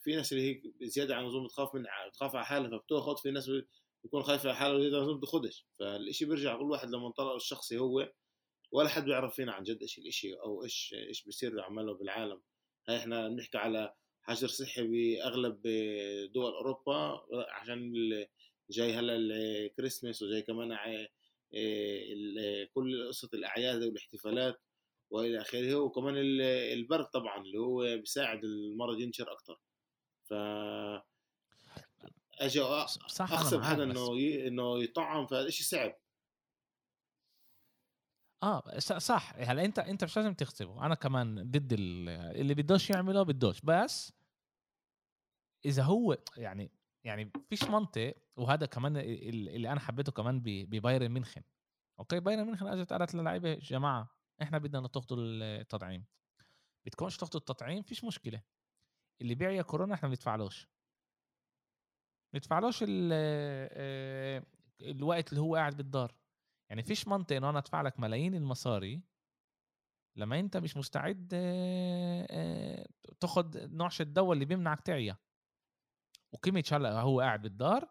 [0.00, 3.50] في ناس اللي هي زيادة عن اللزوم بتخاف من بتخاف على حالها فبتأخذ في ناس
[4.02, 8.12] بيكون خايف على حاله زياده عن اللزوم بتاخذش فالشيء بيرجع كل واحد لمنطلقه الشخصي هو
[8.72, 12.40] ولا حد بيعرف فينا عن جد إيش الإشي أو إيش إيش بيصير عمله بالعالم.
[12.88, 15.62] هاي إحنا بنحكي على حجر صحي بأغلب
[16.32, 17.92] دول أوروبا عشان
[18.70, 20.68] جاي هلأ الكريسماس وجاي كمان
[22.74, 24.60] كل قصة الأعياد والإحتفالات.
[25.10, 25.74] وإلى آخره.
[25.74, 26.14] وكمان
[26.72, 29.60] البرد طبعا اللي هو بيساعد المرض ينشر أكثر
[30.24, 30.34] ف
[32.40, 34.12] أجي اغصب حدا إنه
[34.46, 35.96] إنه يطعم فهذا شيء صعب.
[38.42, 39.32] آه صح.
[39.36, 44.12] هلأ أنت أنت مش لازم تغصبه أنا كمان ضد اللي بدوش يعمله بدوش بس
[45.64, 46.70] إذا هو يعني
[47.04, 48.14] يعني فيش منطق.
[48.36, 51.42] وهذا كمان اللي أنا حبيته كمان ببايرن ميونخن.
[51.98, 56.06] okay؟ بايرن ميونخن أجت قالت للعيبة جماعة إحنا بدنا تاخذوا التطعيم
[56.86, 58.42] بتكونش تاخذوا التطعيم فيش مشكلة.
[59.20, 60.68] اللي بيعيا كورونا إحنا ما بندفعلوش.
[62.34, 64.46] ندفعلوش آه،
[64.80, 66.14] الوقت اللي هو قاعد بالدار.
[66.70, 69.02] يعني فيش منطق انه أنا أدفع لك ملايين المصاري
[70.16, 71.28] لما أنت مش مستعد
[73.20, 75.16] تاخذ نوعش الدواء اللي بيمنعك تعيا.
[76.32, 77.88] وكيميتش هلا هو قاعد بالدار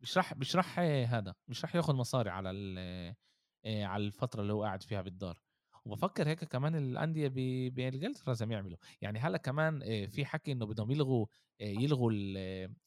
[0.00, 2.50] مش راح مش راح هذا مش راح ياخذ مصاري على
[3.66, 5.38] على الفترة اللي هو قاعد فيها بالدار.
[5.84, 7.28] وبفكر هيك كمان الانديه
[7.68, 8.78] بإنجلترا لازم يعملوا.
[9.00, 11.26] يعني هلأ كمان في حكي إنه بدهم يلغوا
[11.60, 12.12] يلغوا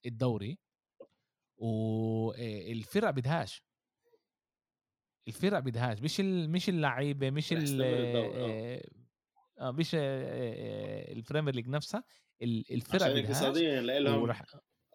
[0.05, 0.59] الدوري.
[1.57, 3.63] والفرق بدهاش.
[5.27, 6.01] الفرق بدهاش.
[6.01, 7.81] مش مش اللعيبة مش ال
[9.59, 9.71] آه.
[9.71, 12.03] مش آه، آه، ال Premier League نفسها.
[12.41, 14.43] ال- الفرق عشان اقتصاديا لهم ورح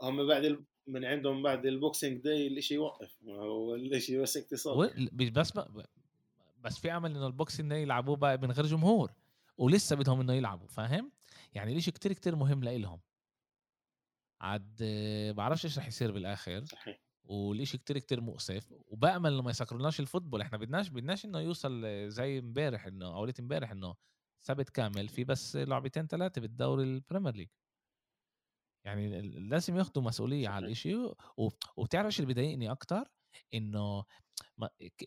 [0.03, 0.65] هم بعد ال...
[0.87, 4.39] من عندهم بعد ال Boxing Day الإشي يوقف هو الإشي بس
[5.13, 5.53] مش بس
[6.65, 9.13] بس في امل إنه ال Boxing إنه يلعبوه بقى من غير جمهور
[9.59, 11.13] ولسه بدهم إنه يلعبوا فاهم؟
[11.55, 13.01] يعني الإشي كتير كتير مهم لإلهم.
[14.41, 14.83] عاد
[15.37, 17.01] بعرفش إيش رح يصير بالآخر صحيح.
[17.25, 20.41] والإشي كتير كتير مؤسف وبأمل إنه ما يسكروناش ال football.
[20.41, 23.95] إحنا بدناش بدناش إنه يوصل زي إمبارح إنه اوليت إمبارح إنه
[24.41, 27.49] سبت كامل في بس لعبتين ثلاثة بالدوري ال Premier League
[28.85, 30.67] يعني لازم ياخدوا مسؤولية على صحيح.
[30.67, 30.95] الإشي
[31.37, 33.05] و- وبتعرف اللي بضايقني أكتر؟
[33.55, 34.05] إنه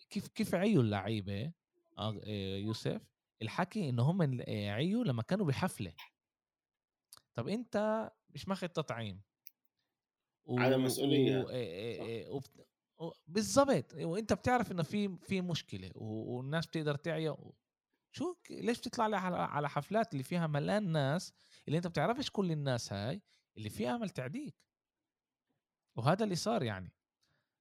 [0.09, 1.51] كيف كيف عيوا اللعيبة؟
[1.97, 3.01] آه، آه، يوسف
[3.41, 5.93] الحكي إنه هم آه، عيوا لما كانوا بحفلة.
[7.35, 9.21] طب أنت مش ماخذ تطعيم.
[10.45, 10.59] و...
[10.59, 11.37] عدم مسؤولية.
[12.29, 12.41] و...
[12.99, 13.11] و...
[13.27, 13.93] بالضبط.
[13.93, 16.05] وأنت بتعرف إنه في في مشكلة و...
[16.37, 17.37] والناس بتقدر تعيا
[18.11, 21.33] شو ك- ليش بتطلع لي على على حفلات اللي فيها ملان ناس؟
[21.67, 23.21] اللي أنت بتعرفش كل الناس هاي؟
[23.57, 24.55] اللي فيها أمل تعديك.
[25.97, 26.91] وهذا اللي صار يعني.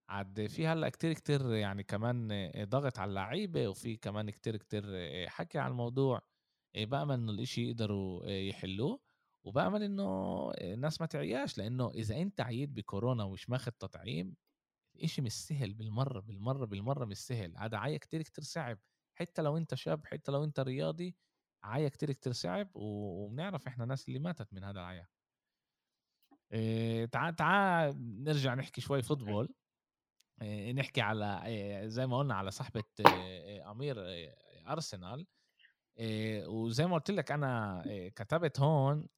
[0.08, 4.84] عاد في هلأ كتير كتير يعني كمان ضغط على اللعيبة وفي كمان كتير كتير
[5.28, 6.22] حكي على الموضوع.
[6.76, 9.00] آه، بأمل إنه الإشي يقدروا آه، يحلوه.
[9.44, 11.58] وبأمل إنه الناس ما تعياش.
[11.58, 14.36] لأنه إذا أنت عييت بكورونا ومش ماخذ تطعيم
[14.96, 17.56] الإشي مش سهل بالمرة بالمرة بالمرة مش سهل.
[17.56, 18.78] هذا عيا كتير كتير صعب.
[19.18, 21.16] حتى لو أنت شاب حتى لو أنت رياضي
[21.64, 22.70] عيا كتير كتير صعب.
[22.74, 25.06] وبنعرف إحنا ناس اللي ماتت من هذا العيا.
[26.54, 29.54] إيه، تعال تعال نرجع نحكي شوي فوتبول.
[30.42, 33.96] إيه، نحكي على إيه، زي ما قلنا على صاحبة إيه، أمير
[34.68, 35.26] أرسنال.
[36.46, 37.82] وزي ما قلت لك أنا
[38.16, 39.08] كتبت هون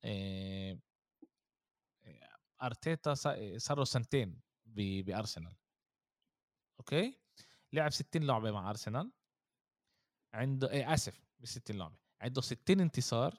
[2.62, 5.56] أرتيتا صا- صار له سنتين بأرسنال.
[6.80, 7.20] أوكي؟
[7.72, 9.12] لعب 60 لعبة مع أرسنال.
[10.34, 11.96] عنده آسف ب 60 لعبة.
[12.20, 13.34] عنده 60 انتصار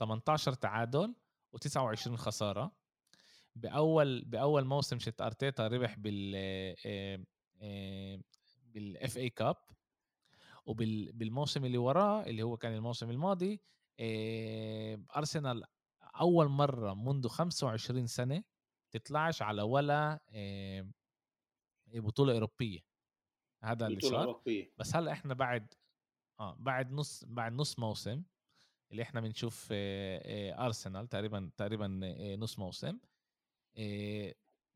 [0.00, 1.14] 18 تعادل
[1.56, 2.76] و29 خسارة.
[3.56, 6.34] بأول بأول موسم تحت أرتيتا ربح بال
[8.62, 9.56] بال FA Cup
[10.66, 13.60] وبالموسم اللي وراه اللي هو كان الموسم الماضي
[14.00, 15.64] آه، أرسنال
[16.20, 18.42] أول مرة منذ 25 سنة
[18.90, 20.86] تطلعش على ولا آه،
[21.94, 22.80] بطولة أوروبية.
[23.62, 24.24] هذا اللي صار.
[24.24, 24.72] أوروبية.
[24.78, 25.74] بس هلأ إحنا بعد
[26.40, 28.22] آه بعد نص بعد نص موسم
[28.90, 33.15] اللي إحنا بنشوف آه، آه، أرسنال تقريبا تقريبا آه، نص موسم آه،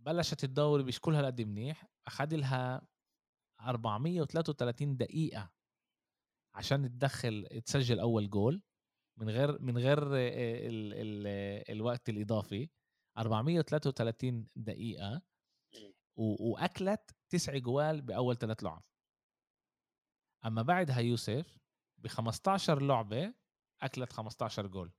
[0.00, 2.82] بلشت الدوري مش كل هالقد منيح اخذ لها
[3.60, 5.50] 433 دقيقة
[6.54, 8.62] عشان تدخل تسجل أول جول
[9.18, 11.26] من غير من غير آه، ال ال
[11.76, 12.70] الوقت الإضافي.
[13.18, 15.22] 433 دقيقة
[16.16, 18.82] و- وأكلت تسع جوال بأول ثلاث لعب.
[20.46, 21.58] أما بعدها يوسف
[21.98, 23.34] ب 15 لعبة
[23.82, 24.92] أكلت 15 جول.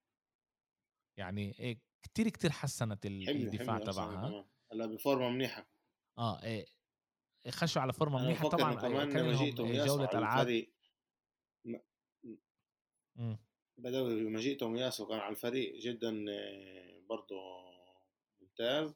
[1.17, 4.45] يعني إيه كتير كتير حسنت الدفاع أرسنال تبعها.
[4.71, 5.69] هلا بفورمة منيحة.
[6.17, 6.65] آه إيه
[7.49, 9.33] خشوا على فورمة منيحة طبعا كمان
[9.85, 10.39] جولة ألعاب.
[10.39, 10.73] الفريق
[13.15, 13.39] مم.
[13.77, 17.35] بدوي مجيئتهم ياسو كان على الفريق جدا آه، برضه
[18.41, 18.89] ممتاز.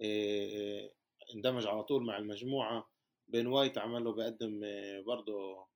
[0.00, 0.90] آه، آه،
[1.34, 2.90] اندمج على طول مع المجموعة.
[3.28, 5.66] بين وايت عمل له بقدم آه، برضه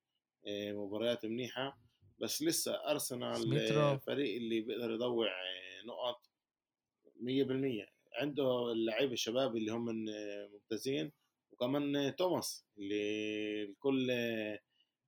[0.46, 1.78] آه، مباريات منيحة.
[2.18, 3.80] بس لسه أرسنال سميثرو.
[3.80, 6.21] آه، فريق اللي بيقدر يضوع آه، نقط.
[7.22, 7.86] 100%
[8.20, 9.84] عنده اللعيبة الشباب اللي هم
[10.52, 11.12] ممتازين
[11.52, 14.10] وكمان توماس اللي الكل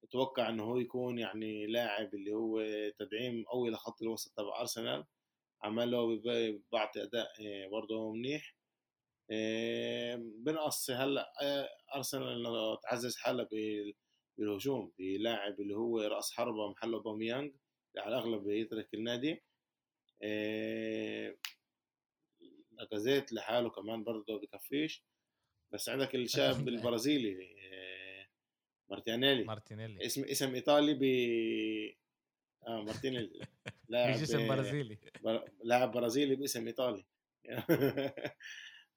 [0.05, 2.63] أتوقع إنه هو يكون يعني لاعب اللي هو
[2.99, 5.05] تدعيم قوي لخط الوسط تبع أرسنال.
[5.63, 8.57] عمله ب- بعطي أداء آه، برضه منيح.
[9.31, 13.95] آه، بنقص هلأ آه، أرسنال إنه تعزز حالها بال-
[14.39, 17.53] بالهجوم بلاعب اللي هو رأس حربة محله بوميانج
[17.91, 19.43] اللي على الأغلب يترك النادي.
[22.79, 25.05] لاكازيت لحاله كمان برضه بكفيش
[25.73, 28.27] بس عندك الشاب البرازيلي آه،
[28.91, 30.07] مارتيانيلي مارتينيلي.
[30.07, 31.03] اسم اسم إيطالي ب
[32.67, 33.41] آه مارتينيلي.
[33.89, 34.99] لاعب مش اسم برازيلي.
[35.23, 35.49] بر...
[35.65, 37.05] لاعب برازيلي باسم إيطالي.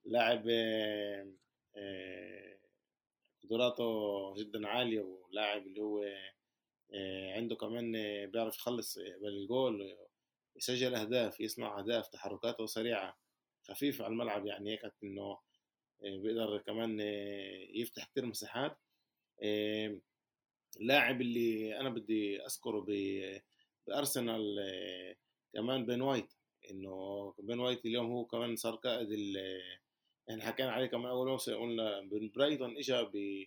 [0.06, 1.32] لاعب آه،
[1.76, 2.58] آه،
[3.44, 6.04] قدراته جدا عالية ولاعب اللي هو
[7.36, 7.92] عنده كمان
[8.32, 9.98] بيعرف يخلص بالجول
[10.56, 13.18] يسجل أهداف يصنع أهداف تحركاته سريعة.
[13.70, 15.40] خفيف على الملعب يعني هيك إنه
[16.04, 18.78] آه، بيقدر كمان آه، يفتح كتير مساحات.
[20.80, 22.86] اللاعب اللي أنا بدي أذكره
[23.88, 25.16] بأرسنال آه،
[25.54, 26.34] كمان بن وايت.
[26.72, 29.08] إنه بين وايت اليوم هو كمان صار قائد
[30.30, 33.46] إحنا حكينا عليه كمان أول موسم قلنا برايتون اجى ب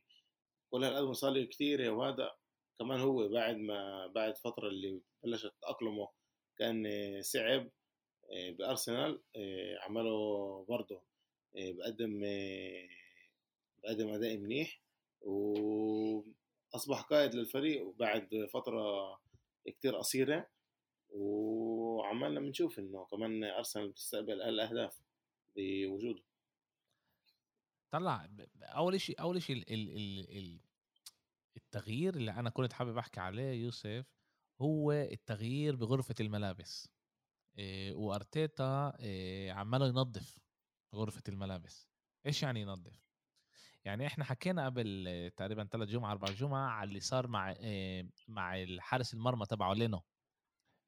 [0.70, 2.30] كل هالقد مصاري كثيره وهذا
[2.78, 6.08] كمان هو بعد ما بعد فترة اللي بلشت تأقلمه
[6.58, 6.86] كان
[7.22, 7.70] صعب.
[8.32, 11.02] آه، بأرسنال آه، عمله برضه
[11.54, 12.20] بقدم
[13.82, 14.80] بقدم أداء منيح
[15.20, 19.18] وأصبح قائد للفريق بعد فترة
[19.66, 20.48] كتير قصيرة.
[21.10, 25.00] وعمالنا بنشوف إنه كمان أرسنال بتستقبل أقل أهداف
[25.56, 26.22] بوجوده.
[27.90, 28.28] طلع
[28.62, 30.60] أول شيء أول شيء ال ال ال
[31.56, 34.06] التغيير اللي أنا كنت حابب أحكي عليه يوسف
[34.60, 36.99] هو التغيير بغرفة الملابس.
[37.92, 40.38] وأرتيتا إيه عماله ينظف
[40.94, 41.88] غرفة الملابس.
[42.26, 43.10] إيش يعني ينظف؟
[43.84, 48.62] يعني إحنا حكينا قبل تقريبا ثلاث جمعة أربع جمعة على اللي صار مع إيه مع
[48.62, 50.02] الحارس المرمى تبعه لينو.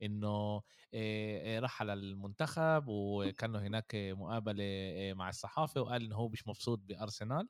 [0.02, 0.62] إنه
[1.58, 4.64] راح على المنتخب وكان هناك مقابلة
[5.14, 7.48] مع الصحافة وقال إنه هو مش مبسوط بأرسنال.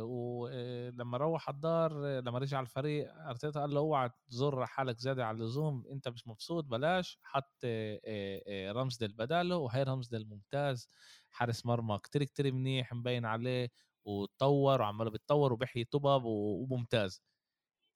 [0.00, 5.84] ولما روح الدار لما رجع الفريق أرتيتا قال له أوعى تزور حالك زيادة على اللزوم
[5.92, 7.64] أنت مش مبسوط بلاش حط
[8.72, 10.88] رمزديل بداله وهي رمزديل ممتاز
[11.30, 13.68] حارس مرمى كتير كتير منيح مبين عليه
[14.04, 17.22] وتطور وعماله بيتطور وبيحيي طبب وممتاز.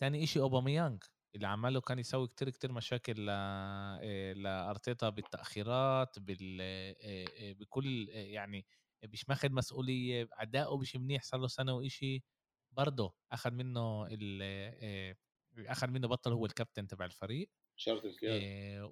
[0.01, 1.03] تاني إشي أوباميانج
[1.35, 6.97] اللي عمله كان يسوي كتير كتير مشاكل آه، لأرتيتا بالتأخيرات بال آه،
[7.41, 8.67] آه، بكل يعني
[9.13, 12.23] مش ماخد مسؤوليه أداؤه مش منيح صار له سنة وإشي
[12.73, 15.17] برضه اخذ منه ال
[15.59, 17.51] اخذ منه بطل هو الكابتن تبع الفريق.
[17.77, 18.87] شرط القيادة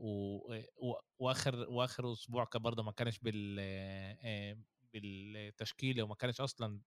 [1.19, 4.63] وآخر وآخر أسبوع برضه ما كانش بال
[4.93, 6.81] بالتشكيلة وما كانش أصلا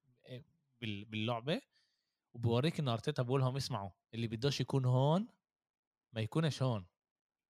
[0.82, 1.62] باللعبة.
[2.34, 5.28] وبوريك انه أرتيتا بقول لهم اسمعوا اللي بدوش يكون هون
[6.14, 6.86] ما يكونش هون.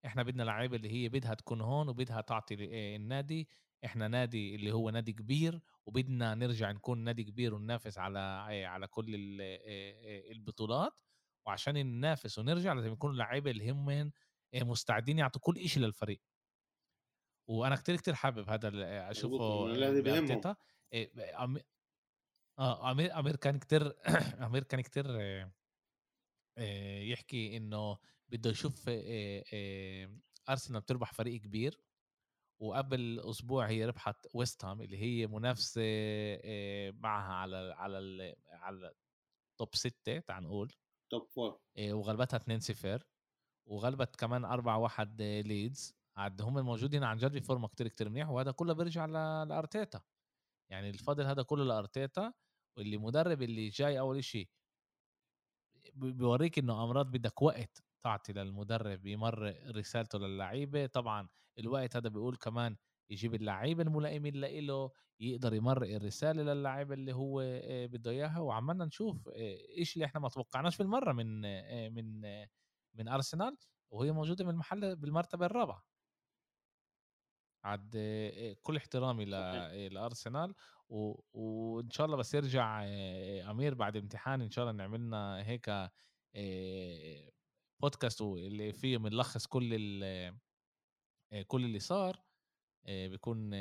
[0.05, 2.55] إحنا بدنا لعيبة اللي هي بدها تكون هون وبدها تعطي
[2.95, 3.49] النادي
[3.85, 8.19] إحنا نادي اللي هو نادي كبير وبدنا نرجع نكون نادي كبير وننافس على
[8.65, 9.15] على كل
[10.31, 10.93] البطولات
[11.47, 14.11] وعشان ننافس ونرجع لازم يكون اللعيبة اللي هم
[14.55, 16.21] مستعدين يعطوا كل شيء للفريق.
[17.49, 18.71] وأنا كتير كتير حابب هذا
[19.11, 19.65] أشوفه
[20.01, 20.55] بأرتيتا.
[22.59, 23.93] آه امير أمير كان كتير
[24.45, 25.05] أمير كان كتير
[27.11, 27.97] يحكي إنه
[28.29, 28.89] بده يشوف
[30.49, 31.79] أرسنال بتربح فريق كبير.
[32.59, 35.81] وقبل أسبوع هي ربحت ويست هام اللي هي منافسة
[36.91, 38.93] معها على على على
[39.57, 40.73] توب 6 تعال نقول.
[41.09, 43.03] توب 4 وغلبتها 2 0
[43.65, 48.51] وغلبت كمان 4 1 ليدز عاد هم الموجودين عن جد بفورمة كتير كتير منيح وهذا
[48.51, 49.05] كله بيرجع
[49.43, 50.01] لأرتيتا.
[50.71, 52.33] يعني الفضل هذا كله لأرتيتا
[52.77, 54.49] واللي مدرب اللي جاي أول شيء
[55.93, 60.85] بيوريك إنه أمراض بدك وقت تعطي للمدرب يمر رسالته للعيبة.
[60.85, 61.27] طبعا
[61.59, 62.75] الوقت هذا بيقول كمان
[63.09, 68.39] يجيب اللعيبه الملائمين له يقدر يمرق الرسالة للعيبه اللي هو آه، بده إياها.
[68.39, 69.29] وعملنا نشوف
[69.77, 72.49] إيش اللي إحنا ما توقعناش بالمرة من آه، من آه،
[72.93, 73.57] من أرسنال
[73.91, 75.83] وهي موجودة من المحل بالمرتبة الرابعة.
[77.63, 77.97] عاد
[78.61, 79.25] كل احترامي
[79.89, 80.53] لأرسنال.
[81.33, 82.83] وإن شاء الله بس يرجع
[83.51, 84.41] أمير بعد امتحان.
[84.41, 85.69] إن شاء الله نعملنا هيك
[87.81, 89.73] بودكاست اللي فيه بنلخص كل
[91.47, 92.23] كل اللي صار
[92.85, 93.53] بيكون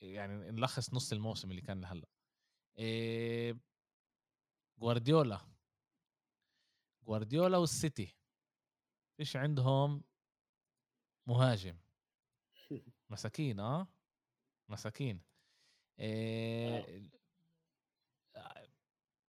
[0.00, 2.08] يعني نلخص نص الموسم اللي كان لهلأ.
[4.78, 5.40] جوارديولا.
[7.06, 8.16] جوارديولا والسيتي.
[9.16, 10.04] فيش عندهم
[11.26, 11.78] مهاجم.
[13.10, 13.86] مساكين آه؟
[14.68, 15.22] مساكين.
[15.98, 17.10] إيه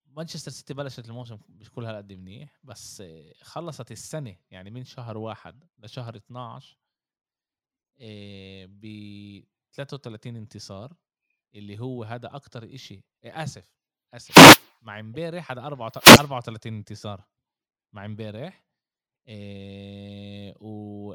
[0.05, 3.03] مانشستر سيتي بلشت الموسم مش كل هالقد منيح بس
[3.41, 6.77] خلصت السنة يعني من شهر واحد لشهر 12
[8.67, 8.85] ب
[9.73, 10.95] 33 انتصار
[11.55, 13.73] اللي هو هذا أكتر إشي إيه آسف
[14.13, 14.35] آسف
[14.81, 17.23] مع إمبارح هذا 34 انتصار
[17.93, 18.65] مع إمبارح
[19.27, 21.13] إيه و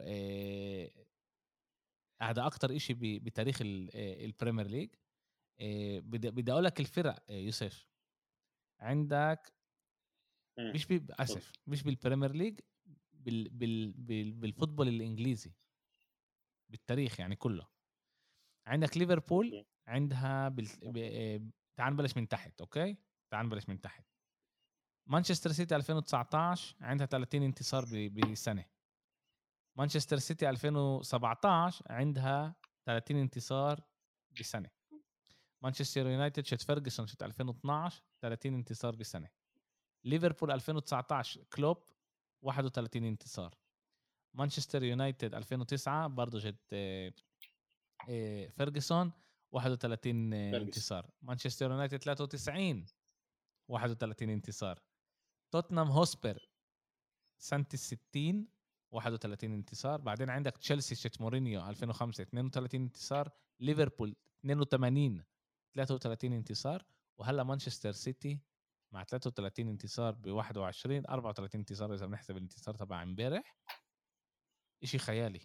[2.22, 4.90] هذا أكتر إشي بتاريخ ال Premier League
[6.00, 7.88] بدي أقول لك الفرق يوسف.
[8.80, 9.52] عندك
[10.58, 11.06] مش بي...
[11.10, 12.60] آسف مش بال Premier League
[13.12, 13.48] بال...
[13.48, 13.92] بال...
[13.92, 14.32] بال...
[14.32, 15.52] بال football الإنجليزي.
[16.68, 17.66] بالتاريخ يعني كله.
[18.66, 20.68] عندك ليفربول عندها بال...
[20.82, 21.50] ب...
[21.76, 22.96] تعال نبلش من تحت أوكي؟
[23.30, 24.04] تعال نبلش من تحت.
[25.06, 28.64] مانشستر سيتي 2019 عندها 30 انتصار بسنة.
[29.78, 32.54] مانشستر سيتي 2017 عندها
[32.86, 33.80] 30 انتصار
[34.40, 34.70] بسنة.
[35.62, 39.28] مانشستر يونايتد تحت فيرجسون تحت 2012 30 انتصار بسنة.
[40.04, 41.90] ليفربول 2019 كلوب
[42.42, 43.54] 31 انتصار.
[44.34, 46.74] مانشستر يونايتد 2009 برضه تحت
[48.56, 49.12] فيرجسون
[49.52, 51.10] 31 انتصار.
[51.22, 52.86] مانشستر يونايتد 93
[53.68, 54.82] 31 انتصار.
[55.50, 56.48] توتنهام هوتسبير
[57.38, 58.48] سنة ال 60
[58.90, 60.00] 31 انتصار.
[60.00, 63.30] بعدين عندك تشيلسي تحت مورينيو 2005 32 انتصار.
[63.60, 65.24] ليفربول 82
[65.74, 66.84] 33 انتصار.
[67.18, 68.40] وهلا مانشستر سيتي
[68.92, 73.56] مع 33 انتصار ب 21 34 انتصار إذا بنحسب الانتصار تبع امبارح.
[74.82, 75.40] إشي خيالي.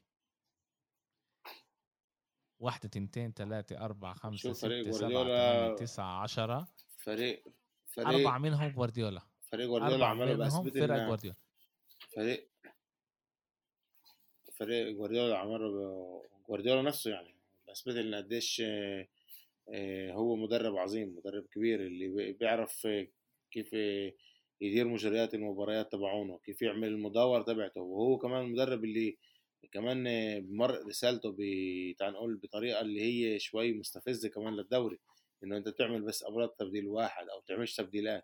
[2.60, 6.68] واحدة تنتين ثلاثة أربعة خمسة ستة سبعة ثمانية تسعة عشرة.
[6.98, 7.44] فريق
[7.92, 9.22] فريق أربعة منهم جوارديولا.
[9.52, 11.38] فريق جوارديولا عمله بأثبت فرق جوارديولا.
[12.16, 12.50] فريق
[14.54, 17.36] فريق جوارديولا عمله ب- جوارديولا نفسه يعني
[17.68, 22.88] بأثبت إن قديش آه، هو مدرب عظيم مدرب كبير اللي بي- بيعرف
[23.52, 23.76] كيف
[24.64, 29.18] يدير مجريات المباريات تبعونه كيف يعمل المداورة تبعته وهو كمان المدرب اللي
[29.72, 30.03] كمان
[30.45, 31.38] بمر رسالته ب
[31.99, 34.99] تعال نقول بطريقة اللي هي شوي مستفزة كمان للدوري
[35.44, 38.23] إنه أنت تعمل بس ابرز تبديل واحد أو تعملش تبديلات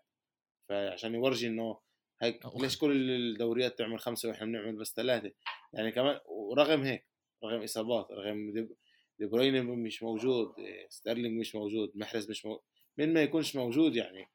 [0.68, 1.78] فعشان يورجي إنه
[2.22, 2.40] هيك.
[2.60, 5.32] ليش كل الدوريات تعمل خمسة وإحنا بنعمل بس ثلاثة
[5.72, 7.06] يعني كمان ورغم هيك
[7.44, 8.68] رغم إصابات رغم دي-
[9.18, 12.60] دي بروين مش موجود إيه، ستيرلينج مش موجود محرز مش موجود
[12.98, 14.26] من ما يكونش موجود يعني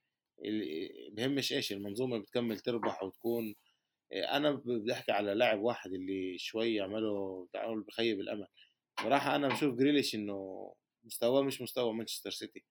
[1.12, 3.56] بهمش إيش المنظومة بتكمل تربح وتكون
[4.14, 8.48] أنا بدي احكي على لاعب واحد اللي شوي عمله تعال بخيب الأمل.
[9.04, 12.64] صراحة أنا بشوف جريليش إنه مستواه مش مستوى مانشستر سيتي.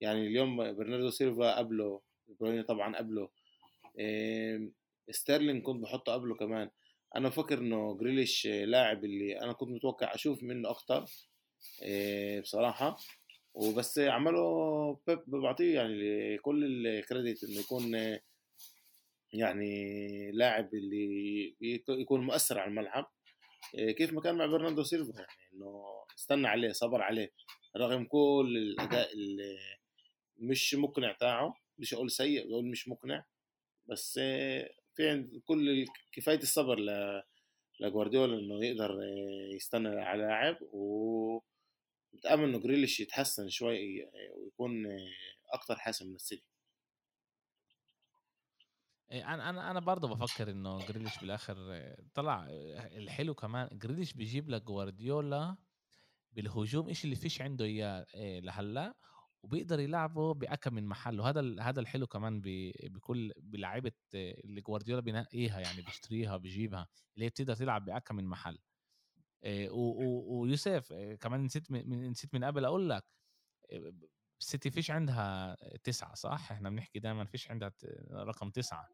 [0.00, 2.00] يعني اليوم برناردو سيلفا قبله
[2.40, 3.28] بروين طبعا قبله
[5.10, 6.70] ستيرلينج كنت بحطه قبله كمان.
[7.16, 11.04] أنا فاكر إنه جريليش آه، لاعب اللي أنا كنت متوقع أشوف منه أكتر
[11.82, 12.96] إيه، بصراحة
[13.54, 14.42] وبس عمله
[15.06, 17.94] بيب بعطيه يعني كل ال credit إنه يكون
[19.32, 23.10] يعني لاعب اللي يك- يكون مؤثر على الملعب.
[23.98, 25.84] كيف ما كان مع برناردو سيلفا يعني إنه
[26.18, 27.32] استنى عليه صبر عليه.
[27.76, 29.56] رغم كل الأداء اللي
[30.38, 33.24] مش مقنع تاعه مش أقول سيء بقول مش مقنع.
[33.86, 34.12] بس
[34.94, 37.22] في عند كل كفاية الصبر ل
[37.80, 38.98] لجوارديولا إنه يقدر
[39.54, 40.56] يستنى على لاعب
[42.14, 44.08] ومتامل إنه جريليش يتحسن شوي آه،
[44.38, 44.86] ويكون
[45.52, 46.44] أكتر حاسم من السيتي.
[49.10, 51.56] إيه، أنا أنا أنا برضه بفكر إنه جريليش بالآخر
[52.14, 52.46] طلع
[52.96, 55.56] الحلو كمان جريليش بيجيب لك جوارديولا
[56.32, 58.94] بالهجوم إيش اللي فيش عنده إياه إيه، لهلأ
[59.42, 62.42] وبيقدر يلعبه بأكم من محل وهذا هذا الحلو كمان
[62.84, 68.58] بكل بلعيبة اللي جوارديولا بينقيها يعني بيشتريها بيجيبها اللي هي بتقدر تلعب بأكم من محل.
[69.44, 73.04] ويوسف إيه، كمان نسيت من نسيت من قبل أقول لك
[73.70, 73.92] إيه،
[74.40, 77.72] السيتي فيش عندها تسعة صح؟ إحنا بنحكي دائما فيش عندها
[78.10, 78.88] رقم تسعة.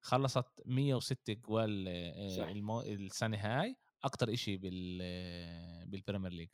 [0.00, 2.50] خلصت 106 جوال آه،.
[2.50, 2.80] المو...
[2.80, 6.48] السنة هاي أكتر إشي بال آه، بال Premier League.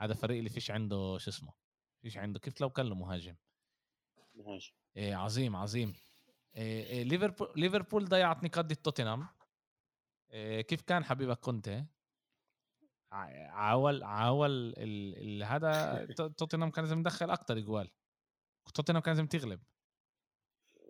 [0.00, 1.52] هذا فريق اللي فيش عنده شو اسمه
[2.02, 3.36] فيش عنده كيف لو كان له مهاجم.
[4.34, 4.72] مهاجم.
[4.96, 5.92] إيه عظيم عظيم.
[6.56, 9.28] إيه ليفربول ليفربول ضيعت نقاط ضد توتنهام
[10.30, 11.84] إيه كيف كان حبيبك كنت
[13.12, 14.74] عاول عاول.
[15.44, 17.90] هذا تو- توتنهام كان لازم يدخل أكتر جوال
[18.74, 19.60] توتنهام كان لازم تغلب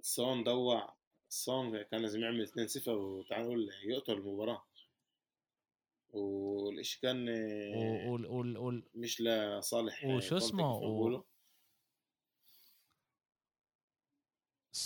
[0.00, 0.96] سون ضوع
[1.28, 4.64] سون كان لازم يعمل 2-0 وتعال نقول يقتل المباراة
[6.10, 7.28] والإشي كان
[8.08, 8.14] و...
[8.14, 8.68] و...
[8.68, 8.82] و...
[8.94, 11.24] مش لصالح وشو اسمه؟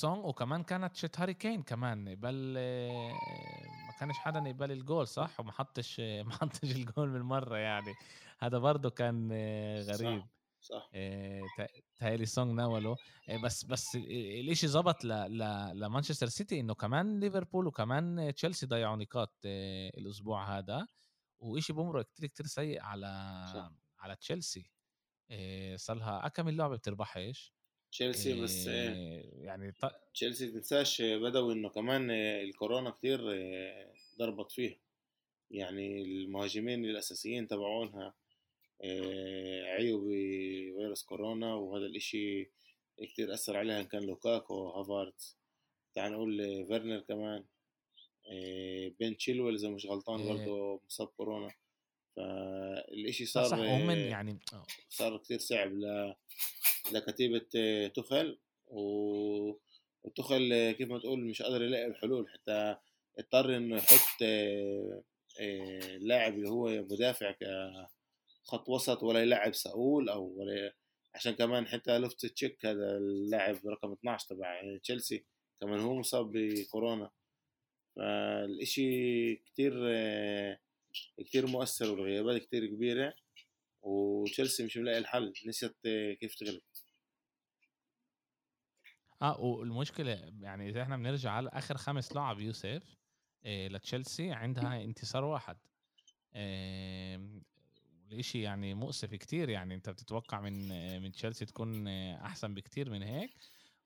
[0.01, 2.55] سونغ وكمان كانت شت هاري كين كمان يقبل
[3.87, 7.95] ما كانش حدا يقبل الجول صح؟ وما حطش ما حطش الجول من مره يعني.
[8.39, 9.33] هذا برضه كان
[9.83, 10.21] غريب.
[10.21, 10.29] صح.
[10.61, 10.91] صح
[11.97, 12.97] تهيألي سونغ ناوله
[13.45, 14.67] بس بس الإشي.
[15.05, 15.09] ل...
[15.81, 20.87] لمانشستر سيتي إنه كمان ليفربول وكمان تشيلسي ضيعوا نقاط آه، الأسبوع هذا.
[21.39, 23.73] وإشي بمرق كتير كتير سيء على صح.
[23.99, 24.71] على تشيلسي.
[25.31, 27.55] آه، صار لها كم اللعبه بتربحش
[27.99, 34.53] تشيلسي بس آه، آه، يعني ط- تشيلسي تنساش بدوي إنه كمان الكورونا كتير آه، ضربت
[34.53, 34.77] فيها.
[35.51, 38.15] يعني المهاجمين الأساسيين تبعونها
[38.85, 42.51] آه، عيوا بفيروس كورونا وهذا الإشي
[43.03, 45.37] كتير أثر عليها إن كان لوكاكو هافارتز.
[45.95, 47.45] تعال نقول فيرنر كمان
[48.99, 50.29] بين تشيلويل إذا مش غلطان إيه.
[50.33, 51.51] برضه مصاب كورونا.
[52.17, 56.15] فالإشي صح صار صح آه، يعني آه، صار كتير صعب ل...
[56.93, 58.81] لكتيبة آه، تخل و...
[60.05, 62.77] وتخل آه، كيف ما تقول مش قادر يلاقي الحلول حتى
[63.19, 65.03] اضطر إنه يحط آه،
[65.41, 67.35] آه، لاعب اللي هو مدافع
[68.45, 70.75] كخط وسط ولا يلعب ساول أو ولا
[71.15, 75.25] عشان كمان حتى لوفت تشيك هذا اللاعب رقم 12 تبع تشيلسي
[75.61, 77.11] كمان هو مصاب بكورونا.
[77.97, 80.59] فالإشي كتير آه،
[81.19, 83.15] كتير مؤثر والغيابات كتير كبيرة
[83.83, 85.33] وتشيلسي مش ملاقي الحل.
[85.47, 86.63] نسيت آه، كيف تغلب.
[89.23, 92.97] آه والمشكلة يعني إذا إحنا بنرجع على آخر خمس لعب يوسف
[93.45, 95.57] إيه لتشيلسي عندها انتصار واحد.
[96.35, 97.21] إيه
[98.13, 99.49] الاشي يعني مؤسف كتير.
[99.49, 100.69] يعني أنت بتتوقع من
[101.03, 103.31] من تشيلسي تكون أحسن بكتير من هيك.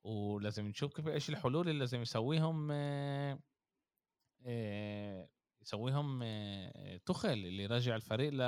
[0.05, 3.39] ولازم نشوف كيف إيش الحلول اللي لازم يسويهم آه،
[4.47, 5.29] آه،
[5.63, 8.41] يسويهم آه، تخل اللي يرجع الفريق ل...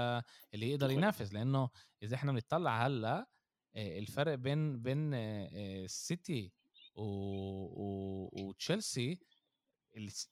[0.55, 1.33] اللي يقدر ينافس.
[1.33, 1.71] لأنه
[2.03, 3.27] إذا إحنا بنطلع هلا
[3.77, 6.53] الفرق بين بين السيتي
[6.95, 7.03] و...
[7.03, 8.31] و...
[8.33, 9.19] وتشيلسي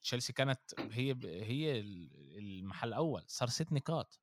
[0.03, 0.61] تشيلسي كانت
[0.93, 1.81] هي هي
[2.39, 3.25] المحل الأول.
[3.27, 4.21] صار ست نقاط.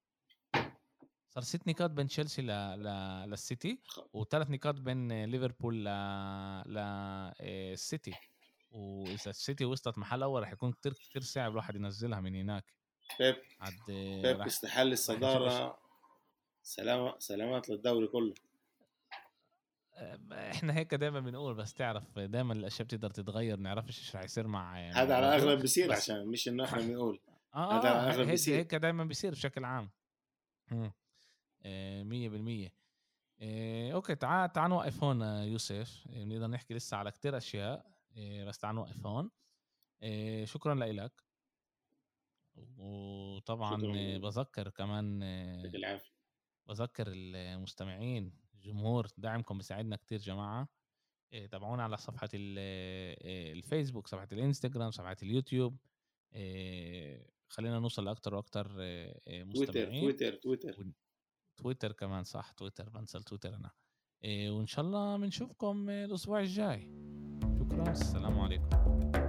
[1.30, 2.48] صار ست نقاط بين تشيلسي ل...
[2.48, 2.88] ل...
[3.30, 3.82] للسيتي
[4.14, 5.90] وثلاث نقاط بين ليفربول ل
[6.68, 8.35] للسيتي آه،
[8.76, 12.74] وإذا السيتي وصلت محل أول رح يكون كثير كثير صعب الواحد ينزلها من هناك.
[13.20, 13.74] بيب عد
[14.22, 15.80] بيب استحل الصدارة.
[16.64, 18.34] سلامة سلامات للدوري كله.
[19.94, 20.20] آه،
[20.52, 23.60] إحنا هيك دائما بنقول بس تعرف دائما الأشياء بتقدر تتغير.
[23.60, 27.20] نعرفش إيش رح يصير مع هذا على الأغلب بيصير عشان مش إنه إحنا بنقول.
[27.56, 29.90] آه, آه هذا على الأغلب هيك هيك دائما بيصير بشكل عام.
[32.06, 32.74] مية بالمية.
[33.94, 36.08] أوكي تعال تعال نوقف هون يوسف.
[36.08, 37.95] بنقدر نحكي لسه على كتير أشياء.
[38.18, 39.32] بس تعال نوقف هون
[40.44, 41.24] شكرا لك
[42.78, 44.18] وطبعا شكرا.
[44.18, 45.20] بذكر كمان
[46.68, 50.70] بذكر المستمعين الجمهور دعمكم بيساعدنا كتير جماعة.
[51.52, 55.78] تابعونا على صفحة الفيسبوك صفحة الانستغرام صفحة اليوتيوب.
[57.50, 58.68] خلينا نوصل لاكثر وأكثر
[59.28, 60.02] مستمعين.
[60.02, 60.74] تويتر تويتر.
[60.74, 60.92] تويتر
[61.58, 63.72] تويتر كمان صح تويتر بنسى تويتر أنا.
[64.24, 66.88] وإن شاء الله بنشوفكم الأسبوع الجاي.
[67.82, 69.25] السلام عليكم.